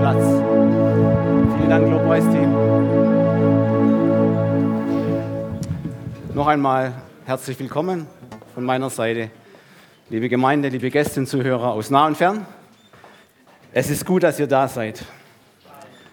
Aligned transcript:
Platz. 0.00 0.24
Vielen 1.56 1.68
Dank, 1.68 1.90
Lobpreisteam. 1.90 2.54
Noch 6.32 6.46
einmal 6.46 6.94
herzlich 7.26 7.60
willkommen 7.60 8.06
von 8.54 8.64
meiner 8.64 8.88
Seite, 8.88 9.30
liebe 10.08 10.30
Gemeinde, 10.30 10.70
liebe 10.70 10.88
Gäste 10.90 11.20
und 11.20 11.26
Zuhörer 11.26 11.72
aus 11.72 11.90
nah 11.90 12.06
und 12.06 12.16
fern. 12.16 12.46
Es 13.74 13.90
ist 13.90 14.06
gut, 14.06 14.22
dass 14.22 14.40
ihr 14.40 14.46
da 14.46 14.68
seid. 14.68 15.04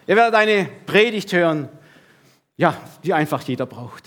Ihr 0.06 0.18
werdet 0.18 0.36
eine 0.36 0.68
Predigt 0.86 1.32
hören, 1.32 1.70
ja, 2.58 2.76
die 3.06 3.14
einfach 3.14 3.42
jeder 3.44 3.66
braucht. 3.66 4.04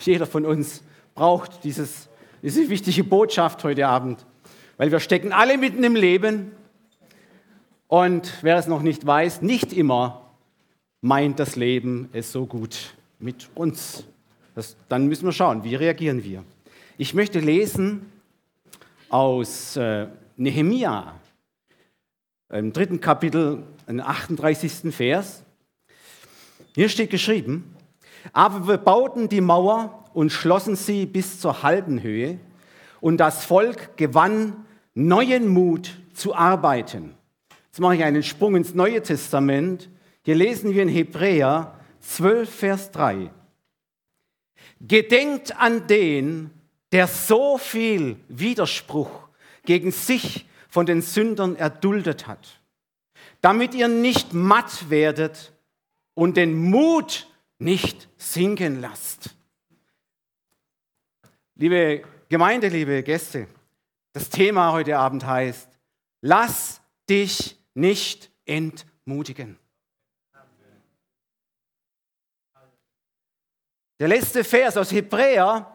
Jeder 0.00 0.24
von 0.24 0.46
uns 0.46 0.82
braucht 1.14 1.64
dieses, 1.64 2.08
diese 2.40 2.66
wichtige 2.70 3.04
Botschaft 3.04 3.62
heute 3.62 3.86
Abend, 3.86 4.24
weil 4.78 4.90
wir 4.90 5.00
stecken 5.00 5.34
alle 5.34 5.58
mitten 5.58 5.84
im 5.84 5.94
Leben 5.94 6.52
und 7.88 8.32
wer 8.42 8.56
es 8.56 8.66
noch 8.66 8.82
nicht 8.82 9.06
weiß, 9.06 9.42
nicht 9.42 9.72
immer 9.72 10.22
meint 11.00 11.38
das 11.38 11.56
Leben 11.56 12.08
es 12.12 12.32
so 12.32 12.46
gut 12.46 12.94
mit 13.18 13.48
uns. 13.54 14.04
Das, 14.54 14.76
dann 14.88 15.06
müssen 15.06 15.24
wir 15.24 15.32
schauen, 15.32 15.64
wie 15.64 15.74
reagieren 15.74 16.24
wir. 16.24 16.44
Ich 16.98 17.14
möchte 17.14 17.40
lesen 17.40 18.10
aus 19.08 19.76
äh, 19.76 20.08
Nehemia, 20.36 21.14
im 22.48 22.72
dritten 22.72 23.00
Kapitel, 23.00 23.62
im 23.86 24.00
38. 24.00 24.94
Vers. 24.94 25.42
Hier 26.74 26.88
steht 26.88 27.10
geschrieben, 27.10 27.74
aber 28.32 28.66
wir 28.68 28.78
bauten 28.78 29.28
die 29.28 29.40
Mauer 29.40 30.04
und 30.14 30.30
schlossen 30.30 30.76
sie 30.76 31.06
bis 31.06 31.40
zur 31.40 31.62
halben 31.62 32.02
Höhe 32.02 32.38
und 33.00 33.18
das 33.18 33.44
Volk 33.44 33.96
gewann 33.96 34.64
neuen 34.94 35.48
Mut 35.48 35.98
zu 36.14 36.34
arbeiten. 36.34 37.15
Jetzt 37.76 37.82
mache 37.82 37.96
ich 37.96 38.04
einen 38.04 38.22
Sprung 38.22 38.56
ins 38.56 38.72
Neue 38.72 39.02
Testament. 39.02 39.90
Hier 40.22 40.34
lesen 40.34 40.72
wir 40.72 40.80
in 40.80 40.88
Hebräer 40.88 41.78
12, 42.00 42.48
Vers 42.48 42.90
3. 42.90 43.30
Gedenkt 44.80 45.54
an 45.58 45.86
den, 45.86 46.50
der 46.90 47.06
so 47.06 47.58
viel 47.58 48.16
Widerspruch 48.28 49.28
gegen 49.66 49.92
sich 49.92 50.46
von 50.70 50.86
den 50.86 51.02
Sündern 51.02 51.54
erduldet 51.54 52.26
hat, 52.26 52.62
damit 53.42 53.74
ihr 53.74 53.88
nicht 53.88 54.32
matt 54.32 54.88
werdet 54.88 55.52
und 56.14 56.38
den 56.38 56.56
Mut 56.56 57.26
nicht 57.58 58.08
sinken 58.16 58.80
lasst. 58.80 59.34
Liebe 61.56 62.04
Gemeinde, 62.30 62.68
liebe 62.68 63.02
Gäste, 63.02 63.48
das 64.14 64.30
Thema 64.30 64.72
heute 64.72 64.96
Abend 64.96 65.26
heißt, 65.26 65.68
lass 66.22 66.80
dich 67.10 67.55
nicht 67.76 68.30
entmutigen. 68.44 69.58
Der 73.98 74.08
letzte 74.08 74.44
Vers 74.44 74.76
aus 74.76 74.92
Hebräer 74.92 75.72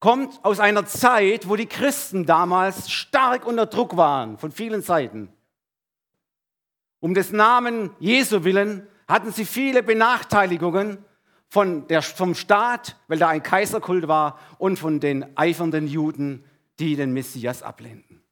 kommt 0.00 0.44
aus 0.44 0.60
einer 0.60 0.86
Zeit, 0.86 1.48
wo 1.48 1.56
die 1.56 1.66
Christen 1.66 2.26
damals 2.26 2.90
stark 2.90 3.46
unter 3.46 3.66
Druck 3.66 3.96
waren 3.96 4.38
von 4.38 4.50
vielen 4.52 4.82
Seiten. 4.82 5.32
Um 7.00 7.14
des 7.14 7.30
Namen 7.32 7.90
Jesu 7.98 8.44
willen 8.44 8.88
hatten 9.06 9.32
sie 9.32 9.44
viele 9.44 9.82
Benachteiligungen 9.82 11.04
von 11.48 11.86
der, 11.86 12.02
vom 12.02 12.34
Staat, 12.34 12.96
weil 13.06 13.18
da 13.18 13.28
ein 13.28 13.42
Kaiserkult 13.42 14.08
war, 14.08 14.38
und 14.58 14.78
von 14.78 14.98
den 14.98 15.36
eifernden 15.36 15.86
Juden, 15.86 16.44
die 16.80 16.96
den 16.96 17.12
Messias 17.12 17.62
ablehnten. 17.62 18.25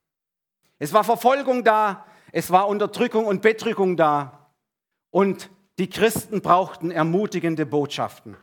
Es 0.78 0.92
war 0.92 1.04
Verfolgung 1.04 1.64
da, 1.64 2.06
es 2.32 2.50
war 2.50 2.68
Unterdrückung 2.68 3.26
und 3.26 3.42
Bedrückung 3.42 3.96
da. 3.96 4.50
Und 5.10 5.50
die 5.78 5.88
Christen 5.88 6.40
brauchten 6.40 6.90
ermutigende 6.90 7.66
Botschaften. 7.66 8.36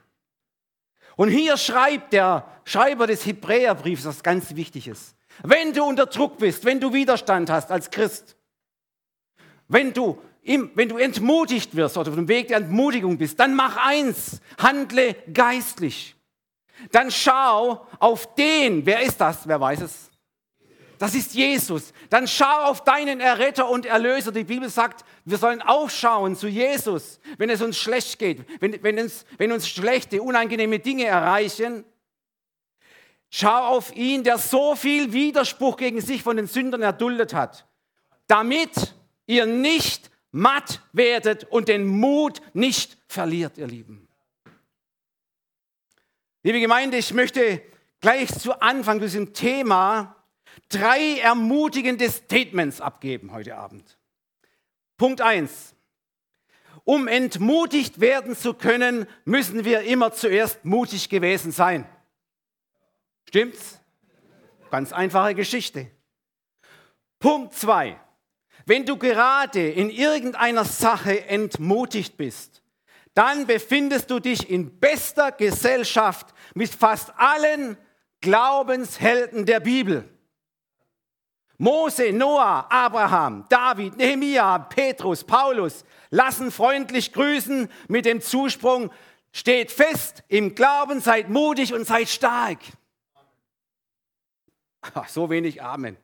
Und 1.16 1.30
hier 1.30 1.58
schreibt 1.58 2.14
der 2.14 2.48
Schreiber 2.64 3.08
des 3.08 3.26
Hebräerbriefs 3.26 4.06
was 4.06 4.24
ganz 4.24 4.56
Wichtiges. 4.56 5.16
Wenn 5.44 5.74
du 5.74 5.84
unter 5.84 6.06
Druck 6.06 6.38
bist, 6.38 6.66
wenn 6.66 6.80
du 6.80 6.94
Widerstand 6.94 7.50
hast 7.50 7.72
als 7.72 7.90
Christ, 7.90 8.36
wenn 9.68 9.94
du, 9.94 10.22
im, 10.42 10.72
wenn 10.76 10.90
du 10.90 10.98
entmutigt 10.98 11.76
wirst 11.76 11.98
oder 11.98 12.10
auf 12.10 12.16
dem 12.16 12.28
Weg 12.28 12.50
der 12.50 12.58
Entmutigung 12.58 13.18
bist, 13.18 13.40
dann 13.40 13.56
mach 13.56 13.78
eins, 13.78 14.42
handle 14.58 15.16
geistlich. 15.34 16.16
Dann 16.92 17.12
schau 17.12 17.88
auf 18.00 18.36
den, 18.36 18.86
wer 18.86 19.02
ist 19.02 19.22
das, 19.22 19.48
wer 19.48 19.60
weiß 19.60 19.82
es? 19.82 20.11
Das 21.02 21.16
ist 21.16 21.34
Jesus. 21.34 21.94
Dann 22.12 22.28
schau 22.28 22.46
auf 22.46 22.84
deinen 22.84 23.22
Erretter 23.22 23.68
und 23.68 23.88
Erlöser. 23.88 24.32
Die 24.32 24.44
Bibel 24.44 24.70
sagt, 24.70 25.04
wir 25.26 25.40
sollen 25.40 25.60
aufschauen 25.60 26.36
zu 26.36 26.48
Jesus, 26.48 27.20
wenn 27.40 27.50
es 27.50 27.64
uns 27.64 27.80
schlecht 27.80 28.20
geht, 28.20 28.46
wenn, 28.62 28.84
wenn, 28.84 29.00
uns, 29.00 29.26
wenn 29.40 29.52
uns 29.52 29.68
schlechte, 29.68 30.22
unangenehme 30.22 30.78
Dinge 30.78 31.06
erreichen. 31.06 31.86
Schau 33.32 33.70
auf 33.70 33.96
ihn, 33.96 34.24
der 34.24 34.38
so 34.38 34.76
viel 34.76 35.12
Widerspruch 35.12 35.76
gegen 35.78 36.02
sich 36.02 36.22
von 36.22 36.38
den 36.38 36.46
Sündern 36.46 36.84
erduldet 36.84 37.34
hat, 37.34 37.66
damit 38.28 38.94
ihr 39.26 39.48
nicht 39.48 40.12
matt 40.30 40.82
werdet 40.94 41.46
und 41.46 41.68
den 41.68 41.88
Mut 41.88 42.44
nicht 42.54 43.00
verliert, 43.08 43.58
ihr 43.58 43.66
Lieben. 43.66 44.08
Liebe 46.44 46.60
Gemeinde, 46.60 46.98
ich 46.98 47.12
möchte 47.12 47.64
gleich 48.02 48.32
zu 48.38 48.62
Anfang 48.62 49.00
zu 49.00 49.06
diesem 49.06 49.34
Thema 49.34 50.16
drei 50.70 51.20
ermutigende 51.20 52.10
Statements 52.10 52.82
abgeben 52.82 53.32
heute 53.32 53.56
Abend. 53.58 53.98
Punkt 54.98 55.22
1. 55.22 55.76
Um 56.84 57.08
entmutigt 57.08 58.00
werden 58.00 58.36
zu 58.36 58.54
können, 58.54 59.08
müssen 59.26 59.66
wir 59.66 59.82
immer 59.82 60.14
zuerst 60.14 60.66
mutig 60.66 61.10
gewesen 61.10 61.52
sein. 61.52 61.88
Stimmt's? 63.28 63.80
Ganz 64.72 64.94
einfache 64.94 65.36
Geschichte. 65.36 65.92
Punkt 67.20 67.54
2. 67.54 68.00
Wenn 68.66 68.86
du 68.86 68.98
gerade 68.98 69.70
in 69.70 69.90
irgendeiner 69.90 70.66
Sache 70.66 71.26
entmutigt 71.28 72.18
bist, 72.18 72.64
dann 73.14 73.46
befindest 73.46 74.10
du 74.10 74.20
dich 74.20 74.50
in 74.50 74.80
bester 74.80 75.32
Gesellschaft 75.32 76.34
mit 76.56 76.70
fast 76.70 77.12
allen 77.18 77.78
Glaubenshelden 78.22 79.46
der 79.46 79.60
Bibel. 79.60 80.08
Mose, 81.62 82.12
Noah, 82.12 82.66
Abraham, 82.72 83.46
David, 83.48 83.96
Nehemia, 83.96 84.58
Petrus, 84.58 85.24
Paulus 85.24 85.86
lassen 86.10 86.50
freundlich 86.50 87.14
grüßen 87.14 87.70
mit 87.88 88.06
dem 88.06 88.20
Zusprung, 88.20 88.92
steht 89.32 89.72
fest 89.72 90.24
im 90.28 90.56
Glauben, 90.56 91.02
seid 91.02 91.30
mutig 91.30 91.72
und 91.72 91.86
seid 91.86 92.10
stark. 92.10 92.58
Ach, 94.82 95.08
so 95.08 95.30
wenig 95.30 95.62
Amen. 95.62 95.98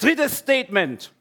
Drittes 0.00 0.38
Statement. 0.38 1.12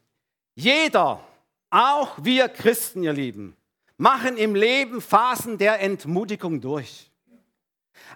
Jeder, 0.55 1.23
auch 1.69 2.17
wir 2.23 2.49
Christen, 2.49 3.03
ihr 3.03 3.13
Lieben, 3.13 3.55
machen 3.97 4.37
im 4.37 4.55
Leben 4.55 5.01
Phasen 5.01 5.59
der 5.59 5.81
Entmutigung 5.81 6.61
durch. 6.61 7.11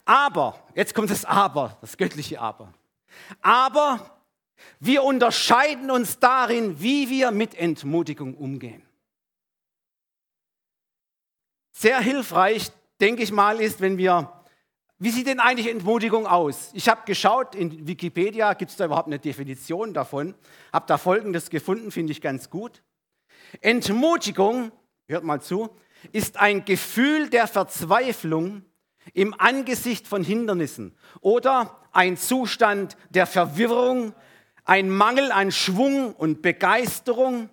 Aber, 0.06 0.60
jetzt 0.74 0.96
kommt 0.96 1.12
das 1.12 1.24
Aber, 1.24 1.78
das 1.82 1.96
göttliche 1.98 2.42
Aber. 2.42 2.74
Aber 3.40 4.13
wir 4.80 5.04
unterscheiden 5.04 5.92
uns 5.92 6.20
darin, 6.20 6.80
wie 6.82 7.10
wir 7.10 7.32
mit 7.32 7.56
Entmutigung 7.56 8.36
umgehen. 8.36 8.84
Sehr 11.72 12.00
hilfreich, 12.00 12.72
denke 13.02 13.24
ich 13.24 13.32
mal, 13.32 13.60
ist, 13.60 13.82
wenn 13.82 13.98
wir, 13.98 14.32
wie 15.00 15.10
sieht 15.10 15.28
denn 15.28 15.40
eigentlich 15.40 15.68
Entmutigung 15.68 16.28
aus? 16.28 16.70
Ich 16.74 16.88
habe 16.88 17.02
geschaut, 17.06 17.56
in 17.56 17.88
Wikipedia 17.88 18.54
gibt 18.54 18.72
es 18.72 18.78
da 18.78 18.86
überhaupt 18.86 19.08
eine 19.08 19.20
Definition 19.20 19.94
davon, 19.94 20.36
habe 20.72 20.86
da 20.88 20.98
Folgendes 20.98 21.50
gefunden, 21.50 21.92
finde 21.92 22.12
ich 22.12 22.22
ganz 22.22 22.50
gut. 22.50 22.84
Entmutigung, 23.62 24.72
hört 25.08 25.24
mal 25.24 25.42
zu, 25.42 25.70
ist 26.12 26.38
ein 26.38 26.66
Gefühl 26.66 27.30
der 27.30 27.48
Verzweiflung 27.48 28.64
im 29.14 29.38
Angesicht 29.40 30.08
von 30.08 30.24
Hindernissen 30.24 30.96
oder 31.22 31.80
ein 31.92 32.18
Zustand 32.18 32.98
der 33.10 33.28
Verwirrung, 33.28 34.14
ein 34.66 34.90
Mangel 34.90 35.32
an 35.32 35.52
Schwung 35.52 36.14
und 36.14 36.42
Begeisterung. 36.42 37.50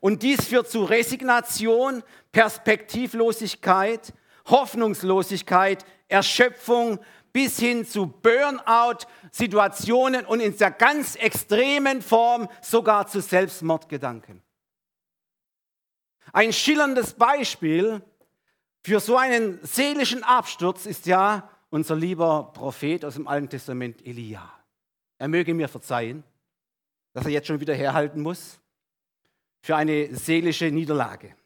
Und 0.00 0.22
dies 0.22 0.46
führt 0.46 0.70
zu 0.70 0.84
Resignation, 0.84 2.02
Perspektivlosigkeit, 2.32 4.12
Hoffnungslosigkeit, 4.46 5.84
Erschöpfung 6.08 6.98
bis 7.32 7.58
hin 7.58 7.86
zu 7.86 8.06
Burnout-Situationen 8.06 10.26
und 10.26 10.40
in 10.40 10.54
der 10.56 10.72
ganz 10.72 11.16
extremen 11.16 12.00
Form 12.02 12.48
sogar 12.60 13.06
zu 13.06 13.20
Selbstmordgedanken. 13.20 14.42
Ein 16.32 16.52
schillerndes 16.52 17.14
Beispiel 17.14 18.02
für 18.84 19.00
so 19.00 19.16
einen 19.16 19.60
seelischen 19.62 20.24
Absturz 20.24 20.86
ist 20.86 21.06
ja 21.06 21.48
unser 21.70 21.94
lieber 21.94 22.50
Prophet 22.52 23.04
aus 23.04 23.14
dem 23.14 23.28
Alten 23.28 23.48
Testament 23.48 24.04
Elia. 24.04 24.50
Er 25.18 25.28
möge 25.28 25.54
mir 25.54 25.68
verzeihen 25.68 26.24
dass 27.12 27.24
er 27.24 27.32
jetzt 27.32 27.46
schon 27.46 27.60
wieder 27.60 27.74
herhalten 27.74 28.20
muss. 28.20 28.58
für 29.64 29.76
eine 29.76 30.12
seelische 30.14 30.72
Niederlage. 30.72 31.36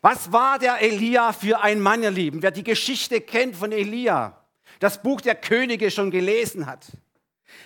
Was 0.00 0.32
war 0.32 0.58
der 0.58 0.80
Elia 0.80 1.32
für 1.32 1.60
ein 1.60 1.80
Mann, 1.80 2.02
ihr 2.02 2.10
Lieben? 2.10 2.42
Wer 2.42 2.50
die 2.50 2.64
Geschichte 2.64 3.20
kennt 3.20 3.54
von 3.54 3.70
Elia, 3.70 4.44
das 4.80 5.00
Buch 5.02 5.20
der 5.20 5.34
Könige 5.34 5.90
schon 5.90 6.10
gelesen 6.10 6.66
hat. 6.66 6.86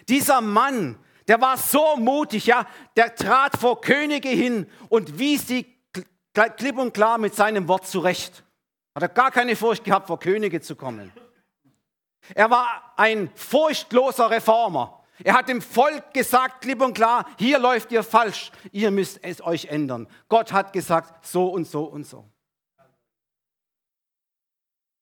Dieser 0.08 0.40
Mann, 0.40 0.98
der 1.28 1.40
war 1.40 1.56
so 1.56 1.96
mutig, 1.96 2.46
ja, 2.46 2.66
der 2.96 3.14
trat 3.14 3.56
vor 3.56 3.80
Könige 3.80 4.28
hin 4.28 4.66
und 4.88 5.18
wies 5.18 5.46
sie 5.46 5.66
klipp 6.32 6.78
und 6.78 6.94
klar 6.94 7.18
mit 7.18 7.34
seinem 7.34 7.68
Wort 7.68 7.86
zurecht. 7.86 8.44
Hat 8.94 9.02
er 9.02 9.08
gar 9.08 9.30
keine 9.30 9.56
Furcht 9.56 9.84
gehabt, 9.84 10.06
vor 10.06 10.18
Könige 10.18 10.60
zu 10.60 10.76
kommen. 10.76 11.12
Er 12.34 12.50
war 12.50 12.94
ein 12.96 13.30
furchtloser 13.34 14.30
Reformer. 14.30 15.01
Er 15.24 15.34
hat 15.34 15.48
dem 15.48 15.62
Volk 15.62 16.12
gesagt, 16.12 16.62
klipp 16.62 16.82
und 16.82 16.94
klar, 16.94 17.26
hier 17.38 17.58
läuft 17.58 17.92
ihr 17.92 18.02
falsch, 18.02 18.50
ihr 18.72 18.90
müsst 18.90 19.20
es 19.22 19.40
euch 19.44 19.66
ändern. 19.66 20.08
Gott 20.28 20.52
hat 20.52 20.72
gesagt, 20.72 21.26
so 21.26 21.48
und 21.48 21.66
so 21.66 21.84
und 21.84 22.06
so. 22.06 22.24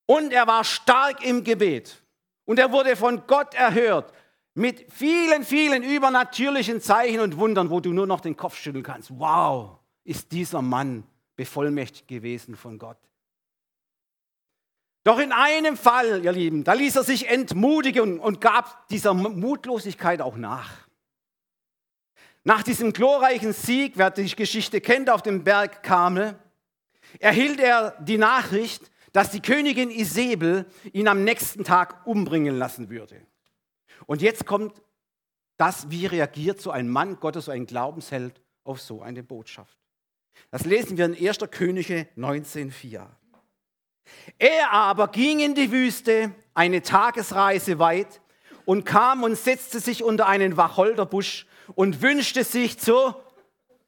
Und 0.07 0.33
er 0.33 0.47
war 0.47 0.65
stark 0.65 1.25
im 1.25 1.45
Gebet. 1.45 2.03
Und 2.45 2.59
er 2.59 2.73
wurde 2.73 2.97
von 2.97 3.27
Gott 3.27 3.55
erhört 3.55 4.13
mit 4.55 4.91
vielen, 4.93 5.45
vielen 5.45 5.83
übernatürlichen 5.83 6.81
Zeichen 6.81 7.21
und 7.21 7.37
Wundern, 7.37 7.71
wo 7.71 7.81
du 7.81 7.93
nur 7.93 8.07
noch 8.07 8.21
den 8.21 8.37
Kopf 8.37 8.57
schütteln 8.57 8.83
kannst. 8.83 9.11
Wow, 9.19 9.79
ist 10.05 10.33
dieser 10.33 10.63
Mann 10.63 11.05
bevollmächtigt 11.37 12.09
gewesen 12.09 12.57
von 12.57 12.79
Gott. 12.79 12.99
Doch 15.03 15.19
in 15.19 15.33
einem 15.33 15.77
Fall, 15.77 16.25
ihr 16.25 16.33
Lieben, 16.33 16.63
da 16.63 16.75
ließ 16.75 16.97
er 16.97 17.05
sich 17.05 17.29
entmutigen 17.29 18.21
und 18.21 18.41
gab 18.41 18.87
dieser 18.89 19.15
Mutlosigkeit 19.15 20.21
auch 20.21 20.37
nach. 20.37 20.87
Nach 22.45 22.63
diesem 22.63 22.93
glorreichen 22.93 23.53
Sieg, 23.53 23.95
wer 23.97 24.11
die 24.11 24.35
Geschichte 24.35 24.81
kennt, 24.81 25.11
auf 25.11 25.23
dem 25.23 25.45
Berg 25.45 25.83
Kamel, 25.83 26.39
erhielt 27.19 27.61
er 27.61 27.97
die 28.01 28.19
Nachricht, 28.19 28.91
dass 29.13 29.31
die 29.31 29.41
Königin 29.41 29.91
Isabel 29.91 30.67
ihn 30.93 31.09
am 31.09 31.25
nächsten 31.25 31.65
Tag 31.65 32.07
umbringen 32.07 32.57
lassen 32.57 32.91
würde. 32.91 33.21
Und 34.07 34.23
jetzt 34.23 34.47
kommt 34.47 34.81
das, 35.57 35.91
wie 35.91 36.07
reagiert 36.07 36.61
so 36.61 36.71
ein 36.71 36.89
Mann 36.89 37.19
Gottes, 37.21 37.47
so 37.47 37.51
ein 37.51 37.67
Glaubensheld 37.67 38.41
auf 38.65 38.81
so 38.81 39.03
eine 39.03 39.23
Botschaft. 39.23 39.77
Das 40.51 40.65
lesen 40.65 40.97
wir 40.97 41.07
in 41.07 41.29
1. 41.29 41.39
Könige 41.51 42.09
19,4. 42.17 43.07
Er 44.39 44.71
aber 44.71 45.09
ging 45.09 45.41
in 45.41 45.55
die 45.55 45.71
Wüste, 45.71 46.35
eine 46.55 46.83
Tagesreise 46.83 47.79
weit, 47.79 48.21
und 48.65 48.85
kam 48.85 49.23
und 49.23 49.37
setzte 49.37 49.81
sich 49.81 50.03
unter 50.03 50.27
einen 50.27 50.57
Wacholderbusch 50.57 51.47
und 51.75 52.03
wünschte 52.03 52.45
sich 52.45 52.79
zu 52.79 53.15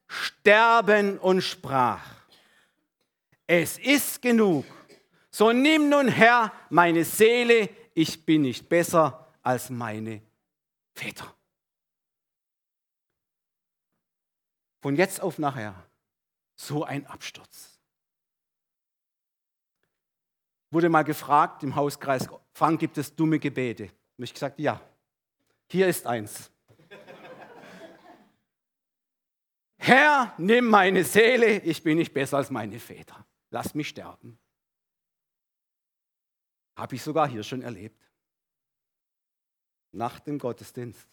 sterben 0.07 1.19
und 1.19 1.43
sprach, 1.43 2.05
es 3.47 3.79
ist 3.79 4.23
genug, 4.23 4.65
so 5.31 5.53
nimm 5.53 5.89
nun 5.89 6.09
Herr 6.09 6.53
meine 6.71 7.05
Seele, 7.05 7.69
ich 7.95 8.25
bin 8.25 8.43
nicht 8.43 8.69
besser 8.69 9.29
als 9.43 9.71
meine 9.71 10.23
Väter. 10.95 11.35
Von 14.81 14.97
jetzt 14.97 15.21
auf 15.21 15.39
nachher 15.39 15.75
so 16.57 16.85
ein 16.85 17.07
Absturz. 17.07 17.72
Wurde 20.73 20.89
mal 20.89 21.03
gefragt 21.03 21.63
im 21.63 21.77
Hauskreis, 21.77 22.29
Frank, 22.53 22.81
gibt 22.81 22.99
es 22.99 23.15
dumme 23.15 23.39
Gebete? 23.39 23.91
Und 24.17 24.25
ich 24.25 24.33
gesagt, 24.33 24.59
ja, 24.59 24.81
hier 25.69 25.87
ist 25.87 26.07
eins. 26.07 26.51
Herr, 29.77 30.35
nimm 30.39 30.67
meine 30.67 31.05
Seele, 31.05 31.61
ich 31.61 31.83
bin 31.83 31.99
nicht 31.99 32.13
besser 32.13 32.39
als 32.39 32.51
meine 32.51 32.81
Väter. 32.81 33.25
Lass 33.51 33.75
mich 33.75 33.89
sterben. 33.89 34.39
Habe 36.75 36.95
ich 36.95 37.03
sogar 37.03 37.29
hier 37.29 37.43
schon 37.43 37.63
erlebt. 37.63 38.11
Nach 39.93 40.19
dem 40.21 40.39
Gottesdienst 40.39 41.07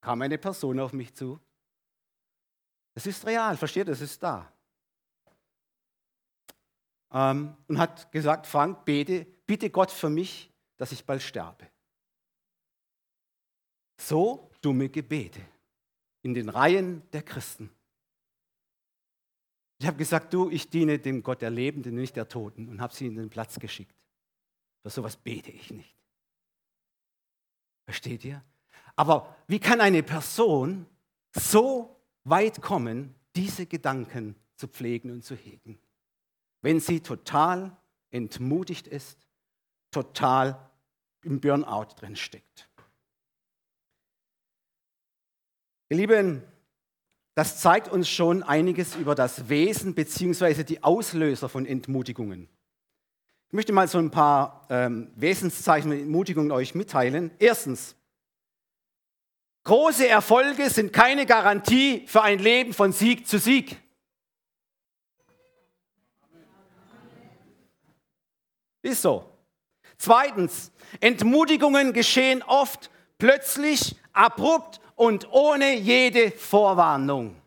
kam 0.00 0.22
eine 0.22 0.38
Person 0.38 0.80
auf 0.80 0.94
mich 0.94 1.14
zu. 1.14 1.38
Es 2.94 3.06
ist 3.06 3.26
real, 3.26 3.58
versteht, 3.58 3.88
es 3.88 4.00
ist 4.00 4.22
da 4.22 4.53
ähm, 7.14 7.56
und 7.68 7.78
hat 7.78 8.12
gesagt, 8.12 8.46
Frank, 8.46 8.84
bete, 8.84 9.24
bitte 9.46 9.70
Gott 9.70 9.90
für 9.90 10.10
mich, 10.10 10.52
dass 10.76 10.92
ich 10.92 11.04
bald 11.06 11.22
sterbe. 11.22 11.66
So 13.96 14.50
dumme 14.60 14.88
Gebete 14.88 15.40
in 16.22 16.34
den 16.34 16.48
Reihen 16.48 17.08
der 17.12 17.22
Christen. 17.22 17.70
Ich 19.78 19.86
habe 19.86 19.96
gesagt, 19.96 20.34
du, 20.34 20.50
ich 20.50 20.68
diene 20.68 20.98
dem 20.98 21.22
Gott 21.22 21.42
der 21.42 21.50
Lebenden, 21.50 21.94
nicht 21.94 22.16
der 22.16 22.28
Toten 22.28 22.68
und 22.68 22.80
habe 22.80 22.94
sie 22.94 23.06
in 23.06 23.16
den 23.16 23.30
Platz 23.30 23.58
geschickt. 23.58 23.94
Für 24.82 24.90
sowas 24.90 25.16
bete 25.16 25.50
ich 25.50 25.70
nicht. 25.70 25.94
Versteht 27.84 28.24
ihr? 28.24 28.42
Aber 28.96 29.36
wie 29.46 29.58
kann 29.58 29.80
eine 29.80 30.02
Person 30.02 30.86
so 31.32 32.00
weit 32.24 32.60
kommen, 32.62 33.14
diese 33.36 33.66
Gedanken 33.66 34.36
zu 34.56 34.68
pflegen 34.68 35.10
und 35.10 35.24
zu 35.24 35.34
hegen? 35.34 35.78
Wenn 36.64 36.80
sie 36.80 37.00
total 37.00 37.76
entmutigt 38.10 38.86
ist, 38.86 39.18
total 39.90 40.70
im 41.22 41.38
Burnout 41.38 41.88
drin 41.98 42.16
steckt. 42.16 42.70
Ihr 45.90 45.98
Lieben, 45.98 46.42
das 47.34 47.60
zeigt 47.60 47.88
uns 47.88 48.08
schon 48.08 48.42
einiges 48.42 48.96
über 48.96 49.14
das 49.14 49.50
Wesen 49.50 49.94
bzw. 49.94 50.64
die 50.64 50.82
Auslöser 50.82 51.50
von 51.50 51.66
Entmutigungen. 51.66 52.48
Ich 53.48 53.52
möchte 53.52 53.74
mal 53.74 53.86
so 53.86 53.98
ein 53.98 54.10
paar 54.10 54.66
ähm, 54.70 55.12
Wesenszeichen 55.16 55.90
von 55.90 56.00
Entmutigungen 56.00 56.50
euch 56.50 56.74
mitteilen. 56.74 57.30
Erstens, 57.38 57.94
große 59.64 60.08
Erfolge 60.08 60.70
sind 60.70 60.94
keine 60.94 61.26
Garantie 61.26 62.06
für 62.06 62.22
ein 62.22 62.38
Leben 62.38 62.72
von 62.72 62.92
Sieg 62.92 63.28
zu 63.28 63.38
Sieg. 63.38 63.83
Ist 68.84 69.00
so. 69.00 69.24
Zweitens, 69.96 70.70
Entmutigungen 71.00 71.94
geschehen 71.94 72.42
oft 72.42 72.90
plötzlich, 73.16 73.96
abrupt 74.12 74.78
und 74.94 75.32
ohne 75.32 75.74
jede 75.74 76.30
Vorwarnung. 76.30 77.40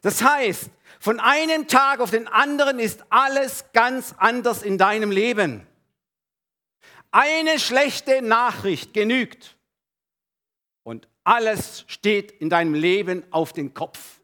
Das 0.00 0.22
heißt, 0.22 0.70
von 0.98 1.20
einem 1.20 1.68
Tag 1.68 2.00
auf 2.00 2.10
den 2.10 2.26
anderen 2.26 2.78
ist 2.78 3.04
alles 3.10 3.66
ganz 3.74 4.14
anders 4.16 4.62
in 4.62 4.78
deinem 4.78 5.10
Leben. 5.10 5.66
Eine 7.10 7.58
schlechte 7.58 8.22
Nachricht 8.22 8.94
genügt 8.94 9.58
und 10.84 11.06
alles 11.22 11.84
steht 11.86 12.30
in 12.32 12.48
deinem 12.48 12.72
Leben 12.72 13.30
auf 13.30 13.52
den 13.52 13.74
Kopf. 13.74 14.22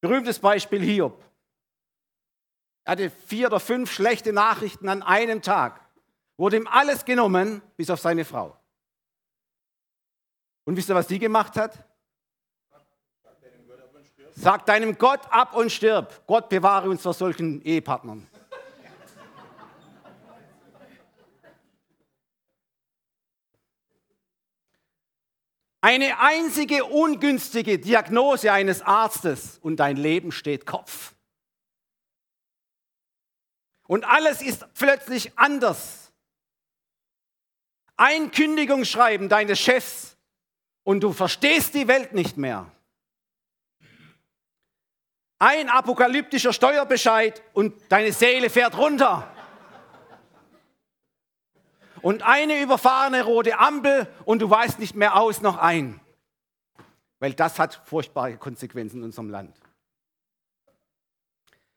Berühmtes 0.00 0.40
Beispiel 0.40 0.82
Hiob. 0.82 1.24
Er 2.84 2.92
hatte 2.92 3.10
vier 3.10 3.46
oder 3.46 3.60
fünf 3.60 3.90
schlechte 3.90 4.32
Nachrichten 4.32 4.88
an 4.88 5.02
einem 5.02 5.42
Tag. 5.42 5.80
Wurde 6.36 6.56
ihm 6.56 6.66
alles 6.66 7.04
genommen, 7.04 7.62
bis 7.76 7.90
auf 7.90 8.00
seine 8.00 8.24
Frau. 8.24 8.56
Und 10.64 10.76
wisst 10.76 10.88
ihr, 10.88 10.94
was 10.94 11.06
die 11.06 11.18
gemacht 11.18 11.56
hat? 11.56 11.84
Sag 14.36 14.66
deinem 14.66 14.98
Gott 14.98 15.20
ab 15.30 15.54
und 15.54 15.70
stirb. 15.70 16.26
Gott 16.26 16.48
bewahre 16.48 16.90
uns 16.90 17.02
vor 17.02 17.14
solchen 17.14 17.62
Ehepartnern. 17.62 18.26
Eine 25.80 26.18
einzige 26.18 26.86
ungünstige 26.86 27.78
Diagnose 27.78 28.50
eines 28.50 28.80
Arztes 28.80 29.58
und 29.62 29.76
dein 29.76 29.98
Leben 29.98 30.32
steht 30.32 30.64
Kopf. 30.64 31.13
Und 33.86 34.04
alles 34.04 34.42
ist 34.42 34.66
plötzlich 34.74 35.38
anders. 35.38 36.12
Ein 37.96 38.30
Kündigungsschreiben 38.30 39.28
deines 39.28 39.60
Chefs 39.60 40.16
und 40.82 41.00
du 41.00 41.12
verstehst 41.12 41.74
die 41.74 41.86
Welt 41.86 42.12
nicht 42.12 42.36
mehr. 42.36 42.70
Ein 45.38 45.68
apokalyptischer 45.68 46.52
Steuerbescheid 46.52 47.42
und 47.52 47.74
deine 47.90 48.12
Seele 48.12 48.50
fährt 48.50 48.76
runter. 48.76 49.30
Und 52.00 52.22
eine 52.22 52.60
überfahrene 52.60 53.24
rote 53.24 53.58
Ampel 53.58 54.06
und 54.24 54.40
du 54.40 54.50
weißt 54.50 54.78
nicht 54.78 54.94
mehr 54.94 55.16
aus 55.16 55.40
noch 55.40 55.56
ein. 55.56 56.00
Weil 57.18 57.32
das 57.32 57.58
hat 57.58 57.80
furchtbare 57.86 58.36
Konsequenzen 58.36 58.98
in 58.98 59.04
unserem 59.04 59.30
Land. 59.30 59.56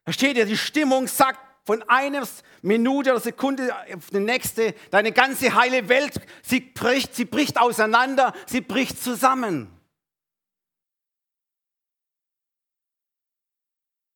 Versteht 0.03 0.37
ihr, 0.37 0.45
die 0.45 0.57
Stimmung 0.57 1.07
sagt 1.07 1.39
von 1.67 1.83
einer 1.89 2.25
Minute 2.61 3.11
oder 3.11 3.19
Sekunde 3.19 3.75
auf 3.93 4.09
die 4.09 4.21
nächste, 4.21 4.73
deine 4.89 5.11
ganze 5.11 5.53
heile 5.53 5.89
Welt, 5.89 6.13
sie 6.41 6.61
bricht, 6.61 7.13
sie 7.13 7.25
bricht 7.25 7.59
auseinander, 7.59 8.33
sie 8.45 8.61
bricht 8.61 9.03
zusammen. 9.03 9.69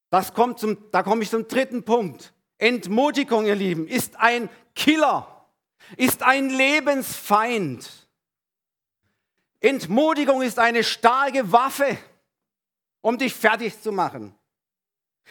Das 0.10 0.34
kommt 0.34 0.60
zum, 0.60 0.77
da 0.91 1.03
komme 1.03 1.24
ich 1.24 1.29
zum 1.29 1.46
dritten 1.46 1.84
Punkt. 1.84 2.34
Entmutigung, 2.58 3.46
ihr 3.46 3.55
Lieben, 3.55 3.86
ist 3.86 4.15
ein 4.15 4.50
Killer, 4.74 5.46
ist 5.98 6.24
ein 6.24 6.50
Lebensfeind. 6.50 8.08
Entmutigung 9.60 10.41
ist 10.41 10.58
eine 10.58 10.86
starke 10.86 11.51
Waffe, 11.51 11.98
um 13.01 13.17
dich 13.17 13.34
fertig 13.34 13.81
zu 13.81 13.91
machen. 13.91 14.34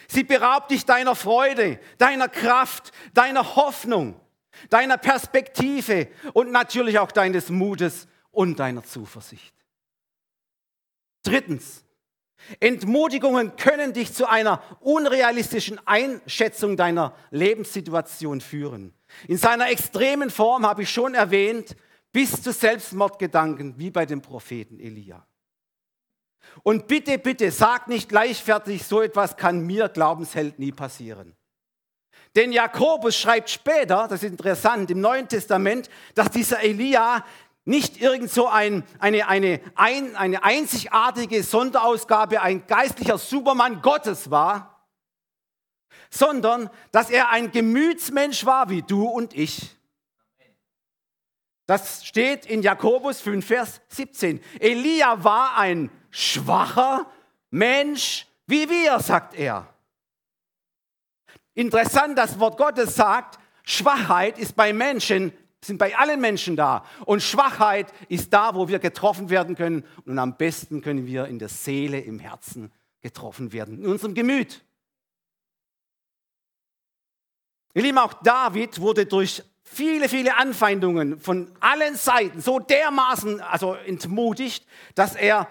Sie 0.09 0.25
beraubt 0.25 0.71
dich 0.71 0.85
deiner 0.85 1.15
Freude, 1.15 1.79
deiner 1.99 2.29
Kraft, 2.29 2.93
deiner 3.15 3.57
Hoffnung, 3.57 4.21
deiner 4.69 4.99
Perspektive 4.99 6.09
und 6.33 6.51
natürlich 6.51 6.99
auch 6.99 7.13
deines 7.13 7.51
Mutes 7.51 8.09
und 8.31 8.59
deiner 8.59 8.85
Zuversicht. 8.85 9.55
Drittens, 11.23 11.85
Entmutigungen 12.59 13.57
können 13.57 13.93
dich 13.93 14.15
zu 14.15 14.29
einer 14.29 14.63
unrealistischen 14.81 15.79
Einschätzung 15.87 16.77
deiner 16.77 17.15
Lebenssituation 17.31 18.41
führen. 18.41 18.95
In 19.29 19.37
seiner 19.37 19.71
extremen 19.71 20.31
Form 20.31 20.67
habe 20.67 20.83
ich 20.83 20.91
schon 20.91 21.15
erwähnt, 21.15 21.77
bis 22.13 22.43
zu 22.43 22.53
Selbstmordgedanken 22.53 23.79
wie 23.79 23.91
bei 23.91 24.07
dem 24.07 24.23
Propheten 24.23 24.81
Elia. 24.81 25.27
Und 26.63 26.89
bitte, 26.89 27.19
bitte, 27.19 27.51
sag 27.51 27.89
nicht 27.89 28.09
gleichfertig, 28.09 28.85
so 28.85 29.01
etwas 29.01 29.37
kann 29.37 29.61
mir 29.67 29.89
Glaubensheld 29.89 30.59
nie 30.59 30.73
passieren. 30.73 31.37
Denn 32.37 32.53
Jakobus 32.53 33.17
schreibt 33.17 33.51
später, 33.51 34.07
das 34.09 34.23
ist 34.23 34.31
interessant, 34.31 34.91
im 34.91 35.01
Neuen 35.01 35.29
Testament, 35.29 35.91
dass 36.15 36.31
dieser 36.31 36.61
Elia 36.61 37.25
nicht 37.65 38.01
irgend 38.01 38.31
so 38.31 38.47
ein, 38.47 38.85
eine, 38.99 39.29
eine, 39.29 39.61
ein, 39.75 40.17
eine 40.17 40.43
einzigartige 40.43 41.43
Sonderausgabe, 41.43 42.41
ein 42.41 42.67
geistlicher 42.67 43.19
Supermann 43.19 43.83
Gottes 43.83 44.31
war, 44.31 44.87
sondern 46.11 46.71
dass 46.93 47.11
er 47.11 47.31
ein 47.31 47.53
Gemütsmensch 47.53 48.45
war 48.45 48.71
wie 48.71 48.83
du 48.83 49.07
und 49.07 49.35
ich. 49.35 49.77
Das 51.71 52.05
steht 52.05 52.47
in 52.47 52.63
Jakobus 52.63 53.21
5, 53.21 53.47
Vers 53.47 53.81
17. 53.91 54.41
Elia 54.59 55.23
war 55.23 55.57
ein 55.57 55.89
schwacher 56.11 57.07
Mensch 57.51 58.27
wie 58.51 58.69
wir, 58.69 58.99
sagt 58.99 59.37
er. 59.37 59.73
Interessant, 61.55 62.19
das 62.19 62.41
Wort 62.41 62.59
Gottes 62.59 62.97
sagt, 62.97 63.39
Schwachheit 63.63 64.37
ist 64.41 64.57
bei 64.57 64.73
Menschen 64.73 65.33
sind 65.63 65.79
bei 65.79 65.97
allen 65.97 66.21
Menschen 66.21 66.57
da. 66.57 66.85
Und 67.05 67.23
Schwachheit 67.23 67.93
ist 68.09 68.33
da, 68.33 68.57
wo 68.57 68.67
wir 68.67 68.81
getroffen 68.81 69.31
werden 69.31 69.55
können. 69.55 69.85
Und 70.07 70.19
am 70.19 70.37
besten 70.37 70.81
können 70.81 71.07
wir 71.07 71.27
in 71.27 71.39
der 71.39 71.51
Seele, 71.51 72.01
im 72.01 72.19
Herzen 72.19 72.73
getroffen 73.03 73.53
werden, 73.53 73.79
in 73.79 73.87
unserem 73.87 74.15
Gemüt. 74.15 74.65
Ihr 77.75 77.83
Lieben, 77.83 77.99
auch 77.99 78.15
David 78.15 78.81
wurde 78.81 79.07
durch 79.07 79.45
viele, 79.73 80.09
viele 80.09 80.37
Anfeindungen 80.37 81.21
von 81.21 81.51
allen 81.61 81.95
Seiten 81.95 82.41
so 82.41 82.59
dermaßen 82.59 83.41
also 83.41 83.75
entmutigt, 83.75 84.67
dass 84.95 85.15
er 85.15 85.49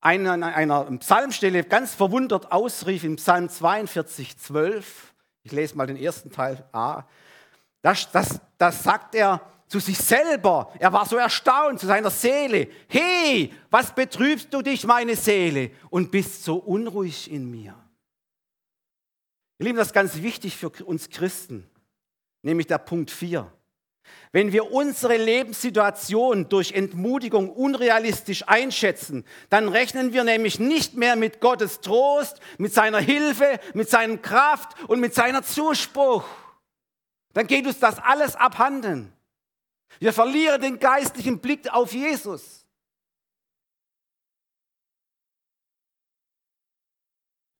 einer, 0.00 0.32
einer 0.32 0.84
Psalmstelle 0.98 1.64
ganz 1.64 1.94
verwundert 1.94 2.52
ausrief 2.52 3.04
im 3.04 3.16
Psalm 3.16 3.48
42, 3.48 4.36
12. 4.36 5.14
Ich 5.44 5.52
lese 5.52 5.76
mal 5.76 5.86
den 5.86 5.96
ersten 5.96 6.30
Teil 6.30 6.64
A. 6.72 7.04
Das, 7.82 8.10
das, 8.10 8.40
das 8.58 8.82
sagt 8.82 9.14
er 9.14 9.40
zu 9.68 9.78
sich 9.78 9.98
selber. 9.98 10.72
Er 10.78 10.92
war 10.92 11.06
so 11.06 11.16
erstaunt 11.16 11.80
zu 11.80 11.86
seiner 11.86 12.10
Seele. 12.10 12.68
Hey, 12.88 13.52
was 13.70 13.94
betrübst 13.94 14.52
du 14.52 14.62
dich, 14.62 14.84
meine 14.84 15.16
Seele, 15.16 15.70
und 15.90 16.10
bist 16.10 16.44
so 16.44 16.56
unruhig 16.56 17.30
in 17.30 17.50
mir? 17.50 17.74
Ihr 19.58 19.66
Lieben, 19.66 19.78
das 19.78 19.88
ist 19.88 19.94
ganz 19.94 20.20
wichtig 20.20 20.56
für 20.56 20.70
uns 20.84 21.08
Christen, 21.08 21.68
nämlich 22.46 22.66
der 22.66 22.78
Punkt 22.78 23.10
4. 23.10 23.52
Wenn 24.32 24.52
wir 24.52 24.72
unsere 24.72 25.16
Lebenssituation 25.16 26.48
durch 26.48 26.72
Entmutigung 26.72 27.50
unrealistisch 27.50 28.48
einschätzen, 28.48 29.24
dann 29.50 29.68
rechnen 29.68 30.12
wir 30.12 30.24
nämlich 30.24 30.58
nicht 30.58 30.94
mehr 30.96 31.16
mit 31.16 31.40
Gottes 31.40 31.80
Trost, 31.80 32.40
mit 32.58 32.72
seiner 32.72 33.00
Hilfe, 33.00 33.60
mit 33.74 33.90
seiner 33.90 34.16
Kraft 34.16 34.76
und 34.88 35.00
mit 35.00 35.14
seiner 35.14 35.42
Zuspruch 35.42 36.24
dann 37.36 37.46
geht 37.46 37.66
uns 37.66 37.78
das 37.78 37.98
alles 37.98 38.34
abhanden. 38.34 39.12
Wir 39.98 40.14
verlieren 40.14 40.58
den 40.58 40.78
geistlichen 40.78 41.38
Blick 41.38 41.70
auf 41.70 41.92
Jesus. 41.92 42.66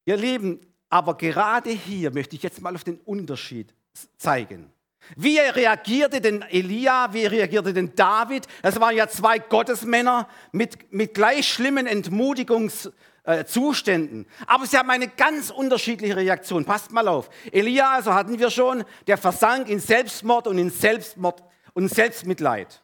Ihr 0.06 0.16
Lieben, 0.16 0.60
aber 0.88 1.14
gerade 1.18 1.68
hier 1.68 2.10
möchte 2.10 2.36
ich 2.36 2.42
jetzt 2.42 2.62
mal 2.62 2.74
auf 2.74 2.84
den 2.84 2.98
Unterschied 3.00 3.74
zeigen. 4.16 4.72
Wie 5.14 5.38
reagierte 5.38 6.20
denn 6.20 6.42
Elia, 6.42 7.12
wie 7.12 7.26
reagierte 7.26 7.72
denn 7.72 7.94
David? 7.94 8.46
Das 8.62 8.80
waren 8.80 8.96
ja 8.96 9.08
zwei 9.08 9.38
Gottesmänner 9.38 10.28
mit, 10.52 10.92
mit 10.92 11.14
gleich 11.14 11.48
schlimmen 11.48 11.86
Entmutigungs- 11.86 12.90
äh, 13.26 13.44
Zuständen. 13.44 14.26
Aber 14.46 14.66
sie 14.66 14.78
haben 14.78 14.88
eine 14.88 15.08
ganz 15.08 15.50
unterschiedliche 15.50 16.14
Reaktion. 16.14 16.64
Passt 16.64 16.92
mal 16.92 17.08
auf. 17.08 17.28
Elia, 17.50 17.90
also 17.90 18.14
hatten 18.14 18.38
wir 18.38 18.50
schon, 18.50 18.84
der 19.08 19.18
versank 19.18 19.68
in 19.68 19.80
Selbstmord 19.80 20.46
und 20.46 20.58
in 20.58 20.70
Selbstmord 20.70 21.42
und 21.74 21.88
Selbstmitleid. 21.88 22.82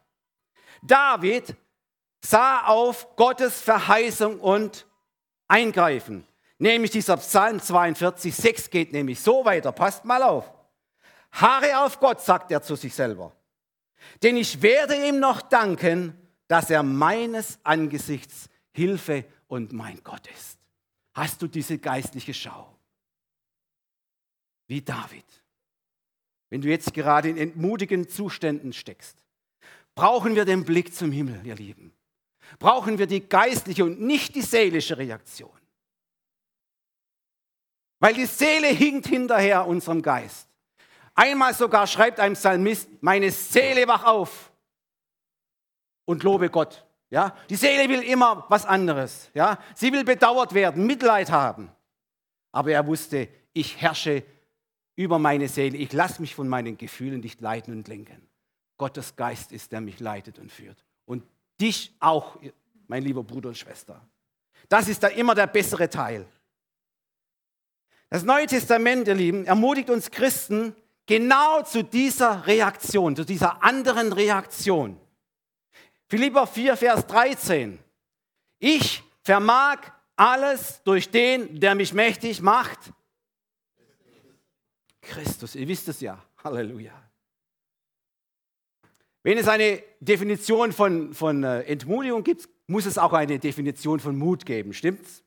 David 0.83 1.55
sah 2.21 2.67
auf 2.67 3.15
Gottes 3.15 3.61
Verheißung 3.61 4.41
und 4.41 4.87
Eingreifen. 5.47 6.27
Nämlich 6.59 6.91
dieser 6.91 7.17
Psalm 7.19 7.61
42, 7.61 8.35
6 8.35 8.71
geht 8.71 8.93
nämlich 8.93 9.21
so 9.21 9.45
weiter. 9.45 9.71
Passt 9.71 10.05
mal 10.05 10.23
auf. 10.23 10.53
Harre 11.33 11.79
auf 11.79 11.99
Gott, 11.99 12.21
sagt 12.21 12.51
er 12.51 12.63
zu 12.63 12.77
sich 12.77 12.95
selber. 12.95 13.35
Denn 14.23 14.37
ich 14.37 14.61
werde 14.63 15.09
ihm 15.09 15.19
noch 15.19 15.43
danken, 15.43 16.17
dass 16.49 16.71
er 16.71 16.83
meines 16.83 17.59
Angesichts 17.63 18.49
Hilfe 18.73 19.25
und 19.49 19.73
mein 19.73 20.03
Gott 20.03 20.27
ist. 20.29 20.59
Hast 21.15 21.43
du 21.43 21.47
diese 21.47 21.79
geistliche 21.79 22.35
Schau? 22.35 22.75
Wie 24.67 24.81
David. 24.81 25.25
Wenn 26.49 26.61
du 26.61 26.69
jetzt 26.69 26.93
gerade 26.93 27.31
in 27.31 27.37
entmutigen 27.37 28.09
Zuständen 28.09 28.73
steckst, 28.73 29.17
brauchen 29.95 30.35
wir 30.35 30.45
den 30.45 30.65
Blick 30.65 30.95
zum 30.95 31.13
Himmel, 31.13 31.41
ihr 31.45 31.55
Lieben. 31.55 31.93
Brauchen 32.59 32.99
wir 32.99 33.07
die 33.07 33.27
geistliche 33.27 33.85
und 33.85 34.01
nicht 34.01 34.35
die 34.35 34.43
seelische 34.43 34.99
Reaktion. 34.99 35.51
Weil 37.99 38.15
die 38.15 38.27
Seele 38.27 38.69
hinkt 38.69 39.07
hinterher 39.07 39.67
unserem 39.67 40.03
Geist. 40.03 40.49
Einmal 41.15 41.55
sogar 41.55 41.87
schreibt 41.87 42.21
ein 42.21 42.35
Psalmist, 42.35 42.89
meine 43.01 43.31
Seele 43.31 43.87
wach 43.87 44.05
auf 44.05 44.53
und 46.05 46.23
lobe 46.23 46.49
Gott. 46.49 46.87
Ja, 47.11 47.37
die 47.51 47.57
Seele 47.57 47.89
will 47.91 48.03
immer 48.03 48.47
was 48.49 48.65
anderes. 48.65 49.31
Ja, 49.35 49.59
sie 49.75 49.93
will 49.93 50.05
bedauert 50.05 50.55
werden, 50.55 50.87
Mitleid 50.87 51.31
haben. 51.31 51.71
Aber 52.53 52.73
er 52.73 52.87
wusste, 52.87 53.29
ich 53.53 53.81
herrsche 53.81 54.25
über 54.97 55.19
meine 55.19 55.49
Seele. 55.49 55.77
Ich 55.77 55.93
lasse 55.93 56.23
mich 56.23 56.35
von 56.35 56.49
meinen 56.49 56.79
Gefühlen 56.79 57.21
nicht 57.21 57.41
leiten 57.43 57.75
und 57.75 57.89
lenken. 57.89 58.29
Gottes 58.79 59.15
Geist 59.17 59.53
ist, 59.53 59.73
der 59.73 59.83
mich 59.83 60.01
leitet 60.01 60.39
und 60.39 60.51
führt. 60.51 60.85
Und 61.05 61.25
dich 61.61 61.95
auch, 62.01 62.39
mein 62.87 63.03
lieber 63.03 63.23
Bruder 63.23 63.51
und 63.51 63.59
Schwester. 63.59 64.01
Das 64.69 64.89
ist 64.89 65.03
da 65.03 65.09
immer 65.09 65.35
der 65.35 65.47
bessere 65.47 65.89
Teil. 65.91 66.27
Das 68.09 68.25
Neue 68.25 68.47
Testament, 68.47 69.09
ihr 69.09 69.15
Lieben, 69.15 69.45
ermutigt 69.45 69.91
uns 69.91 70.11
Christen 70.11 70.75
genau 71.07 71.63
zu 71.63 71.83
dieser 71.85 72.47
Reaktion, 72.47 73.17
zu 73.17 73.25
dieser 73.25 73.63
anderen 73.63 74.13
Reaktion. 74.13 74.99
Philipper 76.09 76.47
4, 76.47 76.77
Vers 76.77 77.07
13. 77.07 77.79
Ich 78.59 79.03
vermag 79.23 79.79
alles 80.17 80.83
durch 80.85 81.11
den, 81.11 81.59
der 81.59 81.75
mich 81.75 81.93
mächtig 81.93 82.43
macht. 82.43 82.79
Christus, 85.01 85.55
ihr 85.55 85.67
wisst 85.67 85.89
es 85.89 86.01
ja. 86.01 86.23
Halleluja. 86.45 86.93
Wenn 89.23 89.39
es 89.39 89.49
eine 89.49 89.83
Definition 90.01 90.73
von, 90.73 91.15
von 91.15 91.45
äh, 91.45 91.63
Entmutigung 91.63 92.25
gibt, 92.25 92.49
muss 92.67 92.87
es 92.87 92.99
auch 92.99 93.13
eine 93.13 93.39
Definition 93.39 94.01
von 94.01 94.17
Mut 94.17 94.45
geben, 94.47 94.73
stimmt's? 94.73 95.23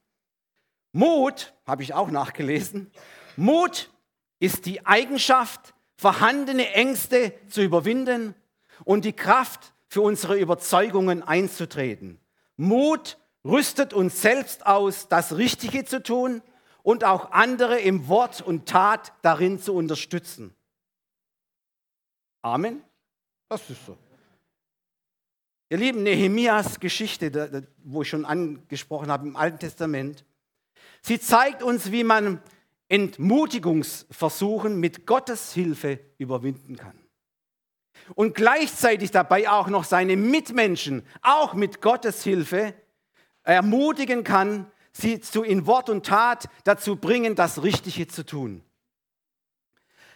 Mut, 0.91 1.53
habe 1.65 1.83
ich 1.83 1.93
auch 1.93 2.09
nachgelesen, 2.09 2.91
Mut 3.35 3.89
ist 4.39 4.65
die 4.65 4.85
Eigenschaft, 4.85 5.73
vorhandene 5.97 6.73
Ängste 6.73 7.33
zu 7.49 7.61
überwinden 7.61 8.35
und 8.83 9.05
die 9.05 9.13
Kraft, 9.13 9.73
für 9.87 10.01
unsere 10.01 10.37
Überzeugungen 10.37 11.23
einzutreten. 11.23 12.19
Mut 12.57 13.17
rüstet 13.45 13.93
uns 13.93 14.21
selbst 14.21 14.65
aus, 14.65 15.07
das 15.07 15.37
Richtige 15.37 15.85
zu 15.85 16.03
tun 16.03 16.41
und 16.83 17.05
auch 17.05 17.31
andere 17.31 17.79
im 17.79 18.09
Wort 18.09 18.41
und 18.41 18.67
Tat 18.67 19.13
darin 19.21 19.57
zu 19.57 19.73
unterstützen. 19.73 20.53
Amen. 22.41 22.83
Das 23.47 23.69
ist 23.69 23.85
so. 23.85 23.97
Ihr 25.69 25.77
Lieben, 25.77 26.03
Nehemias 26.03 26.79
Geschichte, 26.81 27.65
wo 27.83 28.01
ich 28.01 28.09
schon 28.09 28.25
angesprochen 28.25 29.09
habe 29.09 29.25
im 29.27 29.35
Alten 29.35 29.59
Testament, 29.59 30.25
sie 31.01 31.21
zeigt 31.21 31.63
uns, 31.63 31.91
wie 31.91 32.03
man 32.03 32.41
Entmutigungsversuchen 32.89 34.79
mit 34.79 35.05
Gottes 35.05 35.53
Hilfe 35.53 35.99
überwinden 36.17 36.75
kann. 36.77 36.99
Und 38.13 38.35
gleichzeitig 38.35 39.11
dabei 39.11 39.49
auch 39.49 39.67
noch 39.67 39.83
seine 39.83 40.15
Mitmenschen, 40.15 41.03
auch 41.21 41.53
mit 41.53 41.81
Gottes 41.81 42.23
Hilfe, 42.23 42.73
ermutigen 43.43 44.23
kann, 44.23 44.71
sie 44.91 45.19
zu 45.19 45.43
in 45.43 45.65
Wort 45.65 45.89
und 45.89 46.05
Tat 46.05 46.49
dazu 46.63 46.95
bringen, 46.95 47.35
das 47.35 47.63
Richtige 47.63 48.07
zu 48.07 48.25
tun. 48.25 48.63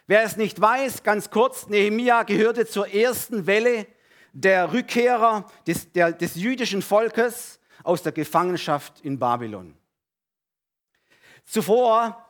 Wer 0.08 0.24
es 0.24 0.38
nicht 0.38 0.60
weiß, 0.60 1.04
ganz 1.04 1.30
kurz, 1.30 1.68
Nehemia 1.68 2.24
gehörte 2.24 2.66
zur 2.66 2.88
ersten 2.88 3.46
Welle 3.46 3.88
der 4.34 4.74
Rückkehrer 4.74 5.46
des, 5.68 5.92
der, 5.92 6.12
des 6.12 6.36
jüdischen 6.36 6.82
Volkes 6.82 7.60
aus 7.84 8.04
der 8.04 8.12
Gefangenschaft 8.12 9.02
in 9.02 9.20
Babylon. 9.20 9.76
Zuvor, 11.46 12.29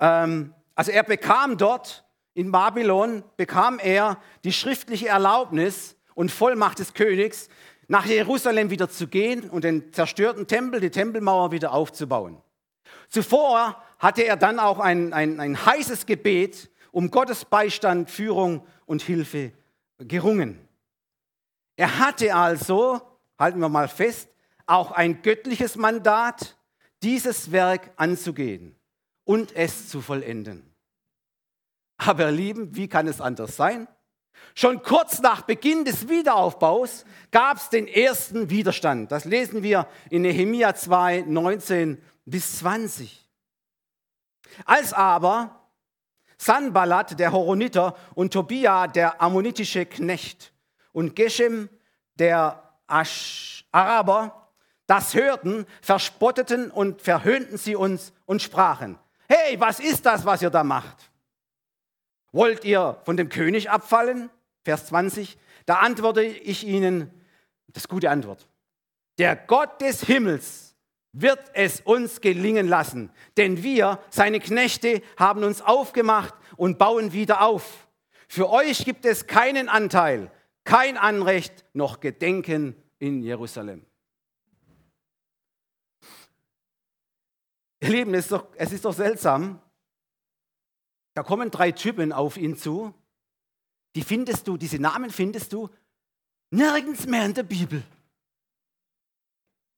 ähm, 0.00 0.54
also 0.74 0.92
er 0.92 1.02
bekam 1.02 1.56
dort 1.56 2.04
in 2.34 2.52
Babylon, 2.52 3.24
bekam 3.36 3.78
er 3.78 4.18
die 4.44 4.52
schriftliche 4.52 5.08
Erlaubnis 5.08 5.96
und 6.14 6.30
Vollmacht 6.30 6.78
des 6.78 6.92
Königs, 6.92 7.48
nach 7.88 8.04
Jerusalem 8.04 8.70
wieder 8.70 8.90
zu 8.90 9.06
gehen 9.06 9.48
und 9.48 9.64
den 9.64 9.92
zerstörten 9.92 10.46
Tempel, 10.46 10.80
die 10.80 10.90
Tempelmauer 10.90 11.52
wieder 11.52 11.72
aufzubauen. 11.72 12.42
Zuvor 13.08 13.82
hatte 13.98 14.22
er 14.22 14.36
dann 14.36 14.58
auch 14.58 14.80
ein, 14.80 15.12
ein, 15.12 15.40
ein 15.40 15.64
heißes 15.64 16.04
Gebet 16.04 16.70
um 16.90 17.10
Gottes 17.10 17.44
Beistand, 17.44 18.10
Führung 18.10 18.66
und 18.84 19.02
Hilfe 19.02 19.52
gerungen. 19.98 20.58
Er 21.76 21.98
hatte 21.98 22.34
also, 22.34 23.00
halten 23.38 23.60
wir 23.60 23.68
mal 23.68 23.88
fest, 23.88 24.28
auch 24.66 24.90
ein 24.90 25.22
göttliches 25.22 25.76
Mandat, 25.76 26.56
dieses 27.02 27.52
Werk 27.52 27.92
anzugehen 27.96 28.76
und 29.26 29.54
es 29.54 29.90
zu 29.90 30.00
vollenden. 30.00 30.74
Aber 31.98 32.30
Lieben, 32.30 32.74
wie 32.74 32.88
kann 32.88 33.06
es 33.06 33.20
anders 33.20 33.56
sein? 33.56 33.86
Schon 34.54 34.82
kurz 34.82 35.20
nach 35.20 35.42
Beginn 35.42 35.84
des 35.84 36.08
Wiederaufbaus 36.08 37.04
gab 37.30 37.58
es 37.58 37.68
den 37.68 37.88
ersten 37.88 38.48
Widerstand. 38.48 39.12
Das 39.12 39.24
lesen 39.24 39.62
wir 39.62 39.86
in 40.08 40.22
Nehemia 40.22 40.74
2, 40.74 41.24
19 41.26 42.00
bis 42.24 42.58
20. 42.58 43.28
Als 44.64 44.92
aber 44.92 45.68
Sanballat, 46.38 47.18
der 47.18 47.32
Horoniter, 47.32 47.96
und 48.14 48.32
Tobia, 48.32 48.86
der 48.86 49.20
ammonitische 49.20 49.86
Knecht, 49.86 50.52
und 50.92 51.16
Geshem, 51.16 51.68
der 52.14 52.62
Asch 52.86 53.66
Araber, 53.72 54.50
das 54.86 55.14
hörten, 55.14 55.66
verspotteten 55.82 56.70
und 56.70 57.02
verhöhnten 57.02 57.58
sie 57.58 57.74
uns 57.74 58.12
und 58.24 58.40
sprachen, 58.40 58.98
hey, 59.28 59.58
was 59.58 59.80
ist 59.80 60.04
das, 60.06 60.24
was 60.24 60.42
ihr 60.42 60.50
da 60.50 60.64
macht? 60.64 61.10
Wollt 62.32 62.64
ihr 62.64 63.00
von 63.04 63.16
dem 63.16 63.28
König 63.28 63.70
abfallen? 63.70 64.30
Vers 64.62 64.86
20. 64.86 65.38
Da 65.64 65.76
antworte 65.76 66.22
ich 66.22 66.66
ihnen, 66.66 67.10
das 67.68 67.84
ist 67.84 67.88
gute 67.88 68.10
Antwort. 68.10 68.46
Der 69.18 69.36
Gott 69.36 69.80
des 69.80 70.02
Himmels 70.02 70.76
wird 71.12 71.40
es 71.54 71.80
uns 71.80 72.20
gelingen 72.20 72.68
lassen, 72.68 73.10
denn 73.36 73.62
wir, 73.62 74.00
seine 74.10 74.38
Knechte, 74.38 75.02
haben 75.16 75.44
uns 75.44 75.62
aufgemacht 75.62 76.34
und 76.56 76.78
bauen 76.78 77.12
wieder 77.12 77.40
auf. 77.40 77.88
Für 78.28 78.50
euch 78.50 78.84
gibt 78.84 79.06
es 79.06 79.26
keinen 79.26 79.68
Anteil, 79.68 80.30
kein 80.64 80.96
Anrecht 80.98 81.64
noch 81.72 82.00
Gedenken 82.00 82.76
in 82.98 83.22
Jerusalem. 83.22 83.86
Ihr 87.80 87.90
Lieben, 87.90 88.14
es 88.14 88.26
ist 88.26 88.32
doch, 88.32 88.46
es 88.56 88.72
ist 88.72 88.84
doch 88.84 88.94
seltsam. 88.94 89.60
Da 91.14 91.22
kommen 91.22 91.50
drei 91.50 91.72
Typen 91.72 92.12
auf 92.12 92.36
ihn 92.36 92.56
zu 92.56 92.94
die 93.96 94.02
findest 94.02 94.46
du, 94.46 94.58
diese 94.58 94.78
Namen 94.78 95.10
findest 95.10 95.54
du 95.54 95.70
nirgends 96.50 97.06
mehr 97.06 97.24
in 97.24 97.32
der 97.32 97.42
Bibel. 97.42 97.82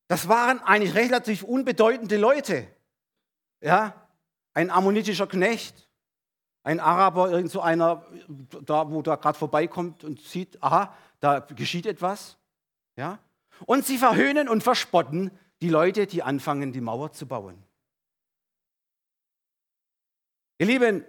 Das 0.08 0.28
waren 0.28 0.61
eigentlich 0.61 0.94
relativ 0.94 1.44
unbedeutende 1.44 2.16
Leute. 2.16 2.66
Ja, 3.61 3.94
ein 4.54 4.70
ammonitischer 4.70 5.28
Knecht, 5.28 5.88
ein 6.64 6.80
Araber, 6.80 7.30
irgend 7.30 7.52
so 7.52 7.61
einer, 7.61 8.04
da, 8.64 8.90
wo 8.90 9.02
da 9.02 9.14
gerade 9.14 9.38
vorbeikommt 9.38 10.02
und 10.02 10.20
sieht, 10.20 10.61
aha, 10.62 10.92
da 11.20 11.38
geschieht 11.38 11.87
etwas. 11.87 12.38
Ja, 12.96 13.20
und 13.66 13.87
sie 13.87 13.98
verhöhnen 13.98 14.48
und 14.48 14.64
verspotten 14.64 15.30
die 15.61 15.68
Leute, 15.68 16.08
die 16.08 16.24
anfangen, 16.24 16.72
die 16.72 16.80
Mauer 16.80 17.12
zu 17.12 17.26
bauen. 17.26 17.62
Ihr 20.58 20.66
Lieben, 20.66 21.04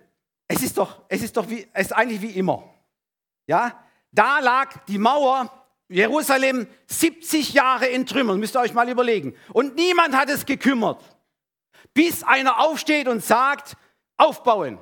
es 0.48 0.64
ist 0.64 0.78
doch, 0.78 1.04
es 1.10 1.22
ist 1.22 1.36
doch 1.36 1.50
wie, 1.50 1.68
es 1.74 1.88
ist 1.88 1.94
eigentlich 1.94 2.22
wie 2.22 2.32
immer. 2.32 2.64
Ja, 3.48 3.84
da 4.12 4.40
lag 4.40 4.86
die 4.86 4.98
Mauer 4.98 5.52
Jerusalem 5.90 6.68
70 6.88 7.54
Jahre 7.54 7.88
in 7.88 8.06
Trümmern, 8.06 8.40
müsst 8.40 8.56
ihr 8.56 8.60
euch 8.60 8.74
mal 8.74 8.88
überlegen. 8.90 9.36
Und 9.54 9.76
niemand 9.76 10.16
hat 10.16 10.30
es 10.30 10.46
gekümmert, 10.46 11.04
bis 11.94 12.24
einer 12.24 12.60
aufsteht 12.60 13.08
und 13.08 13.24
sagt, 13.24 13.76
aufbauen. 14.18 14.78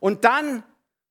Und 0.00 0.24
dann 0.24 0.62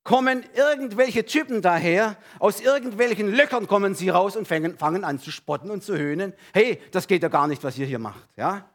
kommen 0.03 0.45
irgendwelche 0.55 1.25
Typen 1.25 1.61
daher, 1.61 2.17
aus 2.39 2.61
irgendwelchen 2.61 3.27
Löchern 3.27 3.67
kommen 3.67 3.93
sie 3.93 4.09
raus 4.09 4.35
und 4.35 4.47
fangen, 4.47 4.77
fangen 4.77 5.03
an 5.03 5.19
zu 5.19 5.31
spotten 5.31 5.69
und 5.69 5.83
zu 5.83 5.97
höhnen. 5.97 6.33
Hey, 6.53 6.81
das 6.91 7.07
geht 7.07 7.23
ja 7.23 7.29
gar 7.29 7.47
nicht, 7.47 7.63
was 7.63 7.77
ihr 7.77 7.85
hier 7.85 7.99
macht. 7.99 8.27
Ja? 8.35 8.69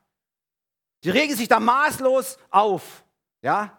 Die 1.04 1.10
regen 1.10 1.34
sich 1.34 1.48
da 1.48 1.60
maßlos 1.60 2.38
auf. 2.50 3.04
Ja? 3.42 3.78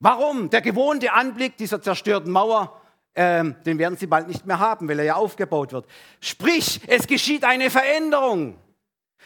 Warum? 0.00 0.50
Der 0.50 0.60
gewohnte 0.60 1.12
Anblick 1.12 1.56
dieser 1.56 1.82
zerstörten 1.82 2.30
Mauer, 2.30 2.80
ähm, 3.14 3.56
den 3.66 3.78
werden 3.78 3.98
sie 3.98 4.06
bald 4.06 4.28
nicht 4.28 4.46
mehr 4.46 4.58
haben, 4.58 4.88
weil 4.88 4.98
er 5.00 5.04
ja 5.04 5.14
aufgebaut 5.16 5.72
wird. 5.72 5.86
Sprich, 6.20 6.80
es 6.86 7.06
geschieht 7.06 7.44
eine 7.44 7.70
Veränderung. 7.70 8.58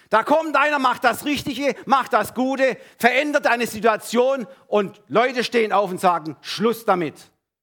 Da 0.09 0.25
kommt 0.25 0.57
einer, 0.57 0.79
macht 0.79 1.05
das 1.05 1.25
Richtige, 1.25 1.75
macht 1.87 2.13
das 2.13 2.35
Gute, 2.35 2.77
verändert 2.99 3.47
eine 3.47 3.67
Situation 3.67 4.47
und 4.67 5.01
Leute 5.09 5.45
stehen 5.45 5.73
auf 5.73 5.91
und 5.91 6.01
sagen, 6.01 6.37
Schluss 6.41 6.85
damit. 6.85 7.15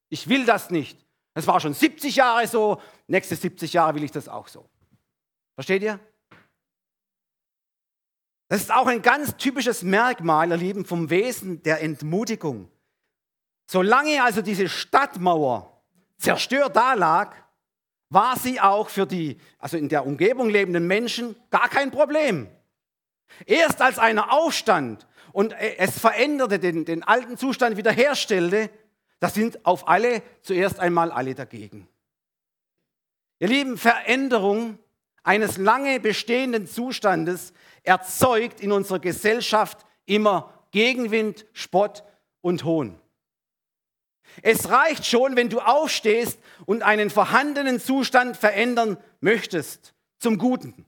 Ich 0.08 0.28
will 0.28 0.44
das 0.44 0.70
nicht. 0.70 1.04
Das 1.34 1.46
war 1.46 1.60
schon 1.60 1.74
70 1.74 2.16
Jahre 2.16 2.46
so, 2.46 2.80
nächste 3.06 3.36
70 3.36 3.72
Jahre 3.72 3.94
will 3.94 4.04
ich 4.04 4.10
das 4.10 4.28
auch 4.28 4.48
so. 4.48 4.68
Versteht 5.54 5.82
ihr? 5.82 6.00
Das 8.50 8.62
ist 8.62 8.74
auch 8.74 8.88
ein 8.88 9.00
ganz 9.00 9.36
typisches 9.36 9.84
Merkmal, 9.84 10.50
ihr 10.50 10.56
Lieben, 10.56 10.84
vom 10.84 11.08
Wesen 11.08 11.62
der 11.62 11.82
Entmutigung. 11.82 12.68
Solange 13.68 14.24
also 14.24 14.42
diese 14.42 14.68
Stadtmauer 14.68 15.80
zerstört 16.18 16.74
da 16.74 16.94
lag, 16.94 17.36
war 18.08 18.36
sie 18.36 18.60
auch 18.60 18.88
für 18.88 19.06
die, 19.06 19.38
also 19.60 19.76
in 19.76 19.88
der 19.88 20.04
Umgebung 20.04 20.50
lebenden 20.50 20.88
Menschen, 20.88 21.36
gar 21.50 21.68
kein 21.68 21.92
Problem. 21.92 22.48
Erst 23.46 23.80
als 23.80 24.00
einer 24.00 24.32
aufstand 24.32 25.06
und 25.30 25.52
es 25.52 26.00
veränderte, 26.00 26.58
den, 26.58 26.84
den 26.84 27.04
alten 27.04 27.36
Zustand 27.36 27.76
wiederherstellte, 27.76 28.68
da 29.20 29.28
sind 29.28 29.64
auf 29.64 29.86
alle 29.86 30.24
zuerst 30.42 30.80
einmal 30.80 31.12
alle 31.12 31.36
dagegen. 31.36 31.86
Ihr 33.38 33.46
Lieben, 33.46 33.78
Veränderung 33.78 34.80
eines 35.22 35.56
lange 35.56 36.00
bestehenden 36.00 36.66
Zustandes 36.66 37.52
erzeugt 37.82 38.60
in 38.60 38.72
unserer 38.72 38.98
Gesellschaft 38.98 39.86
immer 40.06 40.52
Gegenwind, 40.70 41.46
Spott 41.52 42.04
und 42.40 42.64
Hohn. 42.64 42.98
Es 44.42 44.70
reicht 44.70 45.06
schon, 45.06 45.36
wenn 45.36 45.48
du 45.48 45.60
aufstehst 45.60 46.38
und 46.66 46.82
einen 46.82 47.10
vorhandenen 47.10 47.80
Zustand 47.80 48.36
verändern 48.36 48.96
möchtest 49.20 49.94
zum 50.18 50.38
Guten. 50.38 50.86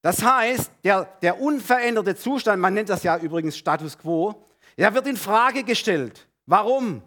Das 0.00 0.22
heißt, 0.22 0.70
der, 0.84 1.04
der 1.22 1.40
unveränderte 1.40 2.14
Zustand, 2.16 2.60
man 2.60 2.74
nennt 2.74 2.88
das 2.88 3.02
ja 3.02 3.16
übrigens 3.16 3.56
Status 3.56 3.98
quo, 3.98 4.46
der 4.76 4.94
wird 4.94 5.06
in 5.06 5.16
Frage 5.16 5.64
gestellt. 5.64 6.28
Warum? 6.46 7.02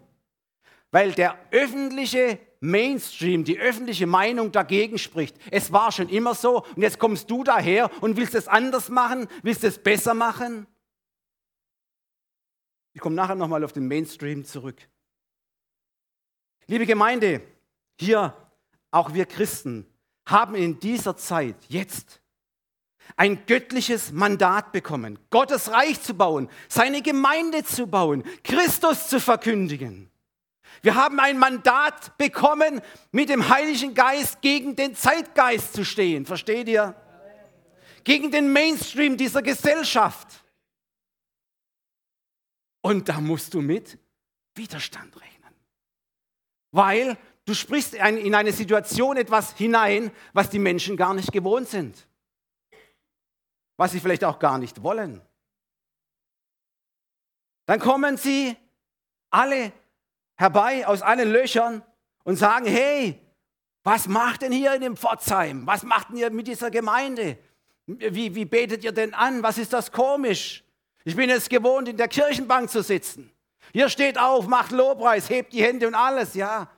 Weil 0.90 1.12
der 1.12 1.38
öffentliche 1.50 2.38
Mainstream, 2.60 3.44
die 3.44 3.58
öffentliche 3.58 4.06
Meinung 4.06 4.50
dagegen 4.50 4.98
spricht. 4.98 5.36
Es 5.50 5.72
war 5.72 5.92
schon 5.92 6.08
immer 6.08 6.34
so 6.34 6.64
und 6.74 6.82
jetzt 6.82 6.98
kommst 6.98 7.30
du 7.30 7.44
daher 7.44 7.90
und 8.02 8.16
willst 8.16 8.34
es 8.34 8.48
anders 8.48 8.88
machen, 8.88 9.28
willst 9.42 9.64
es 9.64 9.78
besser 9.78 10.14
machen. 10.14 10.66
Ich 12.94 13.00
komme 13.00 13.14
nachher 13.14 13.36
nochmal 13.36 13.62
auf 13.62 13.72
den 13.72 13.86
Mainstream 13.86 14.44
zurück. 14.44 14.76
Liebe 16.66 16.84
Gemeinde, 16.84 17.42
hier 17.98 18.34
auch 18.90 19.14
wir 19.14 19.26
Christen 19.26 19.86
haben 20.26 20.54
in 20.54 20.80
dieser 20.80 21.16
Zeit 21.16 21.56
jetzt 21.68 22.20
ein 23.16 23.46
göttliches 23.46 24.12
Mandat 24.12 24.72
bekommen, 24.72 25.18
Gottes 25.30 25.70
Reich 25.70 26.02
zu 26.02 26.14
bauen, 26.14 26.48
seine 26.68 27.02
Gemeinde 27.02 27.64
zu 27.64 27.86
bauen, 27.86 28.22
Christus 28.44 29.08
zu 29.08 29.20
verkündigen. 29.20 30.10
Wir 30.82 30.94
haben 30.94 31.20
ein 31.20 31.38
Mandat 31.38 32.16
bekommen, 32.18 32.80
mit 33.10 33.28
dem 33.28 33.48
Heiligen 33.48 33.94
Geist 33.94 34.40
gegen 34.40 34.76
den 34.76 34.94
Zeitgeist 34.94 35.74
zu 35.74 35.84
stehen. 35.84 36.26
Versteht 36.26 36.68
ihr? 36.68 36.94
gegen 38.08 38.30
den 38.30 38.50
Mainstream 38.50 39.18
dieser 39.18 39.42
Gesellschaft. 39.42 40.42
Und 42.80 43.06
da 43.06 43.20
musst 43.20 43.52
du 43.52 43.60
mit 43.60 43.98
Widerstand 44.54 45.14
rechnen. 45.20 45.54
Weil 46.70 47.18
du 47.44 47.52
sprichst 47.52 47.92
in 47.92 48.34
eine 48.34 48.52
Situation 48.52 49.18
etwas 49.18 49.54
hinein, 49.58 50.10
was 50.32 50.48
die 50.48 50.58
Menschen 50.58 50.96
gar 50.96 51.12
nicht 51.12 51.32
gewohnt 51.32 51.68
sind. 51.68 52.08
Was 53.76 53.92
sie 53.92 54.00
vielleicht 54.00 54.24
auch 54.24 54.38
gar 54.38 54.56
nicht 54.56 54.82
wollen. 54.82 55.20
Dann 57.66 57.78
kommen 57.78 58.16
sie 58.16 58.56
alle 59.28 59.70
herbei 60.38 60.86
aus 60.86 61.02
allen 61.02 61.30
Löchern 61.30 61.82
und 62.24 62.36
sagen, 62.36 62.66
hey, 62.66 63.20
was 63.82 64.08
macht 64.08 64.42
denn 64.42 64.52
hier 64.52 64.74
in 64.74 64.80
dem 64.80 64.96
Pforzheim? 64.96 65.66
Was 65.66 65.82
macht 65.82 66.10
denn 66.10 66.16
ihr 66.16 66.30
mit 66.30 66.46
dieser 66.46 66.70
Gemeinde? 66.70 67.36
Wie, 67.86 68.34
wie 68.34 68.44
betet 68.44 68.84
ihr 68.84 68.92
denn 68.92 69.14
an? 69.14 69.42
Was 69.42 69.58
ist 69.58 69.72
das 69.72 69.92
komisch? 69.92 70.64
Ich 71.04 71.16
bin 71.16 71.30
es 71.30 71.48
gewohnt, 71.48 71.88
in 71.88 71.96
der 71.96 72.08
Kirchenbank 72.08 72.70
zu 72.70 72.82
sitzen. 72.82 73.32
Hier 73.72 73.88
steht 73.88 74.18
auf, 74.18 74.46
macht 74.46 74.72
Lobpreis, 74.72 75.28
hebt 75.28 75.52
die 75.52 75.62
Hände 75.62 75.86
und 75.86 75.94
alles. 75.94 76.34
Ja, 76.34 76.70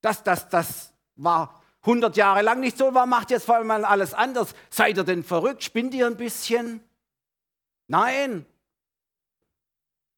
das, 0.00 0.22
das, 0.22 0.48
das 0.48 0.92
war 1.16 1.62
100 1.82 2.16
Jahre 2.16 2.42
lang 2.42 2.60
nicht 2.60 2.76
so, 2.76 2.92
warum 2.92 3.10
macht 3.10 3.30
jetzt 3.30 3.46
vor 3.46 3.56
allem 3.56 3.70
alles 3.70 4.12
anders? 4.12 4.54
Seid 4.68 4.98
ihr 4.98 5.04
denn 5.04 5.24
verrückt? 5.24 5.62
Spinnt 5.64 5.94
ihr 5.94 6.06
ein 6.06 6.16
bisschen? 6.16 6.82
Nein. 7.86 8.44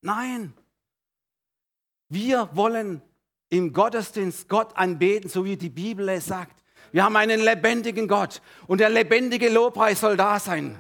Nein. 0.01 0.55
Wir 2.13 2.51
wollen 2.53 3.01
im 3.49 3.73
Gottesdienst 3.73 4.47
Gott 4.51 4.77
anbeten, 4.77 5.31
so 5.31 5.47
wie 5.47 5.57
die 5.57 5.71
Bibel 5.71 6.07
es 6.11 6.27
sagt. 6.27 6.63
Wir 6.93 7.05
haben 7.05 7.17
einen 7.17 7.41
lebendigen 7.41 8.07
Gott 8.07 8.43
und 8.67 8.81
der 8.83 8.91
lebendige 8.91 9.49
Lobpreis 9.49 10.01
soll 10.01 10.19
da 10.19 10.39
sein. 10.39 10.79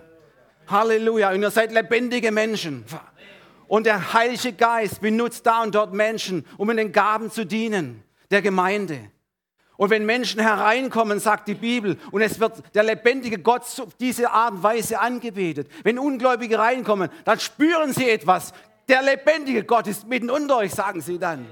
Halleluja. 0.67 1.33
Und 1.33 1.41
ihr 1.41 1.51
seid 1.51 1.73
lebendige 1.73 2.31
Menschen. 2.31 2.85
Und 3.67 3.87
der 3.87 4.13
Heilige 4.13 4.53
Geist 4.53 5.01
benutzt 5.01 5.47
da 5.47 5.63
und 5.63 5.75
dort 5.75 5.95
Menschen, 5.95 6.45
um 6.59 6.69
in 6.69 6.77
den 6.77 6.93
Gaben 6.93 7.31
zu 7.31 7.47
dienen, 7.47 8.03
der 8.31 8.43
Gemeinde. 8.43 8.99
Und 9.79 9.89
wenn 9.89 10.05
Menschen 10.05 10.39
hereinkommen, 10.39 11.19
sagt 11.19 11.49
die 11.49 11.55
Bibel, 11.55 11.97
und 12.11 12.21
es 12.21 12.41
wird 12.41 12.63
der 12.75 12.83
lebendige 12.83 13.39
Gott 13.39 13.63
auf 13.81 13.95
diese 13.95 14.31
Art 14.31 14.53
und 14.53 14.63
Weise 14.63 15.01
angebetet, 15.01 15.71
wenn 15.83 15.99
Ungläubige 15.99 16.59
reinkommen, 16.59 17.09
dann 17.25 17.41
spüren 17.41 17.95
sie 17.95 18.11
etwas. 18.11 18.53
Der 18.89 19.03
lebendige 19.03 19.65
Gott 19.65 19.87
ist 19.87 20.07
mitten 20.07 20.31
unter 20.31 20.59
euch, 20.59 20.73
sagen 20.73 21.01
sie 21.01 21.19
dann. 21.19 21.47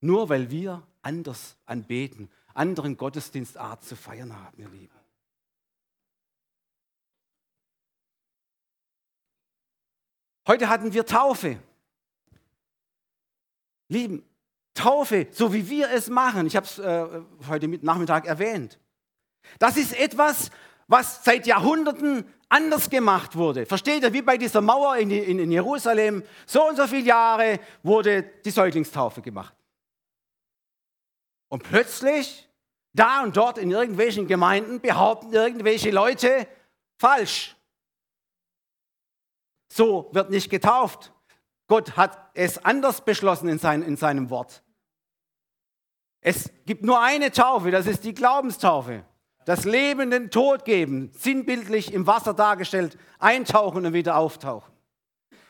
Nur 0.00 0.28
weil 0.28 0.50
wir 0.50 0.86
anders 1.02 1.56
anbeten, 1.66 2.30
anderen 2.54 2.96
Gottesdienstart 2.96 3.84
zu 3.84 3.96
feiern 3.96 4.34
haben, 4.36 4.58
ihr 4.58 4.68
Lieben. 4.68 4.94
Heute 10.46 10.68
hatten 10.68 10.92
wir 10.92 11.04
Taufe. 11.04 11.58
Lieben, 13.88 14.24
Taufe, 14.74 15.26
so 15.30 15.52
wie 15.52 15.68
wir 15.68 15.90
es 15.90 16.08
machen, 16.08 16.46
ich 16.46 16.54
habe 16.54 16.66
es 16.66 16.78
äh, 16.78 17.22
heute 17.48 17.68
Nachmittag 17.68 18.26
erwähnt. 18.26 18.78
Das 19.58 19.76
ist 19.76 19.98
etwas, 19.98 20.50
was 20.88 21.24
seit 21.24 21.46
Jahrhunderten 21.46 22.24
anders 22.48 22.90
gemacht 22.90 23.36
wurde. 23.36 23.66
Versteht 23.66 24.02
ihr, 24.02 24.12
wie 24.12 24.22
bei 24.22 24.38
dieser 24.38 24.60
Mauer 24.60 24.96
in, 24.96 25.10
in, 25.10 25.38
in 25.38 25.50
Jerusalem, 25.50 26.22
so 26.46 26.68
und 26.68 26.76
so 26.76 26.86
viele 26.86 27.06
Jahre 27.06 27.58
wurde 27.82 28.22
die 28.44 28.50
Säuglingstaufe 28.50 29.20
gemacht. 29.20 29.54
Und 31.48 31.62
plötzlich, 31.62 32.48
da 32.92 33.22
und 33.22 33.36
dort 33.36 33.58
in 33.58 33.70
irgendwelchen 33.70 34.26
Gemeinden, 34.26 34.80
behaupten 34.80 35.32
irgendwelche 35.32 35.90
Leute 35.90 36.46
falsch. 36.98 37.56
So 39.72 40.08
wird 40.12 40.30
nicht 40.30 40.50
getauft. 40.50 41.12
Gott 41.66 41.96
hat 41.96 42.30
es 42.34 42.64
anders 42.64 43.04
beschlossen 43.04 43.48
in, 43.48 43.58
sein, 43.58 43.82
in 43.82 43.96
seinem 43.96 44.30
Wort. 44.30 44.62
Es 46.20 46.50
gibt 46.64 46.84
nur 46.84 47.00
eine 47.00 47.30
Taufe, 47.30 47.70
das 47.70 47.86
ist 47.86 48.04
die 48.04 48.14
Glaubenstaufe. 48.14 49.04
Das 49.46 49.64
Leben 49.64 50.10
den 50.10 50.30
Tod 50.30 50.64
geben, 50.64 51.12
sinnbildlich 51.16 51.94
im 51.94 52.06
Wasser 52.08 52.34
dargestellt, 52.34 52.98
eintauchen 53.20 53.86
und 53.86 53.92
wieder 53.92 54.16
auftauchen. 54.16 54.72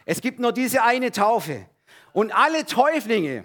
Es 0.04 0.20
gibt 0.20 0.38
nur 0.38 0.52
diese 0.52 0.82
eine 0.82 1.10
Taufe. 1.12 1.66
Und 2.12 2.30
alle 2.30 2.66
Täuflinge 2.66 3.44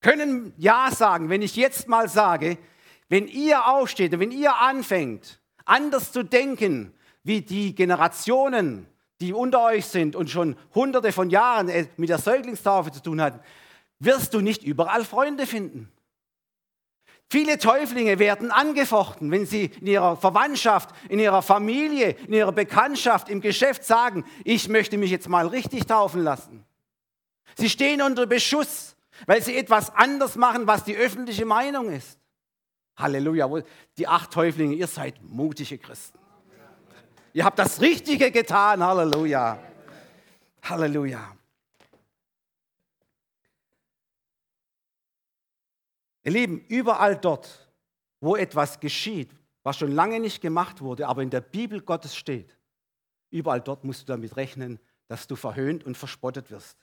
können 0.00 0.52
Ja 0.58 0.90
sagen, 0.90 1.30
wenn 1.30 1.40
ich 1.40 1.54
jetzt 1.54 1.86
mal 1.86 2.08
sage, 2.08 2.58
wenn 3.08 3.28
ihr 3.28 3.68
aufsteht 3.68 4.12
und 4.12 4.18
wenn 4.18 4.32
ihr 4.32 4.56
anfängt, 4.56 5.40
anders 5.64 6.10
zu 6.10 6.24
denken, 6.24 6.92
wie 7.22 7.40
die 7.40 7.74
Generationen 7.74 8.86
die 9.20 9.32
unter 9.32 9.62
euch 9.62 9.86
sind 9.86 10.16
und 10.16 10.30
schon 10.30 10.56
hunderte 10.74 11.12
von 11.12 11.30
Jahren 11.30 11.70
mit 11.96 12.08
der 12.08 12.18
Säuglingstaufe 12.18 12.90
zu 12.90 13.00
tun 13.00 13.20
hatten, 13.20 13.38
wirst 14.00 14.34
du 14.34 14.40
nicht 14.40 14.64
überall 14.64 15.04
Freunde 15.04 15.46
finden. 15.46 15.92
Viele 17.32 17.56
Täuflinge 17.56 18.18
werden 18.18 18.50
angefochten, 18.50 19.30
wenn 19.30 19.46
sie 19.46 19.70
in 19.80 19.86
ihrer 19.86 20.18
Verwandtschaft, 20.18 20.90
in 21.08 21.18
ihrer 21.18 21.40
Familie, 21.40 22.10
in 22.26 22.34
ihrer 22.34 22.52
Bekanntschaft, 22.52 23.30
im 23.30 23.40
Geschäft 23.40 23.86
sagen, 23.86 24.26
ich 24.44 24.68
möchte 24.68 24.98
mich 24.98 25.10
jetzt 25.10 25.30
mal 25.30 25.46
richtig 25.46 25.86
taufen 25.86 26.22
lassen. 26.22 26.66
Sie 27.56 27.70
stehen 27.70 28.02
unter 28.02 28.26
Beschuss, 28.26 28.96
weil 29.24 29.40
sie 29.40 29.56
etwas 29.56 29.96
anders 29.96 30.36
machen, 30.36 30.66
was 30.66 30.84
die 30.84 30.94
öffentliche 30.94 31.46
Meinung 31.46 31.90
ist. 31.90 32.18
Halleluja, 32.98 33.48
die 33.96 34.06
acht 34.06 34.30
Täuflinge, 34.30 34.74
ihr 34.74 34.86
seid 34.86 35.14
mutige 35.22 35.78
Christen. 35.78 36.18
Ihr 37.32 37.46
habt 37.46 37.58
das 37.58 37.80
Richtige 37.80 38.30
getan. 38.30 38.84
Halleluja. 38.84 39.58
Halleluja. 40.64 41.34
Ihr 46.24 46.32
Lieben, 46.32 46.64
überall 46.68 47.16
dort, 47.16 47.72
wo 48.20 48.36
etwas 48.36 48.80
geschieht, 48.80 49.30
was 49.62 49.78
schon 49.78 49.92
lange 49.92 50.20
nicht 50.20 50.40
gemacht 50.40 50.80
wurde, 50.80 51.08
aber 51.08 51.22
in 51.22 51.30
der 51.30 51.40
Bibel 51.40 51.80
Gottes 51.80 52.16
steht, 52.16 52.56
überall 53.30 53.60
dort 53.60 53.84
musst 53.84 54.02
du 54.02 54.06
damit 54.06 54.36
rechnen, 54.36 54.78
dass 55.08 55.26
du 55.26 55.36
verhöhnt 55.36 55.84
und 55.84 55.96
verspottet 55.96 56.50
wirst. 56.50 56.78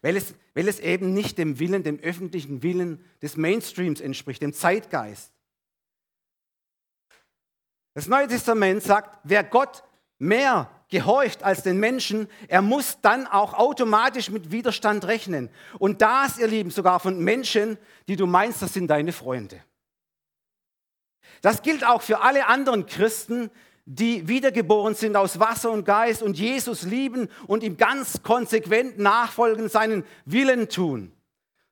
Weil 0.00 0.16
es, 0.16 0.34
weil 0.54 0.68
es 0.68 0.80
eben 0.80 1.12
nicht 1.12 1.38
dem 1.38 1.58
Willen, 1.58 1.82
dem 1.82 1.98
öffentlichen 2.00 2.62
Willen 2.62 3.04
des 3.20 3.36
Mainstreams 3.36 4.00
entspricht, 4.00 4.42
dem 4.42 4.52
Zeitgeist. 4.52 5.32
Das 7.94 8.08
Neue 8.08 8.26
Testament 8.26 8.82
sagt, 8.82 9.20
wer 9.24 9.44
Gott 9.44 9.84
mehr 10.18 10.81
gehorcht 10.92 11.42
als 11.42 11.62
den 11.62 11.78
Menschen, 11.78 12.28
er 12.48 12.60
muss 12.60 13.00
dann 13.00 13.26
auch 13.26 13.54
automatisch 13.54 14.30
mit 14.30 14.52
Widerstand 14.52 15.06
rechnen. 15.06 15.48
Und 15.78 16.02
das, 16.02 16.38
ihr 16.38 16.46
Lieben, 16.46 16.70
sogar 16.70 17.00
von 17.00 17.18
Menschen, 17.18 17.78
die 18.08 18.16
du 18.16 18.26
meinst, 18.26 18.60
das 18.60 18.74
sind 18.74 18.88
deine 18.88 19.12
Freunde. 19.12 19.64
Das 21.40 21.62
gilt 21.62 21.84
auch 21.84 22.02
für 22.02 22.20
alle 22.20 22.46
anderen 22.46 22.84
Christen, 22.84 23.50
die 23.86 24.28
wiedergeboren 24.28 24.94
sind 24.94 25.16
aus 25.16 25.40
Wasser 25.40 25.70
und 25.70 25.84
Geist 25.84 26.22
und 26.22 26.38
Jesus 26.38 26.82
lieben 26.82 27.28
und 27.46 27.62
ihm 27.62 27.78
ganz 27.78 28.22
konsequent 28.22 28.98
nachfolgen, 28.98 29.70
seinen 29.70 30.04
Willen 30.26 30.68
tun. 30.68 31.10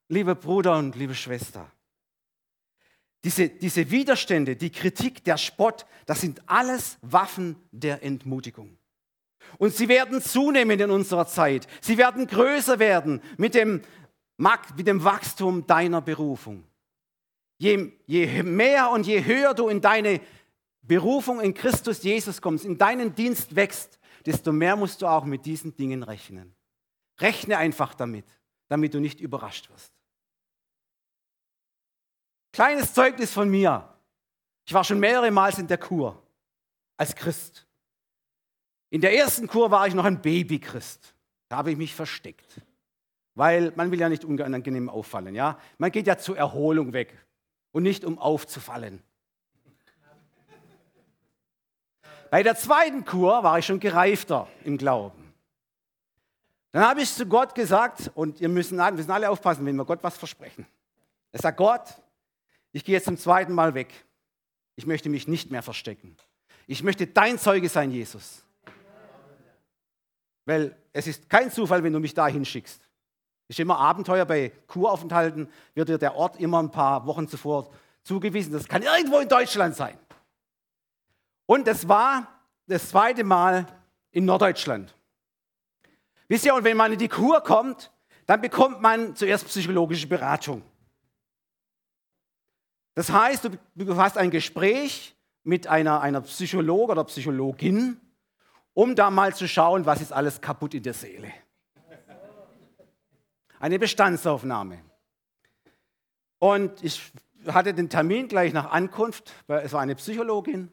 Liebe 0.08 0.34
Bruder 0.34 0.78
und 0.78 0.96
liebe 0.96 1.14
Schwester, 1.14 1.70
diese, 3.22 3.50
diese 3.50 3.90
Widerstände, 3.90 4.56
die 4.56 4.72
Kritik, 4.72 5.22
der 5.24 5.36
Spott, 5.36 5.84
das 6.06 6.22
sind 6.22 6.42
alles 6.46 6.96
Waffen 7.02 7.56
der 7.70 8.02
Entmutigung. 8.02 8.79
Und 9.58 9.74
sie 9.74 9.88
werden 9.88 10.22
zunehmen 10.22 10.78
in 10.78 10.90
unserer 10.90 11.26
Zeit. 11.26 11.66
Sie 11.80 11.98
werden 11.98 12.26
größer 12.26 12.78
werden 12.78 13.22
mit 13.36 13.54
dem, 13.54 13.82
mit 14.76 14.86
dem 14.86 15.04
Wachstum 15.04 15.66
deiner 15.66 16.00
Berufung. 16.00 16.64
Je, 17.58 17.92
je 18.06 18.42
mehr 18.42 18.90
und 18.90 19.06
je 19.06 19.24
höher 19.24 19.54
du 19.54 19.68
in 19.68 19.80
deine 19.80 20.20
Berufung 20.82 21.40
in 21.40 21.54
Christus 21.54 22.02
Jesus 22.02 22.40
kommst, 22.40 22.64
in 22.64 22.78
deinen 22.78 23.14
Dienst 23.14 23.54
wächst, 23.54 23.98
desto 24.24 24.52
mehr 24.52 24.76
musst 24.76 25.02
du 25.02 25.06
auch 25.06 25.24
mit 25.24 25.46
diesen 25.46 25.76
Dingen 25.76 26.02
rechnen. 26.02 26.54
Rechne 27.18 27.58
einfach 27.58 27.94
damit, 27.94 28.24
damit 28.68 28.94
du 28.94 29.00
nicht 29.00 29.20
überrascht 29.20 29.68
wirst. 29.70 29.92
Kleines 32.52 32.94
Zeugnis 32.94 33.32
von 33.32 33.48
mir. 33.48 33.94
Ich 34.66 34.74
war 34.74 34.84
schon 34.84 34.98
mehrere 34.98 35.30
Mal 35.30 35.52
in 35.58 35.66
der 35.66 35.78
Kur 35.78 36.22
als 36.96 37.14
Christ. 37.14 37.66
In 38.90 39.00
der 39.00 39.16
ersten 39.16 39.46
Kur 39.46 39.70
war 39.70 39.86
ich 39.86 39.94
noch 39.94 40.04
ein 40.04 40.20
Babychrist. 40.20 41.14
Da 41.48 41.56
habe 41.56 41.70
ich 41.70 41.76
mich 41.76 41.94
versteckt. 41.94 42.60
Weil 43.34 43.72
man 43.76 43.90
will 43.90 44.00
ja 44.00 44.08
nicht 44.08 44.24
unangenehm 44.24 44.88
auffallen. 44.88 45.34
Ja? 45.34 45.58
Man 45.78 45.92
geht 45.92 46.06
ja 46.06 46.18
zur 46.18 46.36
Erholung 46.36 46.92
weg 46.92 47.16
und 47.72 47.84
nicht 47.84 48.04
um 48.04 48.18
aufzufallen. 48.18 49.02
Bei 52.30 52.42
der 52.42 52.54
zweiten 52.56 53.04
Kur 53.04 53.42
war 53.42 53.58
ich 53.58 53.66
schon 53.66 53.80
gereifter 53.80 54.46
im 54.64 54.78
Glauben. 54.78 55.32
Dann 56.72 56.84
habe 56.84 57.02
ich 57.02 57.12
zu 57.12 57.26
Gott 57.26 57.54
gesagt, 57.56 58.12
und 58.14 58.40
ihr 58.40 58.48
müssen, 58.48 58.78
wir 58.78 58.92
müssen 58.92 59.10
alle 59.10 59.28
aufpassen, 59.28 59.66
wenn 59.66 59.74
wir 59.74 59.84
Gott 59.84 60.02
was 60.02 60.16
versprechen. 60.16 60.66
Er 61.32 61.40
sagt, 61.40 61.56
Gott, 61.56 61.94
ich 62.70 62.84
gehe 62.84 62.94
jetzt 62.94 63.06
zum 63.06 63.18
zweiten 63.18 63.52
Mal 63.52 63.74
weg. 63.74 63.88
Ich 64.76 64.86
möchte 64.86 65.08
mich 65.08 65.26
nicht 65.26 65.50
mehr 65.50 65.62
verstecken. 65.62 66.16
Ich 66.68 66.84
möchte 66.84 67.08
dein 67.08 67.38
Zeuge 67.38 67.68
sein, 67.68 67.90
Jesus. 67.90 68.44
Weil 70.44 70.76
es 70.92 71.06
ist 71.06 71.28
kein 71.28 71.50
Zufall, 71.50 71.82
wenn 71.82 71.92
du 71.92 72.00
mich 72.00 72.14
dahin 72.14 72.44
schickst. 72.44 72.80
Ist 73.48 73.60
immer 73.60 73.78
Abenteuer 73.78 74.24
bei 74.24 74.52
Kuraufenthalten, 74.66 75.48
wird 75.74 75.88
dir 75.88 75.98
der 75.98 76.14
Ort 76.14 76.38
immer 76.38 76.62
ein 76.62 76.70
paar 76.70 77.06
Wochen 77.06 77.26
zuvor 77.26 77.70
zugewiesen. 78.02 78.52
Das 78.52 78.68
kann 78.68 78.82
irgendwo 78.82 79.18
in 79.18 79.28
Deutschland 79.28 79.74
sein. 79.74 79.98
Und 81.46 81.66
das 81.66 81.88
war 81.88 82.28
das 82.66 82.90
zweite 82.90 83.24
Mal 83.24 83.66
in 84.12 84.24
Norddeutschland. 84.24 84.94
Wisst 86.28 86.44
ihr, 86.44 86.54
und 86.54 86.62
wenn 86.62 86.76
man 86.76 86.92
in 86.92 86.98
die 86.98 87.08
Kur 87.08 87.40
kommt, 87.40 87.90
dann 88.26 88.40
bekommt 88.40 88.80
man 88.80 89.16
zuerst 89.16 89.46
psychologische 89.46 90.06
Beratung. 90.06 90.62
Das 92.94 93.10
heißt, 93.10 93.50
du, 93.74 93.96
hast 93.96 94.16
ein 94.16 94.30
Gespräch 94.30 95.16
mit 95.42 95.66
einer, 95.66 96.00
einer 96.00 96.20
Psychologe 96.20 96.92
oder 96.92 97.02
Psychologin, 97.04 98.00
um 98.74 98.94
da 98.94 99.10
mal 99.10 99.34
zu 99.34 99.48
schauen, 99.48 99.86
was 99.86 100.00
ist 100.00 100.12
alles 100.12 100.40
kaputt 100.40 100.74
in 100.74 100.82
der 100.82 100.94
Seele. 100.94 101.32
Eine 103.58 103.78
Bestandsaufnahme. 103.78 104.80
Und 106.38 106.82
ich 106.82 107.12
hatte 107.46 107.74
den 107.74 107.88
Termin 107.88 108.28
gleich 108.28 108.52
nach 108.52 108.70
Ankunft, 108.70 109.32
weil 109.46 109.64
es 109.64 109.72
war 109.72 109.80
eine 109.80 109.94
Psychologin. 109.94 110.72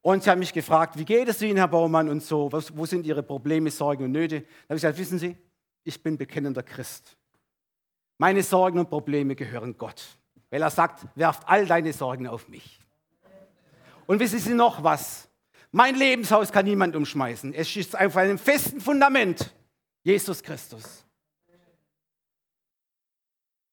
Und 0.00 0.24
sie 0.24 0.30
hat 0.30 0.38
mich 0.38 0.52
gefragt, 0.52 0.98
wie 0.98 1.04
geht 1.04 1.28
es 1.28 1.40
Ihnen, 1.42 1.56
Herr 1.56 1.68
Baumann, 1.68 2.08
und 2.08 2.22
so, 2.22 2.50
was, 2.50 2.76
wo 2.76 2.86
sind 2.86 3.06
Ihre 3.06 3.22
Probleme, 3.22 3.70
Sorgen 3.70 4.04
und 4.04 4.12
Nöte? 4.12 4.40
Da 4.40 4.46
habe 4.46 4.76
ich 4.76 4.82
gesagt, 4.82 4.98
wissen 4.98 5.18
Sie, 5.18 5.36
ich 5.84 6.02
bin 6.02 6.16
bekennender 6.16 6.62
Christ. 6.62 7.16
Meine 8.18 8.42
Sorgen 8.42 8.78
und 8.78 8.88
Probleme 8.88 9.34
gehören 9.34 9.76
Gott, 9.76 10.04
weil 10.50 10.62
er 10.62 10.70
sagt, 10.70 11.06
werft 11.16 11.42
all 11.48 11.66
deine 11.66 11.92
Sorgen 11.92 12.26
auf 12.26 12.48
mich. 12.48 12.80
Und 14.06 14.20
wissen 14.20 14.38
Sie 14.38 14.54
noch 14.54 14.82
was? 14.82 15.28
Mein 15.72 15.96
Lebenshaus 15.96 16.52
kann 16.52 16.66
niemand 16.66 16.94
umschmeißen. 16.94 17.54
Es 17.54 17.74
ist 17.74 17.98
auf 17.98 18.16
einem 18.16 18.38
festen 18.38 18.80
Fundament. 18.80 19.52
Jesus 20.04 20.42
Christus. 20.42 21.04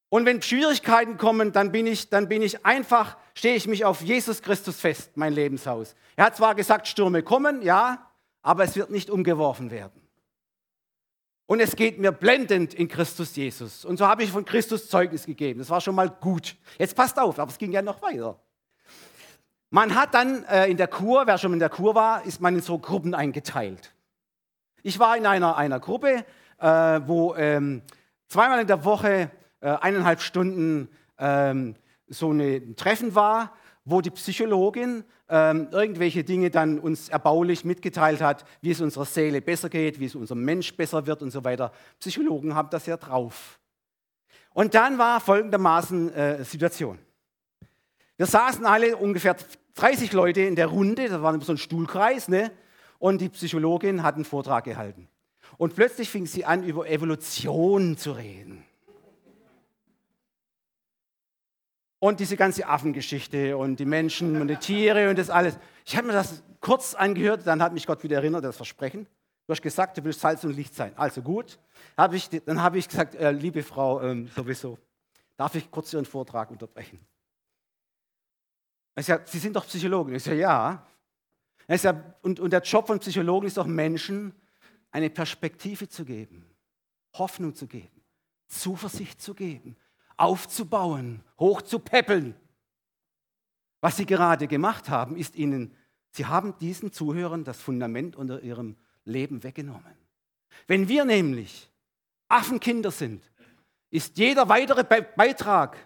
Und 0.09 0.25
wenn 0.25 0.41
Schwierigkeiten 0.41 1.17
kommen, 1.17 1.51
dann 1.51 1.71
bin 1.71 1.85
ich, 1.85 2.09
dann 2.09 2.27
bin 2.27 2.41
ich 2.41 2.65
einfach, 2.65 3.17
stehe 3.35 3.55
ich 3.55 3.67
mich 3.67 3.85
auf 3.85 4.01
Jesus 4.01 4.41
Christus 4.41 4.79
fest, 4.79 5.11
mein 5.15 5.33
Lebenshaus. 5.33 5.95
Er 6.15 6.25
hat 6.25 6.37
zwar 6.37 6.55
gesagt, 6.55 6.87
Stürme 6.87 7.21
kommen, 7.21 7.61
ja, 7.61 8.09
aber 8.41 8.63
es 8.63 8.75
wird 8.75 8.89
nicht 8.89 9.09
umgeworfen 9.11 9.69
werden. 9.69 10.01
Und 11.45 11.59
es 11.59 11.75
geht 11.75 11.99
mir 11.99 12.11
blendend 12.11 12.73
in 12.73 12.87
Christus 12.87 13.35
Jesus. 13.35 13.85
Und 13.85 13.97
so 13.97 14.07
habe 14.07 14.23
ich 14.23 14.31
von 14.31 14.45
Christus 14.45 14.87
Zeugnis 14.87 15.25
gegeben. 15.25 15.59
Das 15.59 15.69
war 15.69 15.81
schon 15.81 15.95
mal 15.95 16.09
gut. 16.09 16.55
Jetzt 16.77 16.95
passt 16.95 17.19
auf, 17.19 17.37
aber 17.37 17.51
es 17.51 17.57
ging 17.57 17.71
ja 17.71 17.81
noch 17.81 18.01
weiter. 18.01 18.39
Man 19.71 19.93
hat 19.93 20.15
dann 20.15 20.43
äh, 20.45 20.67
in 20.67 20.77
der 20.77 20.87
Kur, 20.87 21.27
wer 21.27 21.37
schon 21.37 21.53
in 21.53 21.59
der 21.59 21.69
Kur 21.69 21.93
war, 21.93 22.25
ist 22.25 22.41
man 22.41 22.55
in 22.55 22.61
so 22.61 22.79
Gruppen 22.79 23.13
eingeteilt. 23.13 23.93
Ich 24.81 24.97
war 24.97 25.15
in 25.15 25.25
einer, 25.25 25.57
einer 25.57 25.79
Gruppe, 25.79 26.25
äh, 26.57 27.01
wo 27.05 27.35
ähm, 27.35 27.83
zweimal 28.27 28.61
in 28.61 28.67
der 28.67 28.83
Woche 28.83 29.29
äh, 29.61 29.69
eineinhalb 29.69 30.21
Stunden 30.21 30.89
ähm, 31.19 31.75
so 32.07 32.31
ein 32.31 32.75
Treffen 32.77 33.13
war, 33.13 33.53
wo 33.85 34.01
die 34.01 34.09
Psychologin 34.09 35.03
ähm, 35.29 35.67
irgendwelche 35.71 36.23
Dinge 36.23 36.49
dann 36.49 36.79
uns 36.79 37.09
erbaulich 37.09 37.63
mitgeteilt 37.63 38.21
hat, 38.21 38.45
wie 38.61 38.71
es 38.71 38.81
unserer 38.81 39.05
Seele 39.05 39.41
besser 39.41 39.69
geht, 39.69 39.99
wie 39.99 40.05
es 40.05 40.15
unserem 40.15 40.43
Mensch 40.43 40.75
besser 40.75 41.05
wird 41.05 41.21
und 41.21 41.29
so 41.29 41.43
weiter. 41.43 41.71
Psychologen 41.99 42.55
haben 42.55 42.69
das 42.71 42.87
ja 42.87 42.97
drauf. 42.97 43.59
Und 44.53 44.73
dann 44.73 44.97
war 44.97 45.19
folgendermaßen 45.19 46.13
äh, 46.13 46.43
Situation. 46.43 46.97
Wir 48.19 48.25
saßen 48.25 48.65
alle 48.65 48.97
ungefähr 48.97 49.37
30 49.75 50.11
Leute 50.11 50.41
in 50.41 50.57
der 50.57 50.67
Runde, 50.67 51.07
das 51.07 51.21
war 51.21 51.39
so 51.39 51.53
ein 51.53 51.57
Stuhlkreis, 51.57 52.27
ne? 52.27 52.51
und 52.97 53.21
die 53.21 53.29
Psychologin 53.29 54.03
hat 54.03 54.15
einen 54.15 54.25
Vortrag 54.25 54.65
gehalten. 54.65 55.07
Und 55.57 55.73
plötzlich 55.73 56.09
fing 56.09 56.25
sie 56.25 56.43
an, 56.43 56.61
über 56.63 56.89
Evolution 56.89 57.95
zu 57.95 58.11
reden. 58.11 58.65
Und 61.99 62.19
diese 62.19 62.35
ganze 62.35 62.67
Affengeschichte 62.67 63.55
und 63.55 63.79
die 63.79 63.85
Menschen 63.85 64.41
und 64.41 64.49
die 64.49 64.57
Tiere 64.57 65.09
und 65.09 65.17
das 65.17 65.29
alles. 65.29 65.57
Ich 65.85 65.95
habe 65.95 66.07
mir 66.07 66.13
das 66.13 66.43
kurz 66.59 66.95
angehört, 66.95 67.47
dann 67.47 67.63
hat 67.63 67.71
mich 67.71 67.87
Gott 67.87 68.03
wieder 68.03 68.17
erinnert, 68.17 68.43
das 68.43 68.57
Versprechen. 68.57 69.07
Du 69.47 69.53
hast 69.53 69.61
gesagt, 69.61 69.97
du 69.97 70.03
willst 70.03 70.19
Salz 70.19 70.43
und 70.43 70.57
Licht 70.57 70.75
sein. 70.75 70.91
Also 70.97 71.21
gut. 71.21 71.57
Hab 71.95 72.13
ich, 72.13 72.29
dann 72.29 72.61
habe 72.61 72.79
ich 72.79 72.89
gesagt, 72.89 73.15
äh, 73.15 73.31
liebe 73.31 73.63
Frau, 73.63 74.01
ähm, 74.01 74.29
sowieso, 74.35 74.77
darf 75.37 75.55
ich 75.55 75.71
kurz 75.71 75.93
Ihren 75.93 76.03
Vortrag 76.03 76.51
unterbrechen? 76.51 76.99
Er 78.95 79.03
sagt, 79.03 79.29
Sie 79.29 79.39
sind 79.39 79.55
doch 79.55 79.65
Psychologin. 79.65 80.15
Ich 80.15 80.23
sage, 80.23 80.39
ja. 80.39 80.85
Er 81.67 81.77
sagt, 81.77 82.23
und, 82.23 82.39
und 82.39 82.51
der 82.51 82.61
Job 82.61 82.87
von 82.87 82.99
Psychologen 82.99 83.47
ist 83.47 83.57
doch 83.57 83.67
Menschen 83.67 84.33
eine 84.91 85.09
Perspektive 85.09 85.87
zu 85.87 86.03
geben, 86.03 86.45
Hoffnung 87.13 87.53
zu 87.53 87.67
geben, 87.67 88.01
Zuversicht 88.47 89.21
zu 89.21 89.33
geben, 89.33 89.75
aufzubauen, 90.17 91.23
hochzupäppeln. 91.39 92.35
Was 93.81 93.97
Sie 93.97 94.05
gerade 94.05 94.47
gemacht 94.47 94.89
haben, 94.89 95.15
ist 95.15 95.35
Ihnen, 95.35 95.75
Sie 96.11 96.25
haben 96.25 96.57
diesen 96.57 96.91
Zuhörern 96.91 97.43
das 97.43 97.61
Fundament 97.61 98.15
unter 98.15 98.41
ihrem 98.41 98.75
Leben 99.05 99.43
weggenommen. 99.43 99.95
Wenn 100.67 100.87
wir 100.87 101.05
nämlich 101.05 101.69
Affenkinder 102.27 102.91
sind, 102.91 103.29
ist 103.91 104.17
jeder 104.17 104.49
weitere 104.49 104.83
Beitrag 104.83 105.77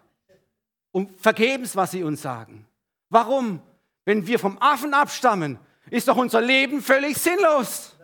um 0.91 1.09
vergebens, 1.17 1.75
was 1.75 1.91
Sie 1.91 2.03
uns 2.03 2.21
sagen. 2.21 2.65
Warum? 3.13 3.61
Wenn 4.05 4.25
wir 4.25 4.39
vom 4.39 4.57
Affen 4.59 4.95
abstammen, 4.95 5.59
ist 5.91 6.07
doch 6.07 6.17
unser 6.17 6.41
Leben 6.41 6.81
völlig 6.81 7.15
sinnlos. 7.15 7.95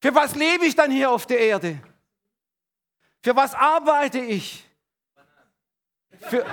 Für 0.00 0.14
was 0.14 0.36
lebe 0.36 0.64
ich 0.64 0.76
dann 0.76 0.92
hier 0.92 1.10
auf 1.10 1.26
der 1.26 1.40
Erde? 1.40 1.82
Für 3.24 3.34
was 3.34 3.52
arbeite 3.52 4.20
ich? 4.20 4.64
Für 6.20 6.46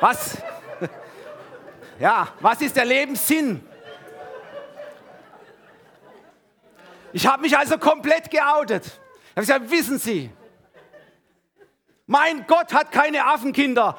was? 0.00 0.38
Ja, 2.00 2.28
was 2.38 2.60
ist 2.60 2.76
der 2.76 2.84
Lebenssinn? 2.84 3.67
Ich 7.18 7.26
habe 7.26 7.42
mich 7.42 7.58
also 7.58 7.78
komplett 7.78 8.30
geoutet. 8.30 8.84
Ich 8.84 9.30
habe 9.30 9.40
gesagt, 9.40 9.70
wissen 9.72 9.98
Sie, 9.98 10.30
mein 12.06 12.46
Gott 12.46 12.72
hat 12.72 12.92
keine 12.92 13.26
Affenkinder. 13.26 13.98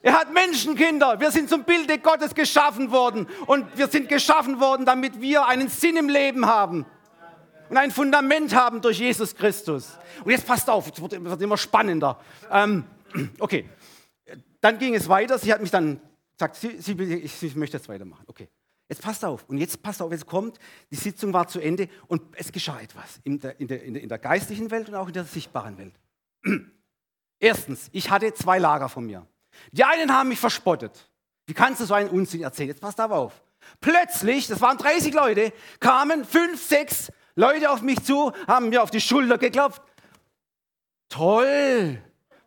Er 0.00 0.18
hat 0.18 0.32
Menschenkinder. 0.32 1.20
Wir 1.20 1.30
sind 1.30 1.50
zum 1.50 1.64
Bilde 1.64 1.98
Gottes 1.98 2.34
geschaffen 2.34 2.92
worden. 2.92 3.28
Und 3.44 3.76
wir 3.76 3.88
sind 3.88 4.08
geschaffen 4.08 4.58
worden, 4.58 4.86
damit 4.86 5.20
wir 5.20 5.44
einen 5.44 5.68
Sinn 5.68 5.98
im 5.98 6.08
Leben 6.08 6.46
haben. 6.46 6.86
Und 7.68 7.76
ein 7.76 7.90
Fundament 7.90 8.54
haben 8.54 8.80
durch 8.80 9.00
Jesus 9.00 9.34
Christus. 9.36 9.98
Und 10.24 10.30
jetzt 10.30 10.46
passt 10.46 10.70
auf, 10.70 10.90
es 10.90 11.02
wird, 11.02 11.42
immer 11.42 11.58
spannender. 11.58 12.18
Ähm, 12.50 12.84
okay, 13.38 13.68
dann 14.62 14.78
ging 14.78 14.94
es 14.94 15.10
weiter. 15.10 15.38
Sie 15.38 15.52
hat 15.52 15.60
mich 15.60 15.70
dann 15.70 16.00
gesagt, 16.38 16.56
sie, 16.56 16.80
sie, 16.80 16.92
ich, 16.94 17.42
ich 17.42 17.54
möchte 17.54 17.76
jetzt 17.76 17.90
weitermachen. 17.90 18.24
Okay. 18.28 18.48
Jetzt 18.92 19.00
passt 19.00 19.24
auf. 19.24 19.48
Und 19.48 19.56
jetzt 19.56 19.82
passt 19.82 20.02
auf, 20.02 20.12
jetzt 20.12 20.26
kommt, 20.26 20.58
die 20.90 20.96
Sitzung 20.96 21.32
war 21.32 21.48
zu 21.48 21.60
Ende 21.60 21.88
und 22.08 22.20
es 22.36 22.52
geschah 22.52 22.78
etwas 22.78 23.20
in 23.24 23.40
der, 23.40 23.58
in 23.58 23.66
der, 23.66 23.82
in 23.82 24.06
der 24.06 24.18
geistlichen 24.18 24.70
Welt 24.70 24.86
und 24.90 24.94
auch 24.96 25.06
in 25.06 25.14
der 25.14 25.24
sichtbaren 25.24 25.78
Welt. 25.78 25.94
Erstens, 27.40 27.88
ich 27.92 28.10
hatte 28.10 28.34
zwei 28.34 28.58
Lager 28.58 28.90
von 28.90 29.06
mir. 29.06 29.26
Die 29.70 29.82
einen 29.82 30.12
haben 30.12 30.28
mich 30.28 30.38
verspottet. 30.38 31.08
Wie 31.46 31.54
kannst 31.54 31.80
du 31.80 31.86
so 31.86 31.94
einen 31.94 32.10
Unsinn 32.10 32.42
erzählen? 32.42 32.68
Jetzt 32.68 32.82
passt 32.82 33.00
aber 33.00 33.16
auf. 33.16 33.42
Plötzlich, 33.80 34.46
das 34.46 34.60
waren 34.60 34.76
30 34.76 35.14
Leute, 35.14 35.54
kamen 35.80 36.26
fünf, 36.26 36.62
sechs 36.62 37.10
Leute 37.34 37.70
auf 37.70 37.80
mich 37.80 38.04
zu, 38.04 38.30
haben 38.46 38.68
mir 38.68 38.82
auf 38.82 38.90
die 38.90 39.00
Schulter 39.00 39.38
geklopft. 39.38 39.80
Toll! 41.08 41.98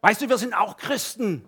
Weißt 0.01 0.21
du, 0.21 0.29
wir 0.29 0.37
sind 0.37 0.53
auch 0.53 0.77
Christen. 0.77 1.43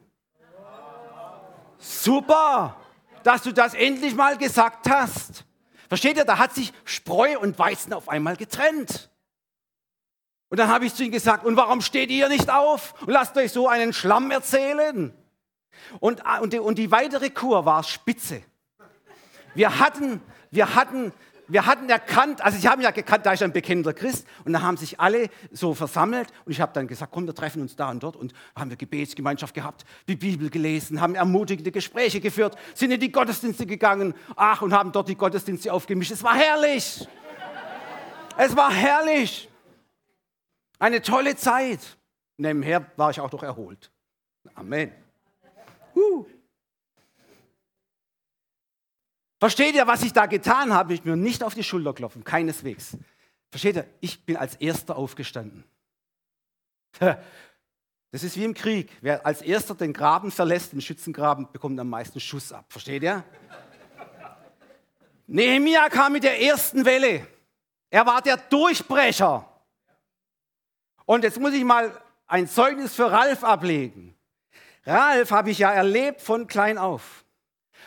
Super! 1.77 2.75
Dass 3.23 3.43
du 3.43 3.51
das 3.51 3.73
endlich 3.73 4.15
mal 4.15 4.37
gesagt 4.37 4.89
hast. 4.89 5.45
Versteht 5.87 6.17
ihr, 6.17 6.25
da 6.25 6.37
hat 6.37 6.53
sich 6.53 6.73
Spreu 6.85 7.39
und 7.39 7.57
Weizen 7.59 7.93
auf 7.93 8.09
einmal 8.09 8.35
getrennt. 8.35 9.09
Und 10.49 10.59
dann 10.59 10.69
habe 10.69 10.85
ich 10.85 10.93
zu 10.93 11.03
ihm 11.03 11.11
gesagt, 11.11 11.45
und 11.45 11.57
warum 11.57 11.81
steht 11.81 12.09
ihr 12.09 12.29
nicht 12.29 12.49
auf 12.49 12.93
und 13.01 13.09
lasst 13.09 13.35
euch 13.37 13.51
so 13.51 13.67
einen 13.67 13.93
Schlamm 13.93 14.31
erzählen? 14.31 15.13
Und, 15.99 16.23
und, 16.41 16.53
die, 16.53 16.59
und 16.59 16.77
die 16.77 16.91
weitere 16.91 17.29
Kur 17.29 17.65
war 17.65 17.83
spitze. 17.83 18.41
Wir 19.55 19.79
hatten, 19.79 20.21
wir 20.51 20.75
hatten 20.75 21.13
wir 21.47 21.65
hatten 21.65 21.89
erkannt, 21.89 22.41
also 22.41 22.57
sie 22.57 22.67
haben 22.67 22.81
ja 22.81 22.91
gekannt, 22.91 23.25
da 23.25 23.33
ist 23.33 23.41
ein 23.41 23.53
bekennender 23.53 23.93
Christ 23.93 24.27
und 24.45 24.53
da 24.53 24.61
haben 24.61 24.77
sich 24.77 24.99
alle 24.99 25.29
so 25.51 25.73
versammelt 25.73 26.29
und 26.45 26.51
ich 26.51 26.61
habe 26.61 26.73
dann 26.73 26.87
gesagt, 26.87 27.11
komm, 27.11 27.25
wir 27.25 27.33
treffen 27.33 27.61
uns 27.61 27.75
da 27.75 27.89
und 27.89 28.03
dort 28.03 28.15
und 28.15 28.33
haben 28.55 28.69
wir 28.69 28.77
Gebetsgemeinschaft 28.77 29.53
gehabt, 29.53 29.85
die 30.07 30.15
Bibel 30.15 30.49
gelesen, 30.49 30.99
haben 30.99 31.15
ermutigende 31.15 31.71
Gespräche 31.71 32.19
geführt, 32.19 32.57
sind 32.73 32.91
in 32.91 32.99
die 32.99 33.11
Gottesdienste 33.11 33.65
gegangen, 33.65 34.13
ach 34.35 34.61
und 34.61 34.73
haben 34.73 34.91
dort 34.91 35.07
die 35.07 35.15
Gottesdienste 35.15 35.71
aufgemischt. 35.71 36.11
Es 36.11 36.23
war 36.23 36.35
herrlich. 36.35 37.07
Es 38.37 38.55
war 38.55 38.71
herrlich. 38.71 39.49
Eine 40.79 41.01
tolle 41.01 41.35
Zeit. 41.35 41.79
Nebenher 42.37 42.85
war 42.97 43.09
ich 43.09 43.19
auch 43.19 43.31
noch 43.31 43.41
erholt. 43.41 43.89
Amen. 44.53 44.91
Uh. 45.95 46.25
Versteht 49.39 49.75
ihr, 49.75 49.85
was 49.85 50.03
ich 50.03 50.13
da 50.13 50.25
getan 50.25 50.73
habe? 50.73 50.93
Ich 50.93 51.05
mir 51.05 51.15
nicht 51.15 51.43
auf 51.43 51.53
die 51.53 51.63
Schulter 51.63 51.93
klopfen, 51.93 52.23
keineswegs. 52.23 52.97
Versteht 53.51 53.75
ihr? 53.75 53.87
Ich 53.99 54.25
bin 54.25 54.35
als 54.37 54.55
Erster 54.55 54.95
aufgestanden. 54.95 55.63
Das 58.09 58.23
ist 58.23 58.37
wie 58.37 58.45
im 58.45 58.53
Krieg. 58.53 58.89
Wer 59.01 59.25
als 59.25 59.41
Erster 59.41 59.75
den 59.75 59.91
Graben 59.91 60.31
verlässt, 60.31 60.71
den 60.71 60.79
Schützengraben, 60.79 61.51
bekommt 61.51 61.77
am 61.77 61.89
meisten 61.89 62.21
Schuss 62.21 62.53
ab. 62.53 62.65
Versteht 62.69 63.03
ihr? 63.03 63.21
Nehemia 65.27 65.89
kam 65.89 66.13
mit 66.13 66.23
der 66.23 66.41
ersten 66.41 66.85
Welle. 66.85 67.27
Er 67.89 68.05
war 68.05 68.21
der 68.21 68.37
Durchbrecher. 68.37 69.47
Und 71.05 71.25
jetzt 71.25 71.37
muss 71.37 71.53
ich 71.53 71.65
mal 71.65 71.91
ein 72.27 72.47
Zeugnis 72.47 72.95
für 72.95 73.11
Ralf 73.11 73.43
ablegen. 73.43 74.15
Ralf 74.85 75.31
habe 75.31 75.51
ich 75.51 75.59
ja 75.59 75.71
erlebt 75.71 76.21
von 76.21 76.47
klein 76.47 76.77
auf. 76.77 77.25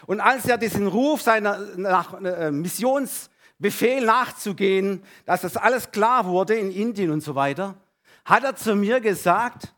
Und 0.06 0.20
als 0.20 0.46
er 0.46 0.58
diesen 0.58 0.86
Ruf 0.86 1.22
seiner 1.22 1.58
nach, 1.76 2.20
äh, 2.22 2.50
Missionsbefehl 2.50 4.04
nachzugehen, 4.04 5.02
dass 5.26 5.42
das 5.42 5.56
alles 5.56 5.90
klar 5.90 6.26
wurde 6.26 6.54
in 6.54 6.70
Indien 6.70 7.10
und 7.10 7.20
so 7.22 7.34
weiter, 7.34 7.76
hat 8.24 8.44
er 8.44 8.56
zu 8.56 8.74
mir 8.74 9.00
gesagt, 9.00 9.74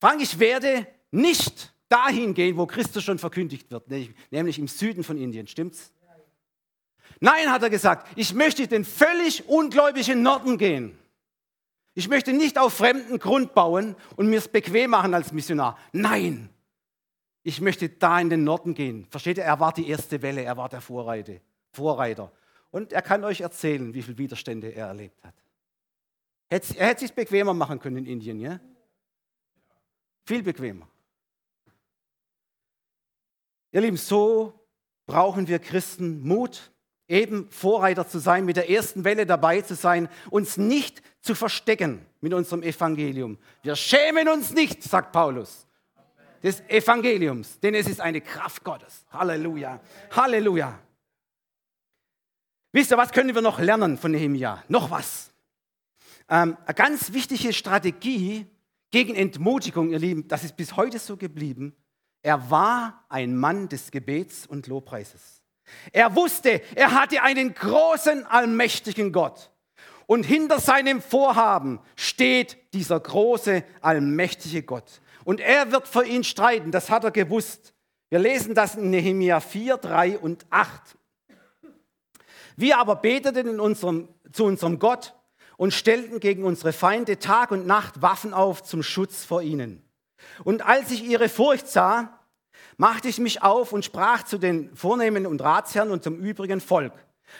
Frank, 0.00 0.22
ich 0.22 0.38
werde 0.38 0.86
nicht 1.10 1.72
dahin 1.88 2.34
gehen, 2.34 2.56
wo 2.56 2.66
Christus 2.66 3.04
schon 3.04 3.18
verkündigt 3.18 3.70
wird, 3.70 3.88
nämlich 4.30 4.58
im 4.58 4.68
Süden 4.68 5.04
von 5.04 5.16
Indien, 5.16 5.46
stimmt's? 5.46 5.92
Nein, 7.20 7.50
hat 7.50 7.62
er 7.62 7.70
gesagt, 7.70 8.08
ich 8.16 8.34
möchte 8.34 8.68
den 8.68 8.84
völlig 8.84 9.48
ungläubigen 9.48 10.22
Norden 10.22 10.58
gehen. 10.58 10.98
Ich 11.94 12.08
möchte 12.08 12.34
nicht 12.34 12.58
auf 12.58 12.74
fremden 12.74 13.18
Grund 13.18 13.54
bauen 13.54 13.96
und 14.16 14.28
mir 14.28 14.38
es 14.38 14.48
bequem 14.48 14.90
machen 14.90 15.14
als 15.14 15.32
Missionar. 15.32 15.78
Nein, 15.92 16.50
ich 17.46 17.60
möchte 17.60 17.88
da 17.88 18.18
in 18.18 18.28
den 18.28 18.42
Norden 18.42 18.74
gehen. 18.74 19.06
Versteht 19.08 19.38
ihr? 19.38 19.44
Er 19.44 19.60
war 19.60 19.72
die 19.72 19.88
erste 19.88 20.20
Welle, 20.20 20.42
er 20.42 20.56
war 20.56 20.68
der 20.68 20.80
Vorreiter. 20.80 21.34
Vorreiter. 21.70 22.32
Und 22.72 22.92
er 22.92 23.02
kann 23.02 23.22
euch 23.22 23.40
erzählen, 23.40 23.94
wie 23.94 24.02
viele 24.02 24.18
Widerstände 24.18 24.74
er 24.74 24.88
erlebt 24.88 25.22
hat. 25.22 25.34
Er 26.48 26.58
hätte 26.58 26.74
es 26.76 27.00
sich 27.00 27.12
bequemer 27.12 27.54
machen 27.54 27.78
können 27.78 27.98
in 27.98 28.06
Indien, 28.06 28.40
ja? 28.40 28.58
Viel 30.24 30.42
bequemer. 30.42 30.88
Ihr 33.70 33.80
Lieben, 33.80 33.96
so 33.96 34.52
brauchen 35.06 35.46
wir 35.46 35.60
Christen 35.60 36.26
Mut, 36.26 36.72
eben 37.06 37.48
Vorreiter 37.52 38.08
zu 38.08 38.18
sein, 38.18 38.44
mit 38.44 38.56
der 38.56 38.70
ersten 38.70 39.04
Welle 39.04 39.24
dabei 39.24 39.60
zu 39.60 39.76
sein, 39.76 40.08
uns 40.30 40.56
nicht 40.56 41.00
zu 41.20 41.36
verstecken 41.36 42.04
mit 42.20 42.34
unserem 42.34 42.64
Evangelium. 42.64 43.38
Wir 43.62 43.76
schämen 43.76 44.28
uns 44.28 44.52
nicht, 44.52 44.82
sagt 44.82 45.12
Paulus, 45.12 45.65
des 46.46 46.60
Evangeliums, 46.68 47.58
denn 47.58 47.74
es 47.74 47.88
ist 47.88 48.00
eine 48.00 48.20
Kraft 48.20 48.62
Gottes. 48.62 49.04
Halleluja, 49.10 49.80
Halleluja. 50.12 50.78
Wisst 52.70 52.92
ihr, 52.92 52.96
was 52.96 53.10
können 53.10 53.34
wir 53.34 53.42
noch 53.42 53.58
lernen 53.58 53.98
von 53.98 54.12
Nehemiah? 54.12 54.62
Noch 54.68 54.92
was. 54.92 55.32
Ähm, 56.28 56.56
eine 56.64 56.74
ganz 56.74 57.12
wichtige 57.12 57.52
Strategie 57.52 58.46
gegen 58.92 59.16
Entmutigung, 59.16 59.90
ihr 59.90 59.98
Lieben, 59.98 60.28
das 60.28 60.44
ist 60.44 60.56
bis 60.56 60.76
heute 60.76 61.00
so 61.00 61.16
geblieben. 61.16 61.74
Er 62.22 62.48
war 62.48 63.04
ein 63.08 63.36
Mann 63.36 63.68
des 63.68 63.90
Gebets 63.90 64.46
und 64.46 64.68
Lobpreises. 64.68 65.42
Er 65.90 66.14
wusste, 66.14 66.62
er 66.76 66.92
hatte 66.92 67.22
einen 67.22 67.54
großen, 67.54 68.24
allmächtigen 68.24 69.10
Gott. 69.10 69.50
Und 70.06 70.22
hinter 70.22 70.60
seinem 70.60 71.02
Vorhaben 71.02 71.80
steht 71.96 72.56
dieser 72.72 73.00
große, 73.00 73.64
allmächtige 73.80 74.62
Gott. 74.62 75.00
Und 75.26 75.40
er 75.40 75.72
wird 75.72 75.88
für 75.88 76.04
ihn 76.04 76.22
streiten, 76.22 76.70
das 76.70 76.88
hat 76.88 77.02
er 77.02 77.10
gewusst. 77.10 77.74
Wir 78.10 78.20
lesen 78.20 78.54
das 78.54 78.76
in 78.76 78.90
Nehemia 78.90 79.40
4, 79.40 79.76
3 79.76 80.18
und 80.18 80.46
8. 80.50 80.96
Wir 82.54 82.78
aber 82.78 82.94
beteten 82.94 83.48
in 83.48 83.58
unserem, 83.58 84.08
zu 84.30 84.44
unserem 84.44 84.78
Gott 84.78 85.16
und 85.56 85.74
stellten 85.74 86.20
gegen 86.20 86.44
unsere 86.44 86.72
Feinde 86.72 87.18
Tag 87.18 87.50
und 87.50 87.66
Nacht 87.66 88.02
Waffen 88.02 88.32
auf 88.34 88.62
zum 88.62 88.84
Schutz 88.84 89.24
vor 89.24 89.42
ihnen. 89.42 89.82
Und 90.44 90.64
als 90.64 90.92
ich 90.92 91.02
ihre 91.02 91.28
Furcht 91.28 91.66
sah, 91.66 92.20
machte 92.76 93.08
ich 93.08 93.18
mich 93.18 93.42
auf 93.42 93.72
und 93.72 93.84
sprach 93.84 94.22
zu 94.22 94.38
den 94.38 94.76
Vornehmen 94.76 95.26
und 95.26 95.42
Ratsherren 95.42 95.90
und 95.90 96.04
zum 96.04 96.20
übrigen 96.20 96.60
Volk. 96.60 96.92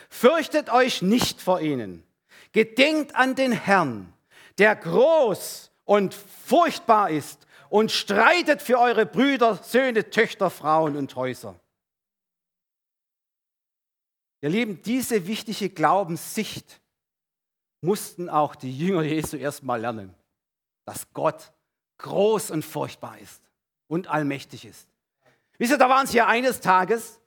Fürchtet 0.09 0.72
euch 0.72 1.03
nicht 1.03 1.40
vor 1.40 1.61
ihnen. 1.61 2.03
Gedenkt 2.51 3.14
an 3.14 3.37
den 3.37 3.53
Herrn, 3.53 4.12
der 4.59 4.75
groß 4.75 5.70
und 5.85 6.14
furchtbar 6.14 7.11
ist 7.11 7.46
und 7.68 7.90
streitet 7.90 8.62
für 8.62 8.79
eure 8.79 9.07
Brüder, 9.07 9.57
Söhne, 9.62 10.11
Töchter, 10.11 10.50
Frauen 10.50 10.96
und 10.96 11.14
Häuser. 11.16 11.59
Ihr 14.40 14.50
Lieben, 14.50 14.83
diese 14.83 15.26
wichtige 15.26 15.70
Glaubenssicht 15.70 16.81
mussten 17.81 18.29
auch 18.29 18.55
die 18.55 18.76
Jünger 18.76 19.02
Jesu 19.02 19.37
erstmal 19.37 19.81
lernen, 19.81 20.14
dass 20.85 21.12
Gott 21.12 21.52
groß 21.98 22.50
und 22.50 22.64
furchtbar 22.64 23.18
ist 23.18 23.42
und 23.88 24.09
allmächtig 24.09 24.64
ist. 24.64 24.88
Wisst 25.59 25.72
ihr, 25.72 25.79
da 25.79 25.88
waren 25.88 26.07
sie 26.07 26.18
ja 26.18 26.26
eines 26.26 26.61
Tages, 26.61 27.20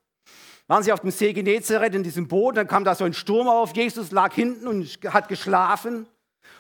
waren 0.68 0.84
sie 0.84 0.94
auf 0.94 1.00
dem 1.00 1.12
See 1.12 1.34
Genezareth 1.34 1.96
in 1.96 2.04
diesem 2.04 2.28
Boot, 2.28 2.58
dann 2.58 2.68
kam 2.68 2.84
da 2.84 2.94
so 2.94 3.04
ein 3.04 3.14
Sturm 3.14 3.48
auf, 3.48 3.76
Jesus 3.76 4.12
lag 4.12 4.34
hinten 4.34 4.68
und 4.68 4.86
hat 5.12 5.28
geschlafen 5.28 6.08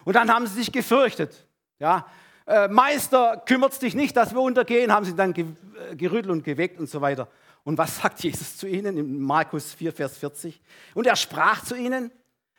und 0.03 0.15
dann 0.15 0.33
haben 0.33 0.47
sie 0.47 0.55
sich 0.55 0.71
gefürchtet. 0.71 1.45
Ja, 1.77 2.07
äh, 2.49 2.67
Meister, 2.67 3.43
kümmert 3.45 3.79
dich 3.79 3.93
nicht, 3.93 4.17
dass 4.17 4.33
wir 4.33 4.41
untergehen, 4.41 4.91
haben 4.91 5.05
sie 5.05 5.15
dann 5.15 5.35
äh, 5.35 5.95
gerüttelt 5.95 6.31
und 6.31 6.43
geweckt 6.43 6.79
und 6.79 6.89
so 6.89 6.99
weiter. 6.99 7.27
Und 7.63 7.77
was 7.77 7.97
sagt 7.97 8.19
Jesus 8.23 8.57
zu 8.57 8.67
ihnen 8.67 8.97
in 8.97 9.19
Markus 9.19 9.71
4, 9.73 9.93
Vers 9.93 10.17
40? 10.17 10.59
Und 10.95 11.05
er 11.05 11.15
sprach 11.15 11.63
zu 11.63 11.75
ihnen, 11.75 12.11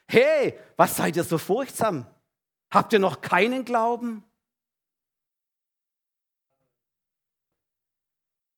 hey, 0.06 0.56
was 0.76 0.96
seid 0.96 1.16
ihr 1.16 1.24
so 1.24 1.38
furchtsam? 1.38 2.06
Habt 2.70 2.92
ihr 2.92 3.00
noch 3.00 3.20
keinen 3.20 3.64
Glauben? 3.64 4.22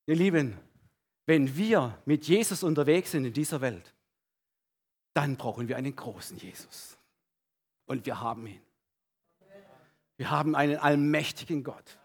Ihr 0.04 0.16
Lieben, 0.16 0.58
wenn 1.24 1.56
wir 1.56 1.98
mit 2.04 2.28
Jesus 2.28 2.62
unterwegs 2.62 3.12
sind 3.12 3.24
in 3.24 3.32
dieser 3.32 3.62
Welt, 3.62 3.94
dann 5.14 5.36
brauchen 5.36 5.66
wir 5.66 5.78
einen 5.78 5.96
großen 5.96 6.36
Jesus. 6.36 6.98
Und 7.86 8.04
wir 8.04 8.20
haben 8.20 8.46
ihn. 8.46 8.60
Wir 10.16 10.30
haben 10.30 10.54
einen 10.54 10.76
allmächtigen 10.76 11.64
Gott, 11.64 11.98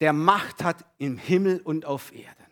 der 0.00 0.12
Macht 0.12 0.62
hat 0.62 0.84
im 0.98 1.18
Himmel 1.18 1.60
und 1.60 1.84
auf 1.84 2.12
Erden, 2.12 2.46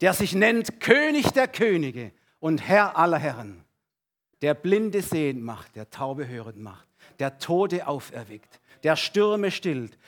der 0.00 0.14
sich 0.14 0.34
nennt 0.34 0.80
König 0.80 1.32
der 1.32 1.48
Könige 1.48 2.12
und 2.38 2.66
Herr 2.66 2.96
aller 2.96 3.18
Herren, 3.18 3.64
der 4.42 4.54
Blinde 4.54 5.02
sehend 5.02 5.42
macht, 5.42 5.76
der 5.76 5.90
Taube 5.90 6.26
hörend 6.26 6.58
macht, 6.58 6.88
der 7.18 7.38
Tote 7.38 7.86
auferweckt, 7.86 8.60
der 8.82 8.96
Stürme 8.96 9.50
stillt, 9.50 9.98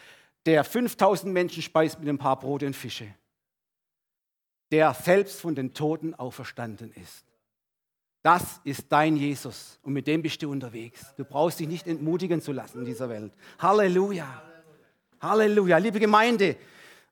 der 0.47 0.65
5000 0.65 1.33
Menschen 1.33 1.63
speist 1.63 1.99
mit 2.01 2.09
ein 2.09 2.19
paar 2.19 2.39
Brote 2.39 2.67
und 2.67 2.75
Fische, 2.75 3.15
der 4.71 4.95
selbst 4.95 5.41
von 5.41 5.55
den 5.55 5.75
Toten 5.75 6.15
auferstanden 6.15 6.93
ist. 6.93 7.32
Das 8.23 8.61
ist 8.65 8.85
dein 8.89 9.17
Jesus 9.17 9.79
und 9.83 9.93
mit 9.93 10.07
dem 10.07 10.23
bist 10.23 10.43
du 10.43 10.51
unterwegs. 10.51 11.13
Du 11.17 11.25
brauchst 11.25 11.59
dich 11.59 11.69
nicht 11.69 11.87
entmutigen 11.87 12.41
zu 12.41 12.53
lassen 12.53 12.81
in 12.81 12.85
dieser 12.85 13.09
Welt. 13.09 13.33
Halleluja. 13.59 14.43
Halleluja. 15.21 15.79
Liebe 15.79 15.99
Gemeinde, 15.99 16.57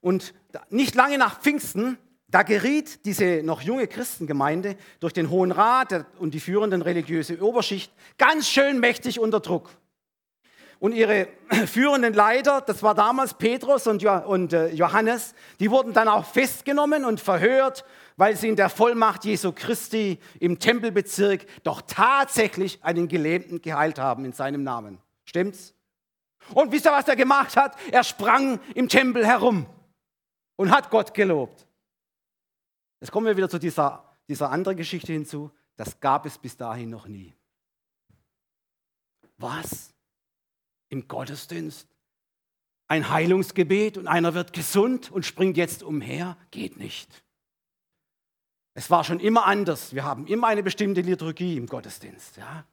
und 0.01 0.35
nicht 0.71 0.95
lange 0.95 1.19
nach 1.19 1.41
Pfingsten, 1.41 1.99
da 2.29 2.43
geriet 2.43 3.05
diese 3.05 3.43
noch 3.43 3.61
junge 3.61 3.87
Christengemeinde 3.87 4.77
durch 5.01 5.13
den 5.13 5.31
Hohen 5.31 5.51
Rat 5.51 6.07
und 6.19 6.33
die 6.33 6.41
führenden 6.41 6.81
religiöse 6.81 7.43
Oberschicht 7.43 7.93
ganz 8.19 8.49
schön 8.49 8.79
mächtig 8.79 9.19
unter 9.19 9.41
Druck. 9.41 9.71
Und 10.79 10.93
ihre 10.93 11.29
führenden 11.67 12.15
Leiter, 12.15 12.63
das 12.63 12.83
war 12.83 12.95
damals 12.95 13.35
Petrus 13.35 13.87
und 13.87 14.03
äh, 14.03 14.69
Johannes, 14.69 15.35
die 15.59 15.71
wurden 15.71 15.93
dann 15.93 16.09
auch 16.09 16.25
festgenommen 16.25 17.05
und 17.05 17.21
verhört, 17.21 17.85
weil 18.21 18.37
sie 18.37 18.49
in 18.49 18.57
der 18.57 18.69
Vollmacht 18.69 19.25
Jesu 19.25 19.51
Christi 19.51 20.19
im 20.41 20.59
Tempelbezirk 20.59 21.47
doch 21.65 21.81
tatsächlich 21.81 22.85
einen 22.85 23.09
Gelähmten 23.09 23.63
geheilt 23.63 23.99
haben 23.99 24.27
in 24.27 24.35
seinem 24.35 24.63
Namen. 24.63 24.99
Stimmt's? 25.25 25.75
Und 26.53 26.71
wisst 26.71 26.87
ihr, 26.87 26.93
was 26.93 27.09
er 27.09 27.17
gemacht 27.17 27.57
hat? 27.57 27.79
Er 27.91 28.05
sprang 28.05 28.61
im 28.75 28.91
Tempel 28.91 29.27
herum 29.27 29.65
und 30.57 30.71
hat 30.71 30.91
Gott 30.91 31.15
gelobt. 31.15 31.67
Jetzt 33.01 33.11
kommen 33.11 33.27
wir 33.27 33.39
wieder 33.39 33.49
zu 33.49 33.59
dieser, 33.59 34.05
dieser 34.29 34.51
anderen 34.51 34.77
Geschichte 34.77 35.15
hinzu. 35.15 35.51
Das 35.77 35.99
gab 35.99 36.27
es 36.27 36.37
bis 36.37 36.59
dahin 36.59 36.91
noch 36.91 37.09
nie. 37.09 37.35
Was? 39.39 39.95
im 40.91 41.09
Gottesdienst. 41.09 41.89
Ein 42.89 43.09
Heilungsgebet 43.09 43.97
und 43.97 44.09
einer 44.09 44.35
wird 44.35 44.53
gesund 44.53 45.11
und 45.11 45.25
springt 45.25 45.57
jetzt 45.57 45.83
umher, 45.83 46.37
geht 46.51 46.77
nicht. 46.77 47.23
Es 48.81 48.91
war 48.91 49.05
schon 49.05 49.21
immer 49.21 49.45
anders. 49.45 49.95
Wir 49.95 50.05
haben 50.05 50.27
immer 50.27 50.47
eine 50.47 50.63
bestimmte 50.63 51.03
Liturgie 51.03 51.59
im 51.59 51.67
Gottesdienst. 51.67 52.39
Ja? 52.39 52.65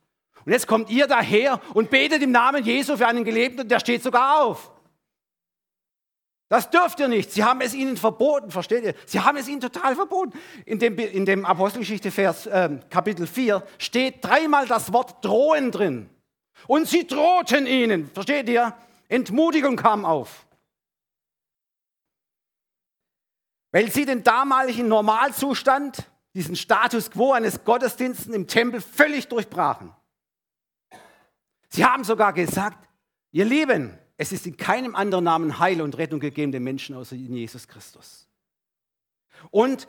Und 0.45 0.53
jetzt 0.53 0.65
kommt 0.65 0.89
ihr 0.89 1.05
daher 1.05 1.59
und 1.73 1.89
betet 1.89 2.21
im 2.23 2.31
Namen 2.31 2.63
Jesu 2.63 2.95
für 2.95 3.07
einen 3.07 3.25
Gelebten 3.25 3.59
und 3.59 3.69
der 3.69 3.81
steht 3.81 4.03
sogar 4.03 4.41
auf. 4.41 4.71
Das 6.47 6.69
dürft 6.69 7.01
ihr 7.01 7.09
nicht. 7.09 7.33
Sie 7.33 7.43
haben 7.43 7.59
es 7.59 7.73
ihnen 7.73 7.97
verboten, 7.97 8.51
versteht 8.51 8.85
ihr? 8.85 8.93
Sie 9.05 9.19
haben 9.19 9.35
es 9.35 9.49
ihnen 9.49 9.59
total 9.59 9.95
verboten. 9.95 10.31
In 10.65 10.79
dem, 10.79 10.97
in 10.97 11.25
dem 11.25 11.45
Apostelgeschichte 11.45 12.09
Vers, 12.09 12.45
äh, 12.45 12.69
Kapitel 12.89 13.27
4 13.27 13.61
steht 13.77 14.23
dreimal 14.23 14.65
das 14.65 14.93
Wort 14.93 15.25
drohen 15.25 15.71
drin. 15.71 16.09
Und 16.67 16.87
sie 16.87 17.05
drohten 17.05 17.67
ihnen, 17.67 18.09
versteht 18.13 18.47
ihr? 18.47 18.73
Entmutigung 19.09 19.75
kam 19.75 20.05
auf. 20.05 20.46
Weil 23.71 23.91
sie 23.91 24.05
den 24.05 24.23
damaligen 24.23 24.87
Normalzustand, 24.87 26.09
diesen 26.33 26.55
Status 26.55 27.11
quo 27.11 27.33
eines 27.33 27.63
Gottesdienstes 27.63 28.27
im 28.27 28.47
Tempel 28.47 28.81
völlig 28.81 29.27
durchbrachen. 29.27 29.93
Sie 31.69 31.83
haben 31.83 32.03
sogar 32.03 32.33
gesagt, 32.33 32.87
ihr 33.31 33.45
Lieben, 33.45 33.97
es 34.17 34.31
ist 34.31 34.47
in 34.47 34.57
keinem 34.57 34.95
anderen 34.95 35.25
Namen 35.25 35.59
Heil 35.59 35.81
und 35.81 35.97
Rettung 35.97 36.19
gegeben 36.19 36.51
den 36.51 36.63
Menschen 36.63 36.95
außer 36.95 37.15
in 37.15 37.33
Jesus 37.33 37.67
Christus. 37.67 38.27
Und 39.51 39.87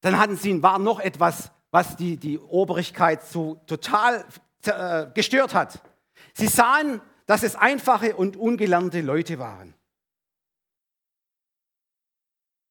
dann 0.00 0.18
hatten 0.18 0.36
sie, 0.36 0.62
war 0.62 0.78
noch 0.78 1.00
etwas, 1.00 1.50
was 1.70 1.96
die, 1.96 2.16
die 2.16 2.38
Obrigkeit 2.38 3.24
so 3.24 3.54
total 3.66 4.24
äh, 4.66 5.06
gestört 5.14 5.54
hat. 5.54 5.82
Sie 6.34 6.48
sahen, 6.48 7.00
dass 7.26 7.42
es 7.42 7.56
einfache 7.56 8.16
und 8.16 8.36
ungelernte 8.36 9.00
Leute 9.00 9.38
waren. 9.38 9.74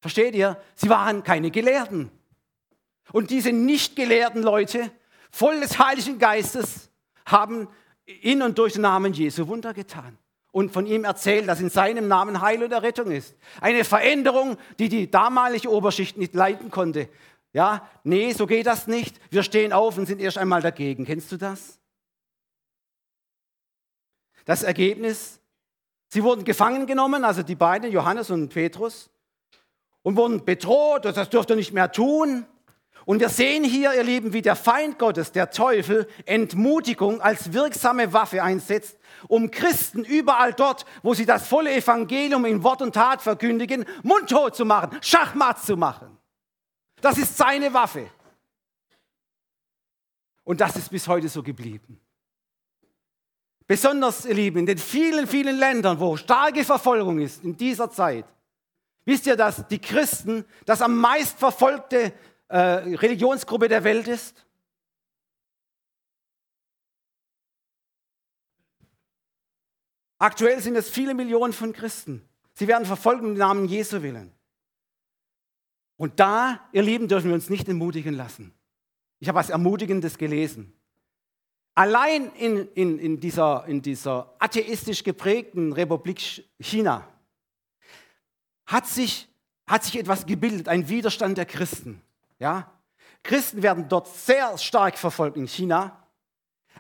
Versteht 0.02 0.36
ihr? 0.36 0.62
Sie 0.76 0.90
waren 0.90 1.24
keine 1.24 1.52
Gelehrten. 1.52 2.12
Und 3.14 3.30
diese 3.30 3.54
nicht 3.54 3.96
gelehrten 3.96 4.42
Leute, 4.42 4.92
voll 5.32 5.60
des 5.60 5.80
Heiligen 5.80 6.18
Geistes, 6.18 6.90
haben 7.26 7.68
in 8.06 8.42
und 8.42 8.58
durch 8.58 8.74
den 8.74 8.82
Namen 8.82 9.14
Jesu 9.14 9.48
Wunder 9.48 9.74
getan 9.74 10.18
und 10.52 10.72
von 10.72 10.86
ihm 10.86 11.04
erzählt, 11.04 11.48
dass 11.48 11.62
in 11.62 11.70
seinem 11.70 12.08
Namen 12.08 12.42
Heil 12.42 12.64
und 12.64 12.72
Errettung 12.72 13.12
ist. 13.12 13.36
Eine 13.62 13.84
Veränderung, 13.84 14.58
die 14.80 14.90
die 14.90 15.10
damalige 15.10 15.70
Oberschicht 15.70 16.18
nicht 16.18 16.34
leiten 16.34 16.72
konnte. 16.72 17.08
Ja, 17.54 17.88
nee, 18.04 18.34
so 18.34 18.48
geht 18.48 18.66
das 18.66 18.88
nicht. 18.88 19.20
Wir 19.30 19.44
stehen 19.44 19.74
auf 19.74 19.98
und 19.98 20.06
sind 20.06 20.22
erst 20.22 20.38
einmal 20.38 20.62
dagegen. 20.62 21.06
Kennst 21.06 21.32
du 21.32 21.38
das? 21.38 21.80
Das 24.46 24.64
Ergebnis, 24.64 25.40
sie 26.08 26.24
wurden 26.24 26.44
gefangen 26.44 26.88
genommen, 26.88 27.24
also 27.24 27.44
die 27.44 27.56
beiden, 27.56 27.92
Johannes 27.92 28.32
und 28.32 28.50
Petrus, 28.50 29.10
und 30.04 30.16
wurden 30.16 30.46
bedroht, 30.46 31.06
das 31.06 31.30
dürft 31.30 31.50
ihr 31.50 31.56
nicht 31.56 31.74
mehr 31.74 31.92
tun. 31.92 32.46
Und 33.06 33.20
wir 33.20 33.30
sehen 33.30 33.64
hier, 33.64 33.94
ihr 33.94 34.04
Lieben, 34.04 34.32
wie 34.32 34.44
der 34.44 34.56
Feind 34.56 35.00
Gottes, 35.00 35.32
der 35.32 35.50
Teufel, 35.50 36.08
Entmutigung 36.26 37.20
als 37.20 37.52
wirksame 37.52 38.14
Waffe 38.14 38.44
einsetzt, 38.44 38.98
um 39.28 39.50
Christen 39.50 40.04
überall 40.04 40.54
dort, 40.54 40.86
wo 41.02 41.14
sie 41.14 41.26
das 41.26 41.48
volle 41.48 41.74
Evangelium 41.74 42.46
in 42.46 42.64
Wort 42.64 42.82
und 42.82 42.94
Tat 42.94 43.22
verkündigen, 43.22 43.86
mundtot 44.04 44.56
zu 44.56 44.66
machen, 44.66 44.98
Schachmatt 45.02 45.64
zu 45.64 45.78
machen. 45.78 46.18
Das 47.02 47.18
ist 47.18 47.36
seine 47.36 47.74
Waffe. 47.74 48.08
Und 50.44 50.62
das 50.62 50.76
ist 50.76 50.90
bis 50.90 51.08
heute 51.08 51.28
so 51.28 51.42
geblieben. 51.42 52.00
Besonders, 53.66 54.26
ihr 54.26 54.34
Lieben, 54.34 54.60
in 54.60 54.66
den 54.66 54.78
vielen, 54.78 55.28
vielen 55.28 55.58
Ländern, 55.58 56.00
wo 56.00 56.18
starke 56.18 56.64
Verfolgung 56.64 57.20
ist 57.20 57.44
in 57.44 57.56
dieser 57.56 57.90
Zeit, 57.90 58.26
wisst 59.06 59.28
ihr, 59.28 59.36
dass 59.36 59.68
die 59.68 59.80
Christen 59.80 60.46
das 60.66 60.82
am 60.82 60.98
meist 60.98 61.38
verfolgte 61.38 62.14
äh, 62.48 62.58
Religionsgruppe 62.58 63.68
der 63.68 63.84
Welt 63.84 64.08
ist? 64.08 64.46
Aktuell 70.18 70.62
sind 70.62 70.76
es 70.76 70.90
viele 70.90 71.16
Millionen 71.16 71.52
von 71.52 71.74
Christen. 71.74 72.28
Sie 72.54 72.68
werden 72.68 72.86
verfolgt 72.86 73.24
im 73.24 73.34
Namen 73.34 73.66
Jesu 73.66 74.04
willen. 74.04 74.32
Und 75.98 76.20
da, 76.20 76.60
ihr 76.74 76.84
Lieben, 76.84 77.08
dürfen 77.08 77.30
wir 77.30 77.34
uns 77.34 77.50
nicht 77.50 77.68
entmutigen 77.68 78.14
lassen. 78.14 78.54
Ich 79.20 79.28
habe 79.28 79.40
was 79.40 79.50
Ermutigendes 79.50 80.18
gelesen. 80.18 80.74
Allein 81.74 82.32
in, 82.34 82.68
in, 82.74 83.00
in, 83.00 83.20
dieser, 83.20 83.66
in 83.66 83.82
dieser 83.82 84.36
atheistisch 84.40 85.04
geprägten 85.04 85.74
Republik 85.74 86.44
China 86.60 87.08
hat 88.72 88.88
sich, 88.88 89.30
hat 89.68 89.84
sich 89.84 89.98
etwas 89.98 90.26
gebildet, 90.26 90.68
ein 90.68 90.88
Widerstand 90.88 91.38
der 91.38 91.46
Christen. 91.46 92.02
Ja? 92.40 92.72
Christen 93.24 93.62
werden 93.62 93.88
dort 93.90 94.08
sehr 94.08 94.58
stark 94.58 94.98
verfolgt 94.98 95.38
in 95.38 95.48
China, 95.48 96.04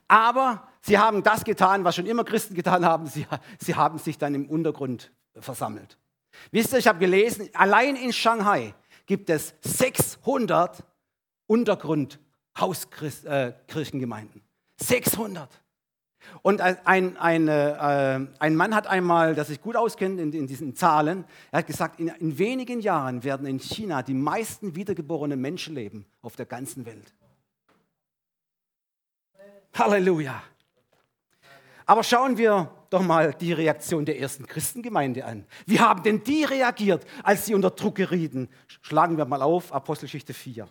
aber 0.07 0.67
sie 0.81 0.97
haben 0.97 1.21
das 1.23 1.43
getan, 1.43 1.83
was 1.83 1.95
schon 1.95 2.05
immer 2.05 2.23
Christen 2.23 2.55
getan 2.55 2.85
haben. 2.85 3.07
Sie, 3.07 3.27
sie 3.59 3.75
haben 3.75 3.99
sich 3.99 4.17
dann 4.17 4.33
im 4.35 4.49
Untergrund 4.49 5.11
versammelt. 5.35 5.97
Wisst 6.51 6.71
ihr, 6.73 6.79
ich 6.79 6.87
habe 6.87 6.99
gelesen, 6.99 7.49
allein 7.53 7.97
in 7.97 8.13
Shanghai 8.13 8.73
gibt 9.05 9.29
es 9.29 9.53
600 9.61 10.83
Untergrund-Hauskirchengemeinden. 11.47 14.41
600. 14.77 15.61
Und 16.41 16.61
ein, 16.61 17.17
ein, 17.17 17.47
äh, 17.47 18.19
ein 18.39 18.55
Mann 18.55 18.75
hat 18.75 18.87
einmal, 18.87 19.35
der 19.35 19.45
sich 19.45 19.61
gut 19.61 19.75
auskennt 19.75 20.19
in, 20.19 20.33
in 20.33 20.47
diesen 20.47 20.75
Zahlen, 20.75 21.25
er 21.51 21.59
hat 21.59 21.67
gesagt, 21.67 21.99
in, 21.99 22.07
in, 22.07 22.37
wenigen 22.37 22.79
Jahren 22.79 23.23
werden 23.23 23.45
in 23.45 23.59
China 23.59 24.01
die 24.01 24.13
meisten 24.13 24.75
wiedergeborenen 24.75 25.39
Menschen 25.39 25.75
leben 25.75 26.05
auf 26.21 26.35
der 26.35 26.45
ganzen 26.45 26.85
Welt. 26.85 27.13
Halleluja. 29.73 30.41
Aber 31.85 32.03
schauen 32.03 32.37
wir 32.37 32.71
doch 32.89 33.01
mal 33.01 33.33
die 33.33 33.53
Reaktion 33.53 34.05
der 34.05 34.19
ersten 34.19 34.45
Christengemeinde 34.45 35.25
an. 35.25 35.45
Wie 35.65 35.79
haben 35.79 36.03
denn 36.03 36.23
die 36.23 36.43
reagiert, 36.43 37.05
als 37.23 37.45
sie 37.45 37.55
unter 37.55 37.71
Druck 37.71 37.95
gerieten? 37.95 38.49
Schlagen 38.81 39.17
wir 39.17 39.25
mal 39.25 39.41
auf, 39.41 39.73
Apostelgeschichte 39.73 40.33
4. 40.33 40.67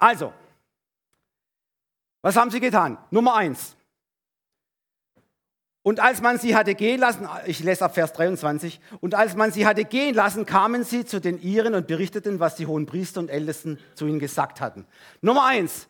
Also, 0.00 0.32
was 2.22 2.34
haben 2.36 2.50
sie 2.50 2.60
getan? 2.60 2.98
Nummer 3.10 3.34
eins. 3.36 3.76
Und 5.82 6.00
als 6.00 6.20
man 6.20 6.38
sie 6.38 6.54
hatte 6.56 6.74
gehen 6.74 7.00
lassen, 7.00 7.28
ich 7.46 7.60
lese 7.60 7.84
ab 7.84 7.94
Vers 7.94 8.12
23, 8.14 8.80
und 9.00 9.14
als 9.14 9.34
man 9.34 9.52
sie 9.52 9.66
hatte 9.66 9.84
gehen 9.84 10.14
lassen, 10.14 10.44
kamen 10.46 10.84
sie 10.84 11.04
zu 11.04 11.20
den 11.20 11.40
Iren 11.40 11.74
und 11.74 11.86
berichteten, 11.86 12.40
was 12.40 12.56
die 12.56 12.66
hohen 12.66 12.86
Priester 12.86 13.20
und 13.20 13.30
Ältesten 13.30 13.78
zu 13.94 14.06
ihnen 14.06 14.18
gesagt 14.18 14.60
hatten. 14.60 14.86
Nummer 15.20 15.46
eins, 15.46 15.88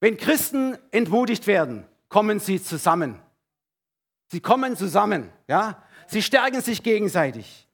wenn 0.00 0.16
Christen 0.16 0.76
entmutigt 0.90 1.46
werden, 1.46 1.86
kommen 2.08 2.40
sie 2.40 2.62
zusammen. 2.62 3.20
Sie 4.30 4.40
kommen 4.40 4.76
zusammen, 4.76 5.30
ja? 5.46 5.82
Sie 6.06 6.22
stärken 6.22 6.60
sich 6.60 6.82
gegenseitig. 6.82 7.67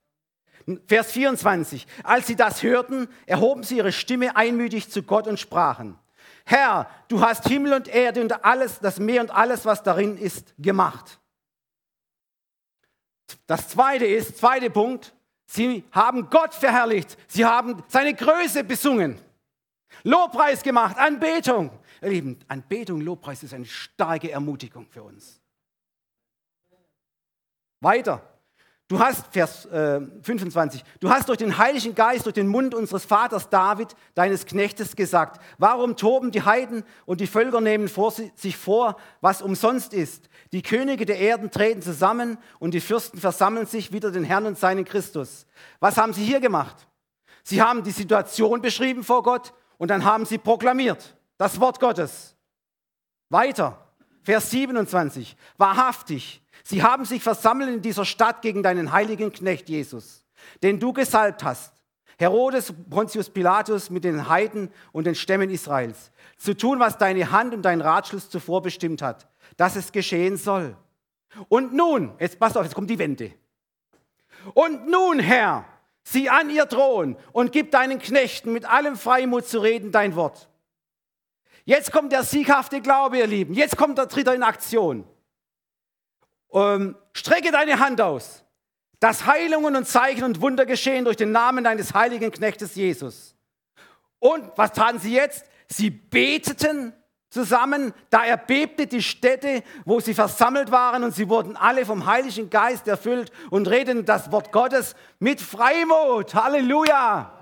Vers 0.86 1.12
24. 1.12 1.86
Als 2.02 2.26
sie 2.26 2.36
das 2.36 2.62
hörten, 2.62 3.08
erhoben 3.26 3.62
sie 3.62 3.78
ihre 3.78 3.92
Stimme 3.92 4.36
einmütig 4.36 4.90
zu 4.90 5.02
Gott 5.02 5.26
und 5.26 5.38
sprachen. 5.38 5.98
Herr, 6.46 6.90
du 7.08 7.20
hast 7.20 7.48
Himmel 7.48 7.72
und 7.72 7.88
Erde 7.88 8.20
und 8.20 8.44
alles, 8.44 8.78
das 8.80 8.98
Meer 8.98 9.22
und 9.22 9.30
alles, 9.30 9.64
was 9.64 9.82
darin 9.82 10.16
ist, 10.16 10.54
gemacht. 10.58 11.18
Das 13.46 13.68
zweite 13.68 14.06
ist, 14.06 14.38
zweiter 14.38 14.70
Punkt, 14.70 15.14
sie 15.46 15.84
haben 15.92 16.28
Gott 16.30 16.54
verherrlicht. 16.54 17.16
Sie 17.28 17.44
haben 17.44 17.82
seine 17.88 18.14
Größe 18.14 18.64
besungen. 18.64 19.18
Lobpreis 20.02 20.62
gemacht, 20.62 20.96
Anbetung. 20.98 21.70
Ihr 22.02 22.10
Lieben, 22.10 22.38
Anbetung, 22.48 23.00
Lobpreis 23.00 23.42
ist 23.42 23.54
eine 23.54 23.64
starke 23.64 24.30
Ermutigung 24.30 24.86
für 24.90 25.02
uns. 25.02 25.40
Weiter. 27.80 28.33
Du 28.86 28.98
hast, 28.98 29.32
Vers 29.32 29.64
äh, 29.66 30.00
25, 30.22 30.84
du 31.00 31.08
hast 31.08 31.30
durch 31.30 31.38
den 31.38 31.56
Heiligen 31.56 31.94
Geist, 31.94 32.26
durch 32.26 32.34
den 32.34 32.48
Mund 32.48 32.74
unseres 32.74 33.06
Vaters 33.06 33.48
David, 33.48 33.96
deines 34.14 34.44
Knechtes, 34.44 34.94
gesagt, 34.94 35.40
warum 35.56 35.96
toben 35.96 36.30
die 36.30 36.42
Heiden 36.42 36.84
und 37.06 37.22
die 37.22 37.26
Völker 37.26 37.62
nehmen 37.62 37.88
vor, 37.88 38.12
sich 38.12 38.58
vor, 38.58 38.96
was 39.22 39.40
umsonst 39.40 39.94
ist? 39.94 40.28
Die 40.52 40.60
Könige 40.60 41.06
der 41.06 41.18
Erden 41.18 41.50
treten 41.50 41.80
zusammen 41.80 42.36
und 42.58 42.74
die 42.74 42.80
Fürsten 42.80 43.18
versammeln 43.18 43.66
sich 43.66 43.90
wieder 43.90 44.10
den 44.10 44.22
Herrn 44.22 44.44
und 44.44 44.58
seinen 44.58 44.84
Christus. 44.84 45.46
Was 45.80 45.96
haben 45.96 46.12
sie 46.12 46.24
hier 46.24 46.40
gemacht? 46.40 46.86
Sie 47.42 47.62
haben 47.62 47.84
die 47.84 47.90
Situation 47.90 48.60
beschrieben 48.60 49.02
vor 49.02 49.22
Gott 49.22 49.54
und 49.78 49.88
dann 49.88 50.04
haben 50.04 50.26
sie 50.26 50.36
proklamiert, 50.36 51.16
das 51.38 51.58
Wort 51.58 51.80
Gottes. 51.80 52.36
Weiter, 53.30 53.78
Vers 54.22 54.50
27, 54.50 55.38
wahrhaftig, 55.56 56.43
Sie 56.62 56.82
haben 56.82 57.04
sich 57.04 57.22
versammelt 57.22 57.68
in 57.68 57.82
dieser 57.82 58.04
Stadt 58.04 58.42
gegen 58.42 58.62
deinen 58.62 58.92
heiligen 58.92 59.32
Knecht 59.32 59.68
Jesus, 59.68 60.24
den 60.62 60.78
du 60.78 60.92
gesalbt 60.92 61.44
hast. 61.44 61.74
Herodes, 62.16 62.72
Pontius 62.88 63.28
Pilatus 63.28 63.90
mit 63.90 64.04
den 64.04 64.28
Heiden 64.28 64.70
und 64.92 65.04
den 65.04 65.14
Stämmen 65.14 65.50
Israels, 65.50 66.12
zu 66.36 66.56
tun, 66.56 66.78
was 66.78 66.96
deine 66.96 67.32
Hand 67.32 67.54
und 67.54 67.62
dein 67.62 67.80
Ratschluss 67.80 68.30
zuvor 68.30 68.62
bestimmt 68.62 69.02
hat, 69.02 69.28
dass 69.56 69.74
es 69.74 69.90
geschehen 69.90 70.36
soll. 70.36 70.76
Und 71.48 71.72
nun, 71.72 72.14
jetzt 72.20 72.38
pass 72.38 72.56
auf, 72.56 72.64
jetzt 72.64 72.74
kommt 72.74 72.90
die 72.90 72.98
Wende. 72.98 73.32
Und 74.52 74.88
nun, 74.88 75.18
Herr, 75.18 75.64
sieh 76.04 76.28
an 76.28 76.50
ihr 76.50 76.68
Thron 76.68 77.16
und 77.32 77.50
gib 77.50 77.70
deinen 77.72 77.98
Knechten 77.98 78.52
mit 78.52 78.64
allem 78.64 78.96
Freimut 78.96 79.46
zu 79.46 79.58
reden 79.60 79.90
dein 79.90 80.14
Wort. 80.14 80.48
Jetzt 81.64 81.92
kommt 81.92 82.12
der 82.12 82.22
sieghafte 82.22 82.80
Glaube, 82.82 83.18
ihr 83.18 83.26
Lieben. 83.26 83.54
Jetzt 83.54 83.76
kommt 83.76 83.96
der 83.96 84.06
Dritte 84.06 84.34
in 84.34 84.42
Aktion. 84.42 85.04
Ähm, 86.54 86.96
strecke 87.12 87.50
deine 87.50 87.80
Hand 87.80 88.00
aus, 88.00 88.44
dass 89.00 89.26
Heilungen 89.26 89.74
und 89.74 89.86
Zeichen 89.86 90.22
und 90.24 90.40
Wunder 90.40 90.64
geschehen 90.64 91.04
durch 91.04 91.16
den 91.16 91.32
Namen 91.32 91.64
deines 91.64 91.92
heiligen 91.92 92.30
Knechtes 92.30 92.76
Jesus. 92.76 93.34
Und 94.20 94.50
was 94.56 94.72
taten 94.72 95.00
sie 95.00 95.12
jetzt? 95.12 95.44
Sie 95.68 95.90
beteten 95.90 96.94
zusammen, 97.28 97.92
da 98.10 98.24
erbebte 98.24 98.86
die 98.86 99.02
Städte, 99.02 99.64
wo 99.84 99.98
sie 99.98 100.14
versammelt 100.14 100.70
waren, 100.70 101.02
und 101.02 101.12
sie 101.12 101.28
wurden 101.28 101.56
alle 101.56 101.84
vom 101.84 102.06
Heiligen 102.06 102.48
Geist 102.48 102.86
erfüllt 102.86 103.32
und 103.50 103.68
redeten 103.68 104.04
das 104.04 104.30
Wort 104.30 104.52
Gottes 104.52 104.94
mit 105.18 105.40
Freimut. 105.40 106.34
Halleluja! 106.34 107.32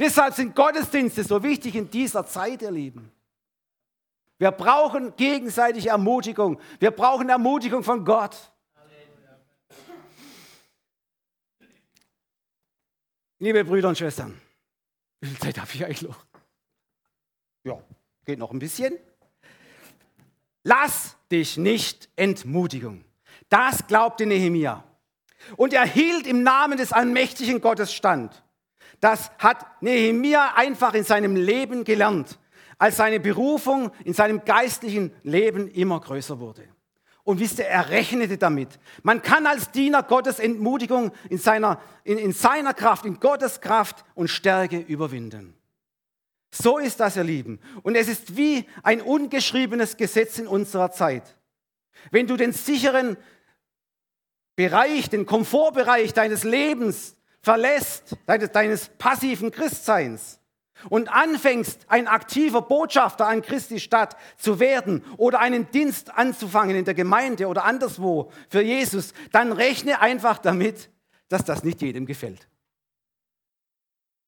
Deshalb 0.00 0.34
sind 0.34 0.56
Gottesdienste 0.56 1.22
so 1.22 1.42
wichtig 1.44 1.76
in 1.76 1.88
dieser 1.88 2.26
Zeit, 2.26 2.62
ihr 2.62 2.72
Lieben. 2.72 3.11
Wir 4.42 4.50
brauchen 4.50 5.14
gegenseitige 5.14 5.90
Ermutigung. 5.90 6.58
Wir 6.80 6.90
brauchen 6.90 7.28
Ermutigung 7.28 7.84
von 7.84 8.04
Gott. 8.04 8.36
Liebe 13.38 13.64
Brüder 13.64 13.90
und 13.90 13.96
Schwestern, 13.96 14.36
wie 15.20 15.28
viel 15.28 15.38
Zeit 15.38 15.60
habe 15.60 15.70
ich 15.72 15.84
eigentlich 15.84 16.02
noch? 16.02 16.26
Ja, 17.62 17.80
geht 18.24 18.40
noch 18.40 18.50
ein 18.50 18.58
bisschen. 18.58 18.98
Lass 20.64 21.16
dich 21.30 21.56
nicht 21.56 22.08
entmutigen. 22.16 23.04
Das 23.48 23.86
glaubte 23.86 24.26
Nehemia. 24.26 24.82
Und 25.56 25.72
er 25.72 25.84
hielt 25.84 26.26
im 26.26 26.42
Namen 26.42 26.78
des 26.78 26.92
allmächtigen 26.92 27.60
Gottes 27.60 27.94
stand. 27.94 28.42
Das 28.98 29.30
hat 29.38 29.80
Nehemia 29.82 30.54
einfach 30.56 30.94
in 30.94 31.04
seinem 31.04 31.36
Leben 31.36 31.84
gelernt, 31.84 32.40
als 32.82 32.96
seine 32.96 33.20
Berufung 33.20 33.92
in 34.04 34.12
seinem 34.12 34.44
geistlichen 34.44 35.12
Leben 35.22 35.68
immer 35.68 36.00
größer 36.00 36.40
wurde. 36.40 36.64
Und 37.22 37.38
wisst 37.38 37.60
ihr, 37.60 37.66
er 37.66 37.90
rechnete 37.90 38.38
damit. 38.38 38.70
Man 39.04 39.22
kann 39.22 39.46
als 39.46 39.70
Diener 39.70 40.02
Gottes 40.02 40.40
Entmutigung 40.40 41.12
in 41.30 41.38
seiner, 41.38 41.80
in, 42.02 42.18
in 42.18 42.32
seiner 42.32 42.74
Kraft, 42.74 43.06
in 43.06 43.20
Gottes 43.20 43.60
Kraft 43.60 44.04
und 44.16 44.26
Stärke 44.26 44.78
überwinden. 44.78 45.54
So 46.50 46.78
ist 46.78 46.98
das, 46.98 47.16
ihr 47.16 47.22
Lieben. 47.22 47.60
Und 47.84 47.94
es 47.94 48.08
ist 48.08 48.36
wie 48.36 48.64
ein 48.82 49.00
ungeschriebenes 49.00 49.96
Gesetz 49.96 50.40
in 50.40 50.48
unserer 50.48 50.90
Zeit. 50.90 51.36
Wenn 52.10 52.26
du 52.26 52.36
den 52.36 52.52
sicheren 52.52 53.16
Bereich, 54.56 55.08
den 55.08 55.24
Komfortbereich 55.24 56.14
deines 56.14 56.42
Lebens 56.42 57.14
verlässt, 57.42 58.16
deines 58.26 58.88
passiven 58.98 59.52
Christseins 59.52 60.40
und 60.88 61.08
anfängst, 61.12 61.86
ein 61.88 62.08
aktiver 62.08 62.62
Botschafter 62.62 63.26
an 63.26 63.42
Christi 63.42 63.80
Stadt 63.80 64.16
zu 64.36 64.60
werden 64.60 65.04
oder 65.16 65.40
einen 65.40 65.70
Dienst 65.70 66.12
anzufangen 66.14 66.76
in 66.76 66.84
der 66.84 66.94
Gemeinde 66.94 67.48
oder 67.48 67.64
anderswo 67.64 68.30
für 68.48 68.62
Jesus, 68.62 69.14
dann 69.30 69.52
rechne 69.52 70.00
einfach 70.00 70.38
damit, 70.38 70.90
dass 71.28 71.44
das 71.44 71.64
nicht 71.64 71.82
jedem 71.82 72.06
gefällt. 72.06 72.48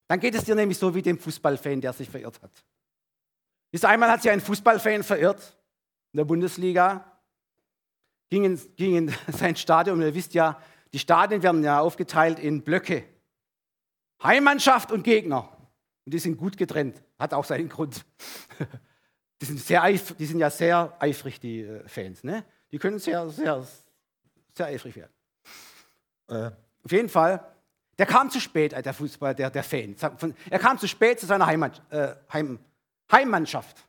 Dann 0.07 0.19
geht 0.19 0.35
es 0.35 0.43
dir 0.43 0.55
nämlich 0.55 0.77
so 0.77 0.93
wie 0.93 1.01
dem 1.01 1.17
Fußballfan, 1.17 1.81
der 1.81 1.93
sich 1.93 2.09
verirrt 2.09 2.41
hat. 2.41 2.51
Bis 3.71 3.83
einmal 3.83 4.09
hat 4.11 4.21
sich 4.21 4.31
ein 4.31 4.41
Fußballfan 4.41 5.03
verirrt 5.03 5.57
in 6.13 6.17
der 6.17 6.25
Bundesliga, 6.25 7.03
ging 8.29 8.45
in, 8.45 8.75
ging 8.75 8.95
in 8.95 9.15
sein 9.27 9.55
Stadion 9.55 9.97
und 9.97 10.05
ihr 10.05 10.13
wisst 10.13 10.33
ja, 10.33 10.61
die 10.93 10.99
Stadien 10.99 11.43
werden 11.43 11.63
ja 11.63 11.79
aufgeteilt 11.79 12.39
in 12.39 12.63
Blöcke. 12.63 13.03
Heimmannschaft 14.23 14.91
und 14.91 15.03
Gegner. 15.03 15.49
Und 16.05 16.13
die 16.13 16.19
sind 16.19 16.37
gut 16.37 16.57
getrennt. 16.57 17.01
Hat 17.17 17.33
auch 17.33 17.45
seinen 17.45 17.69
Grund. 17.69 18.05
Die 19.41 19.45
sind, 19.45 19.59
sehr 19.59 19.83
eif 19.83 20.15
die 20.15 20.25
sind 20.25 20.39
ja 20.39 20.49
sehr 20.49 20.95
eifrig, 20.97 21.41
die 21.41 21.59
äh, 21.59 21.85
Fans. 21.89 22.23
Ne? 22.23 22.45
Die 22.71 22.77
können 22.77 22.99
sehr, 22.99 23.29
sehr, 23.29 23.67
sehr 24.53 24.67
eifrig 24.67 24.95
werden. 24.95 25.11
Äh, 26.29 26.51
auf 26.83 26.91
jeden 26.91 27.09
Fall, 27.09 27.45
der 27.97 28.05
kam 28.05 28.29
zu 28.29 28.39
spät, 28.39 28.71
der 28.71 28.93
Fußball, 28.93 29.35
der, 29.35 29.49
der 29.49 29.63
Fan. 29.63 29.95
Er 30.49 30.59
kam 30.59 30.77
zu 30.77 30.87
spät 30.87 31.19
zu 31.19 31.25
seiner 31.25 31.45
Heimat, 31.45 31.81
äh, 31.91 32.15
Heim, 32.31 32.59
Heimmannschaft. 33.11 33.85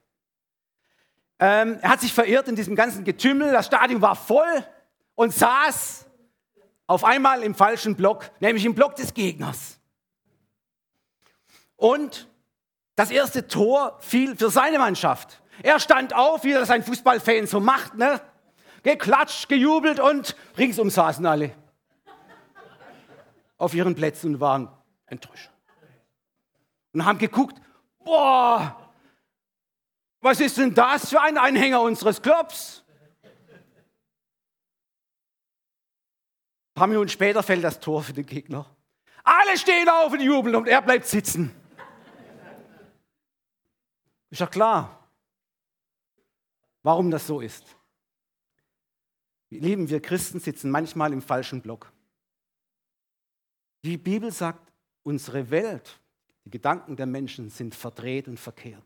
Ähm, 1.38 1.78
er 1.80 1.90
hat 1.90 2.00
sich 2.00 2.12
verirrt 2.12 2.48
in 2.48 2.56
diesem 2.56 2.74
ganzen 2.74 3.04
Getümmel. 3.04 3.52
Das 3.52 3.66
Stadion 3.66 4.02
war 4.02 4.16
voll 4.16 4.64
und 5.14 5.32
saß 5.32 6.06
auf 6.86 7.04
einmal 7.04 7.42
im 7.42 7.54
falschen 7.54 7.94
Block, 7.94 8.30
nämlich 8.40 8.64
im 8.64 8.74
Block 8.74 8.96
des 8.96 9.12
Gegners. 9.12 9.75
Und 11.76 12.28
das 12.96 13.10
erste 13.10 13.46
Tor 13.46 13.98
fiel 14.00 14.36
für 14.36 14.50
seine 14.50 14.78
Mannschaft. 14.78 15.42
Er 15.62 15.80
stand 15.80 16.14
auf, 16.14 16.44
wie 16.44 16.52
das 16.52 16.70
ein 16.70 16.82
Fußballfan 16.82 17.46
so 17.46 17.60
macht, 17.60 17.94
ne? 17.94 18.20
geklatscht, 18.82 19.48
gejubelt 19.48 20.00
und 20.00 20.36
ringsum 20.56 20.90
saßen 20.90 21.26
alle 21.26 21.52
auf 23.58 23.74
ihren 23.74 23.94
Plätzen 23.94 24.34
und 24.34 24.40
waren 24.40 24.68
enttäuscht. 25.06 25.50
Und 26.92 27.04
haben 27.04 27.18
geguckt, 27.18 27.60
boah, 28.04 28.90
was 30.20 30.40
ist 30.40 30.58
denn 30.58 30.74
das 30.74 31.10
für 31.10 31.20
ein 31.20 31.38
Anhänger 31.38 31.80
unseres 31.80 32.20
Clubs? 32.22 32.84
Ein 36.70 36.74
paar 36.74 36.86
Minuten 36.86 37.08
später 37.08 37.42
fällt 37.42 37.64
das 37.64 37.80
Tor 37.80 38.02
für 38.02 38.12
den 38.12 38.26
Gegner. 38.26 38.66
Alle 39.24 39.56
stehen 39.56 39.88
auf 39.88 40.12
und 40.12 40.20
jubeln 40.20 40.54
und 40.54 40.68
er 40.68 40.82
bleibt 40.82 41.06
sitzen. 41.06 41.54
Ist 44.36 44.40
ja 44.40 44.46
klar, 44.46 45.08
warum 46.82 47.10
das 47.10 47.26
so 47.26 47.40
ist. 47.40 47.64
Lieben, 49.48 49.88
wir 49.88 50.02
Christen 50.02 50.40
sitzen 50.40 50.70
manchmal 50.70 51.14
im 51.14 51.22
falschen 51.22 51.62
Block. 51.62 51.90
Die 53.82 53.96
Bibel 53.96 54.30
sagt, 54.30 54.70
unsere 55.04 55.48
Welt, 55.48 55.98
die 56.44 56.50
Gedanken 56.50 56.96
der 56.96 57.06
Menschen 57.06 57.48
sind 57.48 57.74
verdreht 57.74 58.28
und 58.28 58.38
verkehrt. 58.38 58.84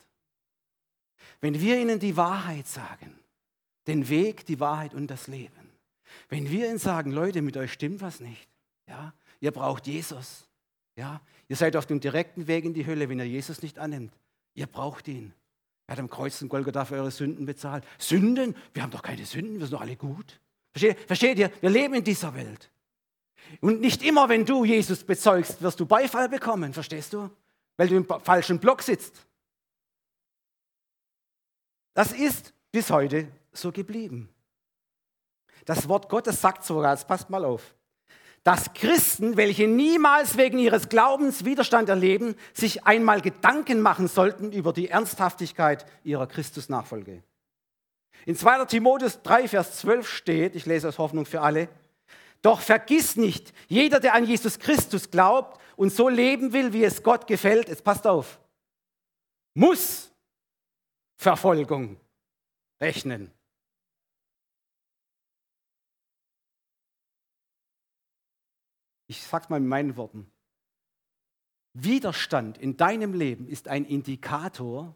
Wenn 1.40 1.60
wir 1.60 1.80
ihnen 1.80 1.98
die 1.98 2.16
Wahrheit 2.16 2.68
sagen, 2.68 3.18
den 3.88 4.08
Weg, 4.08 4.46
die 4.46 4.60
Wahrheit 4.60 4.94
und 4.94 5.08
das 5.08 5.26
Leben, 5.26 5.72
wenn 6.28 6.48
wir 6.48 6.68
ihnen 6.68 6.78
sagen, 6.78 7.10
Leute, 7.10 7.42
mit 7.42 7.56
euch 7.56 7.72
stimmt 7.72 8.02
was 8.02 8.20
nicht, 8.20 8.48
ja, 8.86 9.12
ihr 9.40 9.50
braucht 9.50 9.88
Jesus, 9.88 10.46
ja, 10.94 11.20
ihr 11.48 11.56
seid 11.56 11.74
auf 11.74 11.86
dem 11.86 11.98
direkten 11.98 12.46
Weg 12.46 12.64
in 12.64 12.72
die 12.72 12.86
Hölle, 12.86 13.08
wenn 13.08 13.18
ihr 13.18 13.26
Jesus 13.26 13.62
nicht 13.62 13.80
annimmt. 13.80 14.14
Ihr 14.54 14.68
braucht 14.68 15.08
ihn. 15.08 15.34
Er 15.90 15.94
hat 15.94 15.98
am 15.98 16.08
Kreuz 16.08 16.40
in 16.40 16.48
Golgatha 16.48 16.84
für 16.84 16.94
eure 16.94 17.10
Sünden 17.10 17.46
bezahlt. 17.46 17.82
Sünden? 17.98 18.54
Wir 18.72 18.84
haben 18.84 18.92
doch 18.92 19.02
keine 19.02 19.26
Sünden, 19.26 19.54
wir 19.54 19.66
sind 19.66 19.72
doch 19.72 19.80
alle 19.80 19.96
gut. 19.96 20.38
Versteht, 20.70 21.00
versteht 21.00 21.36
ihr? 21.36 21.50
Wir 21.60 21.68
leben 21.68 21.94
in 21.94 22.04
dieser 22.04 22.32
Welt. 22.32 22.70
Und 23.60 23.80
nicht 23.80 24.00
immer, 24.04 24.28
wenn 24.28 24.44
du 24.44 24.64
Jesus 24.64 25.02
bezeugst, 25.02 25.60
wirst 25.60 25.80
du 25.80 25.86
Beifall 25.86 26.28
bekommen, 26.28 26.72
verstehst 26.72 27.12
du? 27.12 27.28
Weil 27.76 27.88
du 27.88 27.96
im 27.96 28.06
falschen 28.06 28.60
Block 28.60 28.82
sitzt. 28.82 29.26
Das 31.92 32.12
ist 32.12 32.54
bis 32.70 32.88
heute 32.92 33.26
so 33.52 33.72
geblieben. 33.72 34.28
Das 35.64 35.88
Wort 35.88 36.08
Gottes 36.08 36.40
sagt 36.40 36.62
sogar, 36.62 36.94
jetzt 36.94 37.08
passt 37.08 37.28
mal 37.30 37.44
auf, 37.44 37.74
dass 38.42 38.72
Christen, 38.72 39.36
welche 39.36 39.68
niemals 39.68 40.36
wegen 40.36 40.58
ihres 40.58 40.88
Glaubens 40.88 41.44
Widerstand 41.44 41.88
erleben, 41.88 42.36
sich 42.54 42.84
einmal 42.84 43.20
Gedanken 43.20 43.80
machen 43.80 44.08
sollten 44.08 44.52
über 44.52 44.72
die 44.72 44.88
Ernsthaftigkeit 44.88 45.84
ihrer 46.04 46.26
Christusnachfolge. 46.26 47.22
In 48.26 48.36
2. 48.36 48.64
Timotheus 48.66 49.22
3, 49.22 49.48
Vers 49.48 49.78
12 49.78 50.08
steht, 50.08 50.56
ich 50.56 50.66
lese 50.66 50.88
aus 50.88 50.98
Hoffnung 50.98 51.26
für 51.26 51.42
alle, 51.42 51.68
doch 52.42 52.60
vergiss 52.60 53.16
nicht, 53.16 53.52
jeder, 53.68 54.00
der 54.00 54.14
an 54.14 54.24
Jesus 54.24 54.58
Christus 54.58 55.10
glaubt 55.10 55.60
und 55.76 55.92
so 55.92 56.08
leben 56.08 56.52
will, 56.52 56.72
wie 56.72 56.84
es 56.84 57.02
Gott 57.02 57.26
gefällt, 57.26 57.68
jetzt 57.68 57.84
passt 57.84 58.06
auf, 58.06 58.40
muss 59.54 60.10
Verfolgung 61.16 61.98
rechnen. 62.80 63.30
Ich 69.10 69.26
sage 69.26 69.42
es 69.42 69.50
mal 69.50 69.58
mit 69.58 69.68
meinen 69.68 69.96
Worten. 69.96 70.30
Widerstand 71.72 72.58
in 72.58 72.76
deinem 72.76 73.12
Leben 73.12 73.48
ist 73.48 73.66
ein 73.66 73.84
Indikator 73.84 74.94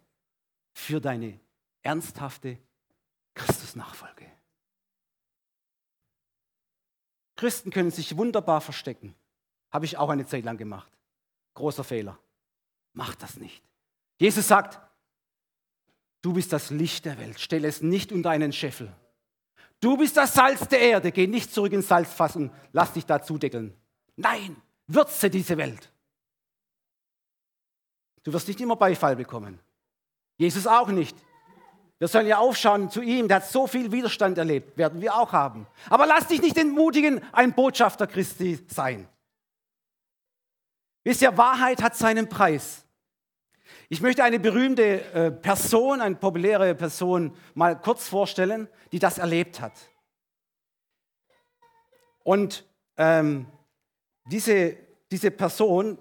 für 0.72 1.00
deine 1.00 1.40
ernsthafte 1.82 2.56
Christusnachfolge. 3.34 4.30
Christen 7.34 7.72
können 7.72 7.90
sich 7.90 8.16
wunderbar 8.16 8.60
verstecken. 8.60 9.16
Habe 9.72 9.84
ich 9.84 9.98
auch 9.98 10.10
eine 10.10 10.26
Zeit 10.26 10.44
lang 10.44 10.58
gemacht. 10.58 10.92
Großer 11.54 11.82
Fehler. 11.82 12.16
Mach 12.92 13.16
das 13.16 13.36
nicht. 13.36 13.64
Jesus 14.20 14.46
sagt, 14.46 14.80
du 16.22 16.34
bist 16.34 16.52
das 16.52 16.70
Licht 16.70 17.04
der 17.04 17.18
Welt. 17.18 17.40
Stell 17.40 17.64
es 17.64 17.82
nicht 17.82 18.12
unter 18.12 18.30
einen 18.30 18.52
Scheffel. 18.52 18.94
Du 19.80 19.96
bist 19.96 20.16
das 20.16 20.34
Salz 20.34 20.68
der 20.68 20.78
Erde. 20.78 21.10
Geh 21.10 21.26
nicht 21.26 21.52
zurück 21.52 21.72
ins 21.72 21.88
Salzfass 21.88 22.36
und 22.36 22.52
lass 22.70 22.92
dich 22.92 23.06
da 23.06 23.20
zudeckeln. 23.20 23.76
Nein, 24.16 24.56
würze 24.86 25.30
diese 25.30 25.56
Welt. 25.56 25.90
Du 28.22 28.32
wirst 28.32 28.48
nicht 28.48 28.60
immer 28.60 28.76
Beifall 28.76 29.16
bekommen. 29.16 29.60
Jesus 30.36 30.66
auch 30.66 30.88
nicht. 30.88 31.16
Wir 31.98 32.08
sollen 32.08 32.26
ja 32.26 32.38
aufschauen 32.38 32.90
zu 32.90 33.02
ihm, 33.02 33.28
der 33.28 33.36
hat 33.38 33.46
so 33.46 33.66
viel 33.66 33.92
Widerstand 33.92 34.36
erlebt, 34.36 34.76
werden 34.76 35.00
wir 35.00 35.14
auch 35.14 35.32
haben. 35.32 35.66
Aber 35.88 36.06
lass 36.06 36.26
dich 36.26 36.42
nicht 36.42 36.58
entmutigen, 36.58 37.22
ein 37.32 37.54
Botschafter 37.54 38.06
Christi 38.06 38.58
sein. 38.68 39.08
Wisst 41.04 41.22
ihr, 41.22 41.36
Wahrheit 41.36 41.82
hat 41.82 41.96
seinen 41.96 42.28
Preis. 42.28 42.84
Ich 43.88 44.00
möchte 44.00 44.24
eine 44.24 44.40
berühmte 44.40 45.04
äh, 45.12 45.30
Person, 45.30 46.00
eine 46.00 46.16
populäre 46.16 46.74
Person 46.74 47.36
mal 47.54 47.78
kurz 47.78 48.08
vorstellen, 48.08 48.68
die 48.92 48.98
das 48.98 49.18
erlebt 49.18 49.60
hat. 49.60 49.74
Und 52.22 52.64
ähm, 52.96 53.46
diese, 54.26 54.76
diese 55.10 55.30
Person, 55.30 55.98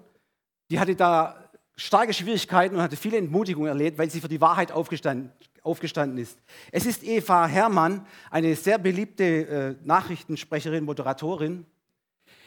die 0.70 0.78
hatte 0.78 0.96
da 0.96 1.50
starke 1.76 2.12
Schwierigkeiten 2.12 2.76
und 2.76 2.82
hatte 2.82 2.96
viele 2.96 3.18
Entmutigungen 3.18 3.68
erlebt, 3.68 3.98
weil 3.98 4.10
sie 4.10 4.20
für 4.20 4.28
die 4.28 4.40
Wahrheit 4.40 4.72
aufgestanden, 4.72 5.32
aufgestanden 5.62 6.18
ist. 6.18 6.38
Es 6.70 6.86
ist 6.86 7.02
Eva 7.02 7.46
Herrmann, 7.46 8.06
eine 8.30 8.54
sehr 8.54 8.78
beliebte 8.78 9.24
äh, 9.24 9.76
Nachrichtensprecherin, 9.84 10.84
Moderatorin, 10.84 11.66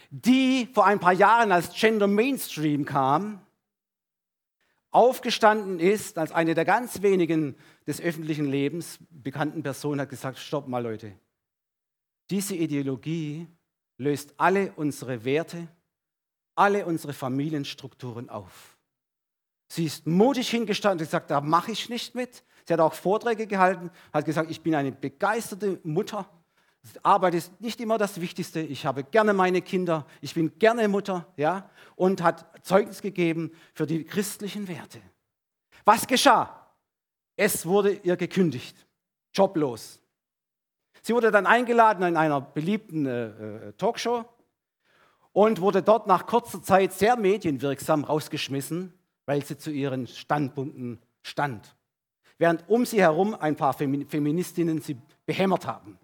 die 0.09 0.69
vor 0.73 0.85
ein 0.85 0.99
paar 0.99 1.13
Jahren 1.13 1.51
als 1.51 1.73
Gender 1.73 2.07
Mainstream 2.07 2.85
kam, 2.85 3.41
aufgestanden 4.91 5.79
ist, 5.79 6.17
als 6.17 6.31
eine 6.31 6.55
der 6.55 6.65
ganz 6.65 7.01
wenigen 7.01 7.55
des 7.85 8.01
öffentlichen 8.01 8.45
Lebens 8.45 8.99
bekannten 9.09 9.61
Personen, 9.61 9.99
hat 9.99 10.09
gesagt, 10.09 10.39
stopp 10.39 10.67
mal 10.67 10.81
Leute, 10.81 11.13
diese 12.29 12.55
Ideologie 12.55 13.47
löst 13.97 14.33
alle 14.37 14.71
unsere 14.75 15.25
Werte, 15.25 15.67
alle 16.55 16.85
unsere 16.85 17.13
Familienstrukturen 17.13 18.29
auf. 18.29 18.77
Sie 19.69 19.85
ist 19.85 20.07
mutig 20.07 20.49
hingestanden 20.49 20.99
und 20.99 21.05
gesagt, 21.05 21.29
da 21.29 21.41
mache 21.41 21.71
ich 21.71 21.89
nicht 21.89 22.15
mit. 22.15 22.43
Sie 22.65 22.73
hat 22.73 22.79
auch 22.79 22.93
Vorträge 22.93 23.47
gehalten, 23.47 23.91
hat 24.13 24.25
gesagt, 24.25 24.49
ich 24.49 24.61
bin 24.61 24.75
eine 24.75 24.91
begeisterte 24.91 25.79
Mutter. 25.83 26.29
Arbeit 27.03 27.33
ist 27.33 27.59
nicht 27.59 27.81
immer 27.81 27.97
das 27.97 28.21
Wichtigste. 28.21 28.61
Ich 28.61 28.85
habe 28.85 29.03
gerne 29.03 29.33
meine 29.33 29.61
Kinder, 29.61 30.05
ich 30.21 30.33
bin 30.33 30.57
gerne 30.57 30.87
Mutter, 30.87 31.31
ja, 31.35 31.69
und 31.95 32.23
hat 32.23 32.65
Zeugnis 32.65 33.01
gegeben 33.01 33.51
für 33.73 33.85
die 33.85 34.05
christlichen 34.05 34.67
Werte. 34.67 35.01
Was 35.83 36.07
geschah? 36.07 36.67
Es 37.35 37.65
wurde 37.65 37.93
ihr 37.93 38.15
gekündigt, 38.15 38.87
joblos. 39.33 39.99
Sie 41.07 41.13
wurde 41.13 41.31
dann 41.31 41.45
eingeladen 41.45 42.03
in 42.05 42.17
einer 42.17 42.41
beliebten 42.41 43.05
äh, 43.05 43.27
äh 43.69 43.73
Talkshow 43.77 44.25
und 45.31 45.61
wurde 45.61 45.81
dort 45.81 46.05
nach 46.05 46.25
kurzer 46.25 46.61
Zeit 46.61 46.91
sehr 46.91 47.15
medienwirksam 47.15 48.03
rausgeschmissen, 48.03 48.91
weil 49.25 49.41
sie 49.41 49.57
zu 49.57 49.71
ihren 49.71 50.07
Standpunkten 50.07 50.99
stand. 51.21 51.77
Während 52.37 52.67
um 52.67 52.85
sie 52.85 52.99
herum 52.99 53.35
ein 53.35 53.55
paar 53.55 53.71
Feministinnen 53.71 54.81
sie 54.81 54.97
behämmert 55.25 55.65
haben. 55.65 55.97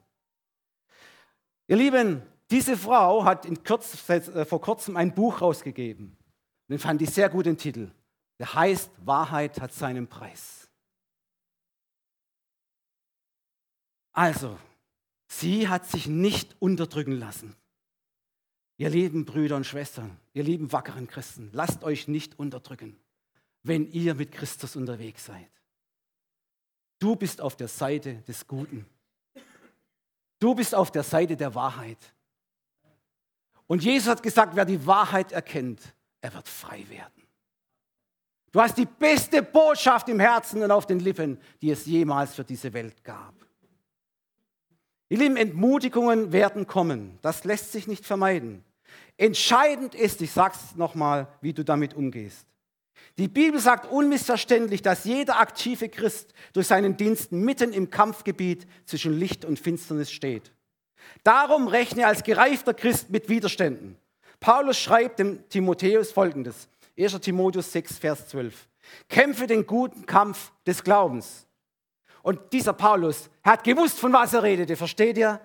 Ihr 1.67 1.75
Lieben, 1.75 2.21
diese 2.49 2.77
Frau 2.77 3.25
hat 3.25 3.45
Kürz, 3.65 4.09
äh, 4.09 4.45
vor 4.45 4.61
kurzem 4.61 4.95
ein 4.95 5.13
Buch 5.13 5.41
rausgegeben. 5.41 6.15
Den 6.69 6.79
fand 6.79 7.01
ich 7.01 7.09
sehr 7.09 7.27
gut 7.27 7.45
den 7.45 7.57
Titel. 7.57 7.91
Der 8.39 8.53
heißt 8.53 8.89
Wahrheit 9.05 9.59
hat 9.59 9.73
seinen 9.73 10.07
Preis. 10.07 10.69
Also, 14.13 14.57
sie 15.39 15.67
hat 15.67 15.85
sich 15.85 16.07
nicht 16.07 16.55
unterdrücken 16.59 17.13
lassen. 17.13 17.55
Ihr 18.77 18.89
lieben 18.89 19.25
Brüder 19.25 19.55
und 19.55 19.65
Schwestern, 19.65 20.17
ihr 20.33 20.43
lieben 20.43 20.71
wackeren 20.71 21.07
Christen, 21.07 21.49
lasst 21.53 21.83
euch 21.83 22.07
nicht 22.07 22.39
unterdrücken 22.39 22.97
wenn 23.63 23.89
ihr 23.91 24.13
mit 24.13 24.31
Christus 24.31 24.75
unterwegs 24.75 25.25
seid. 25.25 25.49
Du 26.99 27.15
bist 27.15 27.41
auf 27.41 27.55
der 27.55 27.67
Seite 27.67 28.15
des 28.27 28.45
Guten. 28.47 28.85
Du 30.39 30.53
bist 30.53 30.75
auf 30.75 30.91
der 30.91 31.03
Seite 31.03 31.35
der 31.35 31.55
Wahrheit. 31.55 32.13
Und 33.67 33.83
Jesus 33.83 34.09
hat 34.09 34.21
gesagt, 34.21 34.55
wer 34.55 34.65
die 34.65 34.85
Wahrheit 34.85 35.31
erkennt, 35.31 35.81
er 36.21 36.33
wird 36.33 36.47
frei 36.47 36.85
werden. 36.89 37.23
Du 38.51 38.61
hast 38.61 38.77
die 38.77 38.85
beste 38.85 39.41
Botschaft 39.41 40.09
im 40.09 40.19
Herzen 40.19 40.61
und 40.61 40.69
auf 40.69 40.85
den 40.85 40.99
Lippen, 40.99 41.39
die 41.61 41.71
es 41.71 41.85
jemals 41.85 42.35
für 42.35 42.43
diese 42.43 42.71
Welt 42.73 43.03
gab. 43.03 43.33
Ihr 45.13 45.19
Lieben, 45.19 45.37
Entmutigungen 45.37 46.31
werden 46.31 46.65
kommen. 46.65 47.19
Das 47.21 47.43
lässt 47.43 47.71
sich 47.71 47.85
nicht 47.85 48.03
vermeiden. 48.03 48.63
Entscheidend 49.15 49.93
ist, 49.93 50.23
ich 50.23 50.31
sage 50.31 50.55
es 50.55 50.75
nochmal, 50.75 51.27
wie 51.39 51.53
du 51.53 51.63
damit 51.63 51.93
umgehst. 51.93 52.47
Die 53.19 53.27
Bibel 53.27 53.59
sagt 53.59 53.91
unmissverständlich, 53.91 54.81
dass 54.81 55.03
jeder 55.03 55.39
aktive 55.39 55.87
Christ 55.89 56.33
durch 56.53 56.65
seinen 56.65 56.97
Dienst 56.97 57.31
mitten 57.31 57.73
im 57.73 57.91
Kampfgebiet 57.91 58.65
zwischen 58.87 59.13
Licht 59.13 59.45
und 59.45 59.59
Finsternis 59.59 60.11
steht. 60.11 60.51
Darum 61.23 61.67
rechne 61.67 62.07
als 62.07 62.23
gereifter 62.23 62.73
Christ 62.73 63.11
mit 63.11 63.29
Widerständen. 63.29 63.99
Paulus 64.39 64.79
schreibt 64.79 65.19
dem 65.19 65.47
Timotheus 65.47 66.11
folgendes: 66.11 66.67
1. 66.99 67.19
Timotheus 67.19 67.71
6, 67.71 67.99
Vers 67.99 68.29
12. 68.29 68.67
Kämpfe 69.09 69.45
den 69.45 69.67
guten 69.67 70.07
Kampf 70.07 70.51
des 70.65 70.83
Glaubens. 70.83 71.45
Und 72.23 72.53
dieser 72.53 72.73
Paulus 72.73 73.29
hat 73.43 73.63
gewusst, 73.63 73.99
von 73.99 74.11
was 74.13 74.33
er 74.33 74.41
redete, 74.41 74.75
versteht 74.75 75.17
ihr? 75.17 75.39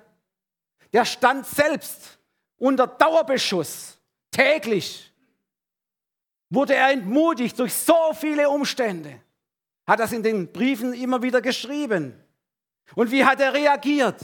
Der 0.93 1.05
stand 1.05 1.45
selbst 1.45 2.19
unter 2.57 2.87
Dauerbeschuss, 2.87 3.99
täglich 4.31 5.13
wurde 6.51 6.75
er 6.75 6.93
entmutigt 6.93 7.59
durch 7.59 7.75
so 7.75 8.13
viele 8.15 8.49
Umstände. 8.49 9.21
Hat 9.87 10.01
das 10.01 10.13
in 10.13 10.23
den 10.23 10.51
Briefen 10.53 10.95
immer 10.95 11.21
wieder 11.23 11.43
geschrieben. 11.43 12.15
Und 12.95 13.11
wie 13.11 13.25
hat 13.25 13.41
er 13.41 13.53
reagiert? 13.53 14.23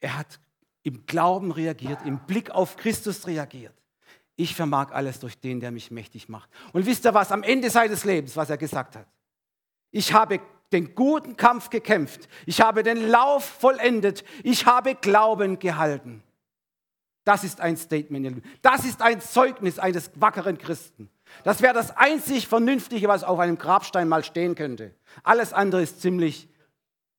Er 0.00 0.18
hat 0.18 0.40
im 0.82 1.04
Glauben 1.06 1.52
reagiert, 1.52 2.00
im 2.04 2.18
Blick 2.26 2.50
auf 2.50 2.76
Christus 2.76 3.26
reagiert. 3.26 3.74
Ich 4.34 4.54
vermag 4.54 4.92
alles 4.92 5.20
durch 5.20 5.38
den, 5.38 5.60
der 5.60 5.70
mich 5.70 5.90
mächtig 5.90 6.28
macht. 6.28 6.48
Und 6.72 6.86
wisst 6.86 7.04
ihr 7.04 7.12
was, 7.12 7.30
am 7.30 7.42
Ende 7.42 7.68
seines 7.68 8.04
Lebens, 8.04 8.34
was 8.36 8.48
er 8.48 8.56
gesagt 8.56 8.96
hat? 8.96 9.06
Ich 9.90 10.12
habe 10.14 10.40
den 10.72 10.94
guten 10.94 11.36
Kampf 11.36 11.70
gekämpft. 11.70 12.28
Ich 12.46 12.60
habe 12.60 12.82
den 12.82 13.08
Lauf 13.08 13.44
vollendet. 13.44 14.24
Ich 14.42 14.66
habe 14.66 14.94
Glauben 14.94 15.58
gehalten. 15.58 16.22
Das 17.24 17.44
ist 17.44 17.60
ein 17.60 17.76
Statement. 17.76 18.42
Das 18.62 18.84
ist 18.84 19.02
ein 19.02 19.20
Zeugnis 19.20 19.78
eines 19.78 20.10
wackeren 20.20 20.58
Christen. 20.58 21.10
Das 21.44 21.62
wäre 21.62 21.74
das 21.74 21.96
einzig 21.96 22.48
Vernünftige, 22.48 23.08
was 23.08 23.24
auf 23.24 23.38
einem 23.38 23.58
Grabstein 23.58 24.08
mal 24.08 24.24
stehen 24.24 24.54
könnte. 24.54 24.94
Alles 25.22 25.52
andere 25.52 25.82
ist 25.82 26.00
ziemlich 26.00 26.48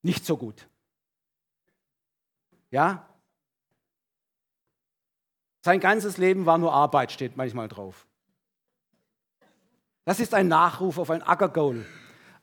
nicht 0.02 0.26
so 0.26 0.38
gut. 0.38 0.68
Ja? 2.72 3.08
Sein 5.62 5.80
ganzes 5.80 6.18
Leben 6.18 6.46
war 6.46 6.58
nur 6.58 6.74
Arbeit, 6.74 7.12
steht 7.12 7.38
manchmal 7.38 7.68
drauf. 7.68 8.08
Das 10.06 10.20
ist 10.20 10.34
ein 10.34 10.48
Nachruf 10.48 10.98
auf 10.98 11.12
ein 11.12 11.22
Ackergoal, 11.22 11.86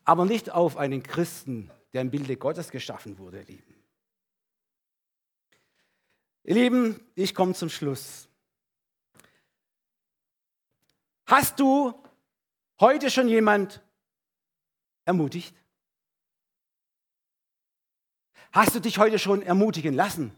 aber 0.08 0.24
nicht 0.24 0.50
auf 0.50 0.78
einen 0.78 1.02
Christen, 1.02 1.70
der 1.92 2.00
im 2.00 2.10
Bilde 2.10 2.38
Gottes 2.38 2.70
geschaffen 2.70 3.18
wurde, 3.18 3.42
lieben. 3.42 3.74
Ihr 6.44 6.54
Lieben, 6.54 7.06
ich 7.14 7.34
komme 7.34 7.52
zum 7.52 7.68
Schluss. 7.68 8.26
Hast 11.26 11.60
du 11.60 11.92
heute 12.80 13.10
schon 13.10 13.28
jemand 13.28 13.82
ermutigt? 15.04 15.54
Hast 18.50 18.74
du 18.74 18.80
dich 18.80 18.96
heute 18.96 19.18
schon 19.18 19.42
ermutigen 19.42 19.92
lassen? 19.92 20.34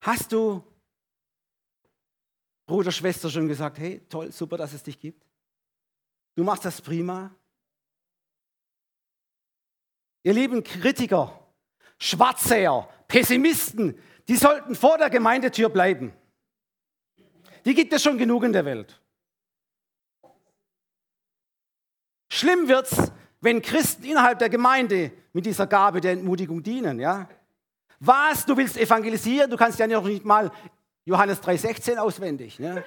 Hast 0.00 0.32
du 0.32 0.64
Bruder, 2.66 2.90
Schwester 2.90 3.30
schon 3.30 3.46
gesagt, 3.46 3.78
hey, 3.78 4.00
toll, 4.08 4.32
super, 4.32 4.56
dass 4.56 4.72
es 4.72 4.82
dich 4.82 4.98
gibt? 4.98 5.24
Du 6.34 6.44
machst 6.44 6.64
das 6.64 6.80
prima. 6.82 7.34
Ihr 10.24 10.34
lieben 10.34 10.64
Kritiker, 10.64 11.46
Schwarzseher, 11.98 12.88
Pessimisten, 13.06 13.96
die 14.26 14.36
sollten 14.36 14.74
vor 14.74 14.98
der 14.98 15.08
Gemeindetür 15.08 15.68
bleiben. 15.68 16.12
Die 17.64 17.74
gibt 17.74 17.92
es 17.92 18.02
schon 18.02 18.18
genug 18.18 18.42
in 18.42 18.52
der 18.52 18.64
Welt. 18.64 19.00
Schlimm 22.28 22.66
wird's, 22.66 23.12
wenn 23.40 23.62
Christen 23.62 24.04
innerhalb 24.04 24.40
der 24.40 24.48
Gemeinde 24.48 25.12
mit 25.32 25.46
dieser 25.46 25.66
Gabe 25.66 26.00
der 26.00 26.12
Entmutigung 26.12 26.62
dienen, 26.62 26.98
ja? 26.98 27.28
Was, 28.00 28.44
du 28.44 28.56
willst 28.56 28.76
evangelisieren, 28.76 29.50
du 29.50 29.56
kannst 29.56 29.78
ja 29.78 29.86
noch 29.86 30.04
nicht 30.04 30.24
mal 30.24 30.50
Johannes 31.06 31.42
3,16 31.42 31.96
auswendig. 31.96 32.58
Ne? 32.58 32.84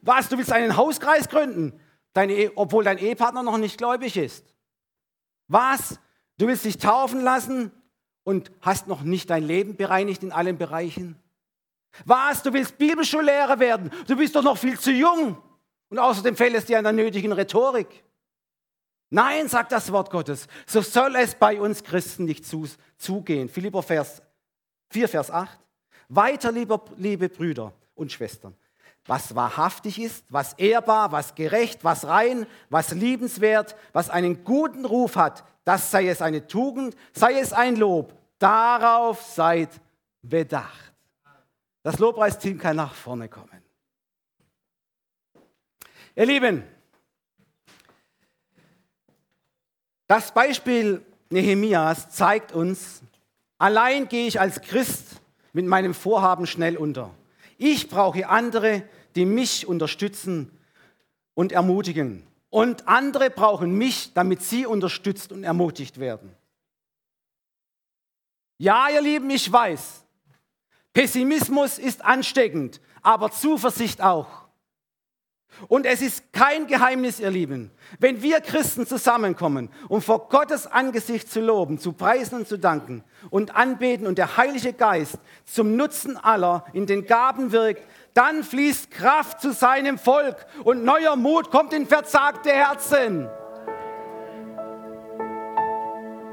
Was, 0.00 0.28
du 0.28 0.38
willst 0.38 0.52
einen 0.52 0.76
Hauskreis 0.76 1.28
gründen? 1.28 1.80
dein, 2.14 2.30
e, 2.30 2.50
obwohl 2.54 2.84
dein 2.84 2.98
Ehepartner 2.98 3.42
noch 3.42 3.58
nicht 3.58 3.76
gläubig 3.76 4.16
ist? 4.16 4.46
Was? 5.48 6.00
Du 6.38 6.46
willst 6.46 6.64
dich 6.64 6.78
taufen 6.78 7.20
lassen 7.20 7.70
und 8.22 8.50
hast 8.62 8.86
noch 8.86 9.02
nicht 9.02 9.28
dein 9.28 9.44
Leben 9.44 9.76
bereinigt 9.76 10.22
in 10.22 10.32
allen 10.32 10.56
Bereichen? 10.56 11.20
Was? 12.06 12.42
Du 12.42 12.52
willst 12.52 12.78
Bibelschullehrer 12.78 13.60
werden? 13.60 13.90
Du 14.06 14.16
bist 14.16 14.34
doch 14.34 14.42
noch 14.42 14.56
viel 14.56 14.78
zu 14.80 14.90
jung. 14.90 15.36
Und 15.90 15.98
außerdem 15.98 16.34
fehlt 16.34 16.54
es 16.54 16.64
dir 16.64 16.78
an 16.78 16.84
der 16.84 16.92
nötigen 16.92 17.32
Rhetorik. 17.32 18.02
Nein, 19.10 19.48
sagt 19.48 19.70
das 19.70 19.92
Wort 19.92 20.10
Gottes, 20.10 20.48
so 20.66 20.80
soll 20.80 21.14
es 21.16 21.36
bei 21.36 21.60
uns 21.60 21.84
Christen 21.84 22.24
nicht 22.24 22.44
zu, 22.46 22.66
zugehen. 22.96 23.48
Philipper 23.48 23.82
Vers 23.82 24.22
4, 24.90 25.08
Vers 25.08 25.30
8. 25.30 25.63
Weiter, 26.08 26.52
lieber, 26.52 26.82
liebe 26.96 27.28
Brüder 27.28 27.72
und 27.94 28.12
Schwestern, 28.12 28.54
was 29.06 29.34
wahrhaftig 29.34 30.00
ist, 30.00 30.24
was 30.28 30.54
ehrbar, 30.54 31.12
was 31.12 31.34
gerecht, 31.34 31.84
was 31.84 32.06
rein, 32.06 32.46
was 32.70 32.92
liebenswert, 32.92 33.76
was 33.92 34.10
einen 34.10 34.44
guten 34.44 34.84
Ruf 34.84 35.16
hat, 35.16 35.44
das 35.64 35.90
sei 35.90 36.08
es 36.08 36.20
eine 36.22 36.46
Tugend, 36.46 36.96
sei 37.12 37.38
es 37.38 37.52
ein 37.52 37.76
Lob. 37.76 38.12
Darauf 38.38 39.22
seid 39.22 39.70
bedacht. 40.22 40.92
Das 41.82 41.98
Lobpreisteam 41.98 42.58
kann 42.58 42.76
nach 42.76 42.94
vorne 42.94 43.28
kommen. 43.28 43.62
Ihr 46.16 46.26
Lieben, 46.26 46.64
das 50.06 50.32
Beispiel 50.32 51.04
Nehemias 51.30 52.10
zeigt 52.10 52.52
uns, 52.52 53.02
allein 53.58 54.08
gehe 54.08 54.26
ich 54.26 54.40
als 54.40 54.60
Christ 54.60 55.20
mit 55.54 55.64
meinem 55.64 55.94
Vorhaben 55.94 56.46
schnell 56.46 56.76
unter. 56.76 57.14
Ich 57.56 57.88
brauche 57.88 58.28
andere, 58.28 58.82
die 59.14 59.24
mich 59.24 59.66
unterstützen 59.66 60.50
und 61.32 61.52
ermutigen. 61.52 62.26
Und 62.50 62.86
andere 62.86 63.30
brauchen 63.30 63.72
mich, 63.78 64.12
damit 64.12 64.42
sie 64.42 64.66
unterstützt 64.66 65.32
und 65.32 65.44
ermutigt 65.44 65.98
werden. 65.98 66.36
Ja, 68.58 68.88
ihr 68.92 69.00
Lieben, 69.00 69.30
ich 69.30 69.50
weiß, 69.50 70.04
Pessimismus 70.92 71.78
ist 71.78 72.04
ansteckend, 72.04 72.80
aber 73.02 73.30
Zuversicht 73.30 74.00
auch. 74.00 74.43
Und 75.68 75.86
es 75.86 76.02
ist 76.02 76.32
kein 76.32 76.66
Geheimnis, 76.66 77.20
ihr 77.20 77.30
Lieben, 77.30 77.70
wenn 77.98 78.22
wir 78.22 78.40
Christen 78.40 78.86
zusammenkommen, 78.86 79.70
um 79.88 80.02
vor 80.02 80.28
Gottes 80.28 80.66
Angesicht 80.66 81.30
zu 81.30 81.40
loben, 81.40 81.78
zu 81.78 81.92
preisen 81.92 82.40
und 82.40 82.48
zu 82.48 82.58
danken 82.58 83.04
und 83.30 83.56
anbeten 83.56 84.06
und 84.06 84.18
der 84.18 84.36
Heilige 84.36 84.72
Geist 84.72 85.18
zum 85.44 85.76
Nutzen 85.76 86.16
aller 86.16 86.64
in 86.72 86.86
den 86.86 87.06
Gaben 87.06 87.52
wirkt, 87.52 87.86
dann 88.14 88.44
fließt 88.44 88.90
Kraft 88.90 89.40
zu 89.40 89.52
seinem 89.52 89.98
Volk 89.98 90.46
und 90.64 90.84
neuer 90.84 91.16
Mut 91.16 91.50
kommt 91.50 91.72
in 91.72 91.86
verzagte 91.86 92.50
Herzen. 92.50 93.28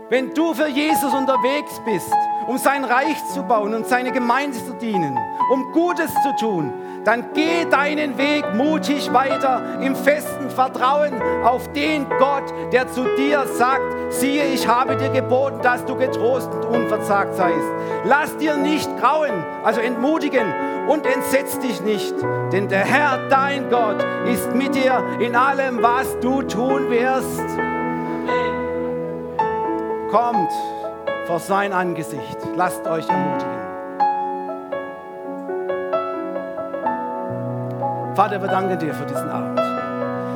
Wenn 0.10 0.34
du 0.34 0.54
für 0.54 0.68
Jesus 0.68 1.14
unterwegs 1.14 1.72
bist, 1.86 2.12
um 2.48 2.58
sein 2.58 2.84
Reich 2.84 3.18
zu 3.34 3.44
bauen 3.44 3.74
und 3.74 3.88
seine 3.88 4.12
Gemeinde 4.12 4.58
zu 4.58 4.74
dienen, 4.74 5.18
um 5.52 5.72
Gutes 5.72 6.12
zu 6.22 6.36
tun, 6.38 6.74
dann 7.06 7.34
geh 7.34 7.66
deinen 7.66 8.18
Weg 8.18 8.46
mutig 8.54 9.12
weiter 9.14 9.80
im 9.82 9.96
festen 9.96 10.50
Vertrauen 10.50 11.22
auf 11.44 11.72
den 11.74 12.08
Gott, 12.20 12.44
der 12.72 12.88
zu 12.88 13.04
dir 13.16 13.46
sagt, 13.48 13.82
siehe, 14.10 14.46
ich 14.54 14.68
habe 14.68 14.96
dir 14.98 15.10
geboten, 15.10 15.60
dass 15.62 15.84
du 15.86 15.96
getrost 15.96 16.50
und 16.54 16.66
unverzagt 16.66 17.36
seist. 17.36 17.68
Lass 18.06 18.38
dir 18.38 18.58
nicht 18.58 18.90
grauen, 19.00 19.44
also 19.64 19.82
entmutigen 19.82 20.46
und 20.88 21.06
entsetz 21.06 21.60
dich 21.60 21.82
nicht, 21.82 22.14
denn 22.52 22.68
der 22.68 22.86
Herr, 22.86 23.30
dein 23.30 23.70
Gott, 23.70 24.04
ist 24.32 24.54
mit 24.54 24.76
dir 24.76 25.04
in 25.20 25.36
allem, 25.36 25.82
was 25.82 26.20
du 26.20 26.42
tun 26.44 26.90
wirst. 26.90 27.42
Kommt 30.12 30.52
vor 31.26 31.40
sein 31.40 31.72
Angesicht, 31.72 32.38
lasst 32.58 32.86
euch 32.86 33.08
ermutigen. 33.08 33.61
Vater, 38.16 38.42
wir 38.42 38.50
danken 38.50 38.78
dir 38.78 38.94
für 38.94 39.06
diesen 39.06 39.30
Abend. 39.30 39.58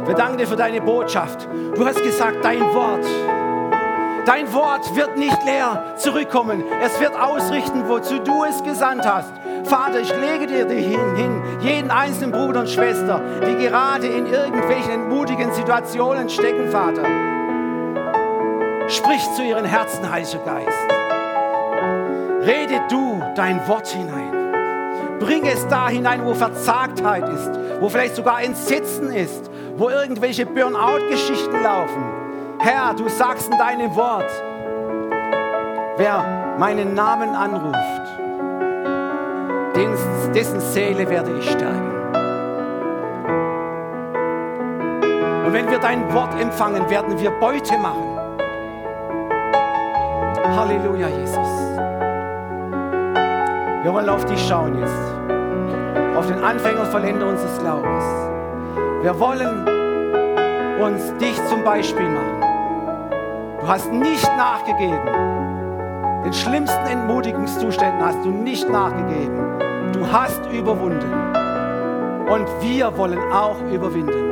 Wir 0.08 0.16
danken 0.16 0.38
dir 0.38 0.48
für 0.48 0.56
deine 0.56 0.80
Botschaft. 0.82 1.48
Du 1.76 1.86
hast 1.86 2.02
gesagt, 2.02 2.38
dein 2.44 2.62
Wort, 2.74 3.06
dein 4.26 4.54
Wort 4.54 4.96
wird 4.96 5.18
nicht 5.18 5.44
leer 5.44 5.96
zurückkommen. 5.98 6.64
Es 6.82 7.00
wird 7.02 7.20
ausrichten, 7.20 7.88
wozu 7.88 8.20
du 8.20 8.46
es 8.46 8.64
gesandt 8.64 9.06
hast. 9.06 9.34
Vater, 9.66 10.00
ich 10.00 10.14
lege 10.16 10.48
dir 10.48 10.68
hin, 10.68 11.16
hin, 11.16 11.42
jeden 11.60 11.92
einzelnen 11.92 12.32
Bruder 12.32 12.62
und 12.62 12.70
Schwester, 12.70 13.20
die 13.42 13.56
gerade 13.66 14.08
in 14.08 14.28
irgendwelchen 14.28 14.92
entmutigen 14.92 15.52
Situationen 15.54 16.30
stecken, 16.30 16.70
Vater. 16.70 17.04
Sprich 18.88 19.24
zu 19.36 19.44
ihren 19.44 19.66
Herzen, 19.66 20.10
Heiliger 20.10 20.40
Geist. 20.46 20.92
Rede 22.42 22.82
du 22.90 23.22
dein 23.36 23.68
Wort 23.68 23.88
hinein. 23.88 24.25
Bring 25.20 25.45
es 25.45 25.68
da 25.68 25.88
hinein, 25.89 26.26
wo 26.26 26.34
Verzagtheit 26.34 27.28
ist, 27.30 27.51
wo 27.80 27.89
vielleicht 27.89 28.16
sogar 28.16 28.41
Entsetzen 28.43 29.11
ist, 29.11 29.49
wo 29.78 29.89
irgendwelche 29.89 30.45
Burnout-Geschichten 30.45 31.63
laufen. 31.63 32.03
Herr, 32.59 32.93
du 32.93 33.07
sagst 33.07 33.49
in 33.49 33.57
deinem 33.57 33.95
Wort, 33.95 34.30
wer 35.97 36.55
meinen 36.57 36.93
Namen 36.93 37.30
anruft, 37.30 37.76
dessen 40.34 40.59
Seele 40.59 41.09
werde 41.09 41.38
ich 41.38 41.49
stärken. 41.51 41.91
Und 45.45 45.53
wenn 45.53 45.70
wir 45.70 45.80
dein 45.80 46.11
Wort 46.13 46.34
empfangen, 46.39 46.89
werden 46.89 47.20
wir 47.20 47.30
Beute 47.32 47.78
machen. 47.78 48.20
Halleluja, 50.55 51.07
Jesus. 51.07 51.75
Wir 53.86 53.94
wollen 53.94 54.10
auf 54.10 54.26
dich 54.26 54.44
schauen 54.48 54.80
jetzt. 54.80 56.18
Auf 56.18 56.26
den 56.26 56.44
Anfänger 56.44 56.82
und 56.82 56.88
Vollender 56.88 57.28
unseres 57.28 57.60
Glaubens. 57.60 58.04
Wir 59.04 59.20
wollen 59.20 60.82
uns 60.82 61.16
dich 61.20 61.36
zum 61.46 61.64
Beispiel 61.64 62.10
machen. 62.10 62.42
Du 63.62 63.68
hast 63.68 63.92
nicht 63.92 64.28
nachgegeben. 64.38 65.06
Den 66.26 66.34
schlimmsten 66.34 66.84
Entmutigungszuständen 66.88 68.04
hast 68.04 68.26
du 68.26 68.30
nicht 68.32 68.68
nachgegeben. 68.68 69.60
Du 69.94 70.12
hast 70.12 70.42
überwunden. 70.52 71.14
Und 72.28 72.48
wir 72.62 72.98
wollen 72.98 73.20
auch 73.32 73.62
überwinden. 73.72 74.32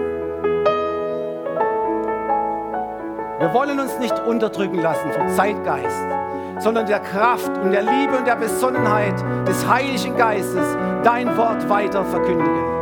Wir 3.38 3.54
wollen 3.54 3.80
uns 3.80 3.99
nicht 3.99 4.18
unterdrücken 4.26 4.80
lassen 4.80 5.12
vom 5.12 5.30
Zeitgeist 5.30 6.22
sondern 6.60 6.86
der 6.86 6.99
Kraft 6.99 7.58
und 7.58 7.72
der 7.72 7.84
Liebe 7.84 8.18
und 8.18 8.28
der 8.28 8.36
Besonnenheit 8.36 9.16
des 9.47 9.68
Heiligen 9.68 10.16
Geistes 10.16 10.78
dein 11.04 11.36
Wort 11.38 11.68
weiter 11.70 12.04
verkündigen. 12.06 12.74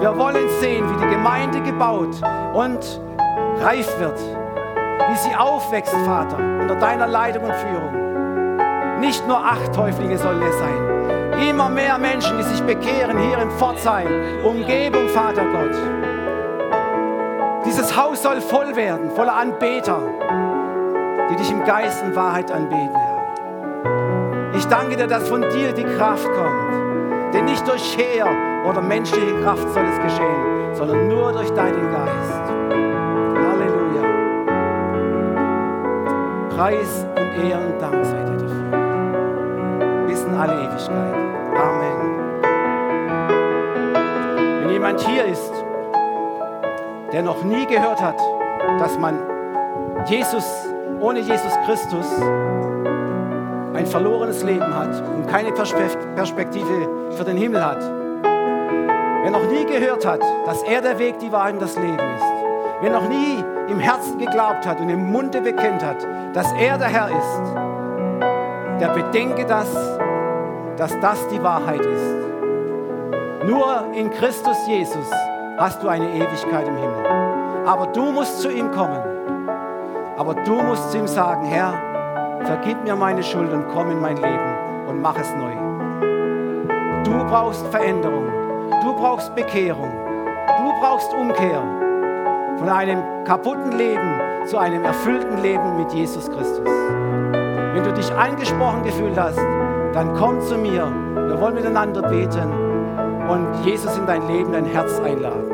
Wir 0.00 0.16
wollen 0.18 0.48
sehen, 0.60 0.84
wie 0.90 1.04
die 1.04 1.10
Gemeinde 1.10 1.60
gebaut 1.62 2.20
und 2.52 3.00
reif 3.62 3.98
wird, 3.98 4.18
wie 4.18 5.16
sie 5.16 5.34
aufwächst, 5.34 5.94
Vater, 6.04 6.36
unter 6.60 6.74
deiner 6.76 7.06
Leitung 7.06 7.44
und 7.44 7.54
Führung. 7.54 9.00
Nicht 9.00 9.26
nur 9.26 9.38
acht 9.38 9.74
Täuflinge 9.74 10.18
sollen 10.18 10.42
es 10.42 10.58
sein, 10.58 11.42
immer 11.48 11.68
mehr 11.68 11.98
Menschen, 11.98 12.36
die 12.38 12.44
sich 12.44 12.62
bekehren 12.62 13.18
hier 13.18 13.38
in 13.38 13.50
Pforzheim, 13.52 14.08
Umgebung, 14.44 15.08
Vater 15.08 15.44
Gott. 15.44 15.76
Dieses 17.64 17.96
Haus 17.96 18.22
soll 18.22 18.40
voll 18.40 18.76
werden, 18.76 19.10
voller 19.10 19.34
Anbeter, 19.34 20.00
die 21.30 21.36
dich 21.36 21.50
im 21.50 21.64
Geist 21.64 22.02
und 22.04 22.14
Wahrheit 22.14 22.50
anbeten, 22.52 22.94
Herr. 22.94 23.16
Ich 24.54 24.66
danke 24.68 24.96
dir, 24.96 25.06
dass 25.06 25.28
von 25.28 25.42
dir 25.42 25.72
die 25.72 25.84
Kraft 25.84 26.24
kommt. 26.24 27.34
Denn 27.34 27.44
nicht 27.44 27.66
durch 27.68 27.96
Heer 27.96 28.26
oder 28.64 28.80
menschliche 28.80 29.34
Kraft 29.42 29.68
soll 29.70 29.84
es 29.84 30.02
geschehen, 30.02 30.74
sondern 30.74 31.08
nur 31.08 31.32
durch 31.32 31.50
deinen 31.50 31.92
Geist. 31.92 32.42
Halleluja. 33.50 34.02
Preis 36.50 37.06
und 37.16 37.44
Ehre 37.44 37.66
und 37.66 37.82
Dank 37.82 38.04
sei 38.04 38.22
dir 38.24 38.36
dafür. 38.36 40.06
Bis 40.06 40.22
in 40.24 40.34
alle 40.34 40.54
Ewigkeit. 40.54 41.14
Amen. 41.54 42.16
Wenn 44.60 44.70
jemand 44.70 45.00
hier 45.00 45.24
ist, 45.26 45.52
der 47.12 47.22
noch 47.22 47.42
nie 47.44 47.66
gehört 47.66 48.00
hat, 48.00 48.18
dass 48.78 48.98
man 48.98 49.18
Jesus 50.06 50.44
ohne 51.06 51.20
Jesus 51.20 51.56
Christus 51.64 52.06
ein 53.74 53.86
verlorenes 53.86 54.42
Leben 54.42 54.74
hat 54.74 55.00
und 55.14 55.28
keine 55.28 55.52
Perspektive 55.52 56.88
für 57.12 57.22
den 57.22 57.36
Himmel 57.36 57.64
hat, 57.64 57.80
wer 59.22 59.30
noch 59.30 59.48
nie 59.48 59.64
gehört 59.66 60.04
hat, 60.04 60.20
dass 60.46 60.64
er 60.64 60.82
der 60.82 60.98
Weg, 60.98 61.20
die 61.20 61.30
Wahrheit 61.30 61.54
und 61.54 61.62
das 61.62 61.76
Leben 61.76 61.92
ist, 61.92 62.24
wer 62.80 62.90
noch 62.90 63.08
nie 63.08 63.44
im 63.68 63.78
Herzen 63.78 64.18
geglaubt 64.18 64.66
hat 64.66 64.80
und 64.80 64.88
im 64.88 65.12
Munde 65.12 65.40
bekennt 65.40 65.84
hat, 65.84 66.04
dass 66.34 66.52
er 66.54 66.76
der 66.76 66.88
Herr 66.88 67.08
ist, 67.10 67.54
der 68.80 68.88
bedenke 68.88 69.46
das, 69.46 69.72
dass 70.76 70.98
das 71.00 71.28
die 71.28 71.40
Wahrheit 71.40 71.86
ist. 71.86 73.46
Nur 73.46 73.92
in 73.94 74.10
Christus 74.10 74.56
Jesus 74.66 75.08
hast 75.56 75.80
du 75.84 75.88
eine 75.88 76.08
Ewigkeit 76.14 76.66
im 76.66 76.76
Himmel. 76.76 77.06
Aber 77.64 77.86
du 77.86 78.10
musst 78.10 78.40
zu 78.40 78.50
ihm 78.50 78.72
kommen. 78.72 79.15
Aber 80.16 80.34
du 80.34 80.62
musst 80.62 80.94
ihm 80.94 81.06
sagen, 81.06 81.44
Herr, 81.44 81.74
vergib 82.44 82.82
mir 82.84 82.96
meine 82.96 83.22
Schuld 83.22 83.52
und 83.52 83.68
komm 83.68 83.90
in 83.90 84.00
mein 84.00 84.16
Leben 84.16 84.88
und 84.88 85.02
mach 85.02 85.16
es 85.18 85.30
neu. 85.34 85.52
Du 87.04 87.24
brauchst 87.26 87.66
Veränderung. 87.66 88.24
Du 88.82 88.94
brauchst 88.94 89.34
Bekehrung. 89.34 89.92
Du 90.58 90.80
brauchst 90.80 91.12
Umkehr 91.12 91.62
von 92.58 92.68
einem 92.68 93.02
kaputten 93.24 93.72
Leben 93.72 94.20
zu 94.46 94.56
einem 94.56 94.84
erfüllten 94.84 95.38
Leben 95.42 95.76
mit 95.76 95.92
Jesus 95.92 96.30
Christus. 96.30 96.66
Wenn 97.74 97.84
du 97.84 97.92
dich 97.92 98.10
angesprochen 98.12 98.84
gefühlt 98.84 99.18
hast, 99.18 99.38
dann 99.92 100.14
komm 100.14 100.40
zu 100.40 100.56
mir. 100.56 100.90
Wir 101.14 101.38
wollen 101.40 101.54
miteinander 101.54 102.00
beten 102.02 102.50
und 103.28 103.64
Jesus 103.64 103.98
in 103.98 104.06
dein 104.06 104.26
Leben, 104.28 104.52
dein 104.52 104.64
Herz 104.64 104.98
einladen. 105.00 105.50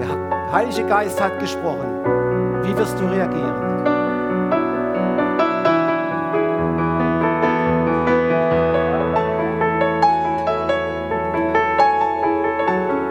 Der 0.00 0.52
Heilige 0.52 0.84
Geist 0.84 1.22
hat 1.22 1.38
gesprochen. 1.38 1.97
Wie 2.68 2.76
wirst 2.76 3.00
du 3.00 3.06
reagieren? 3.06 3.67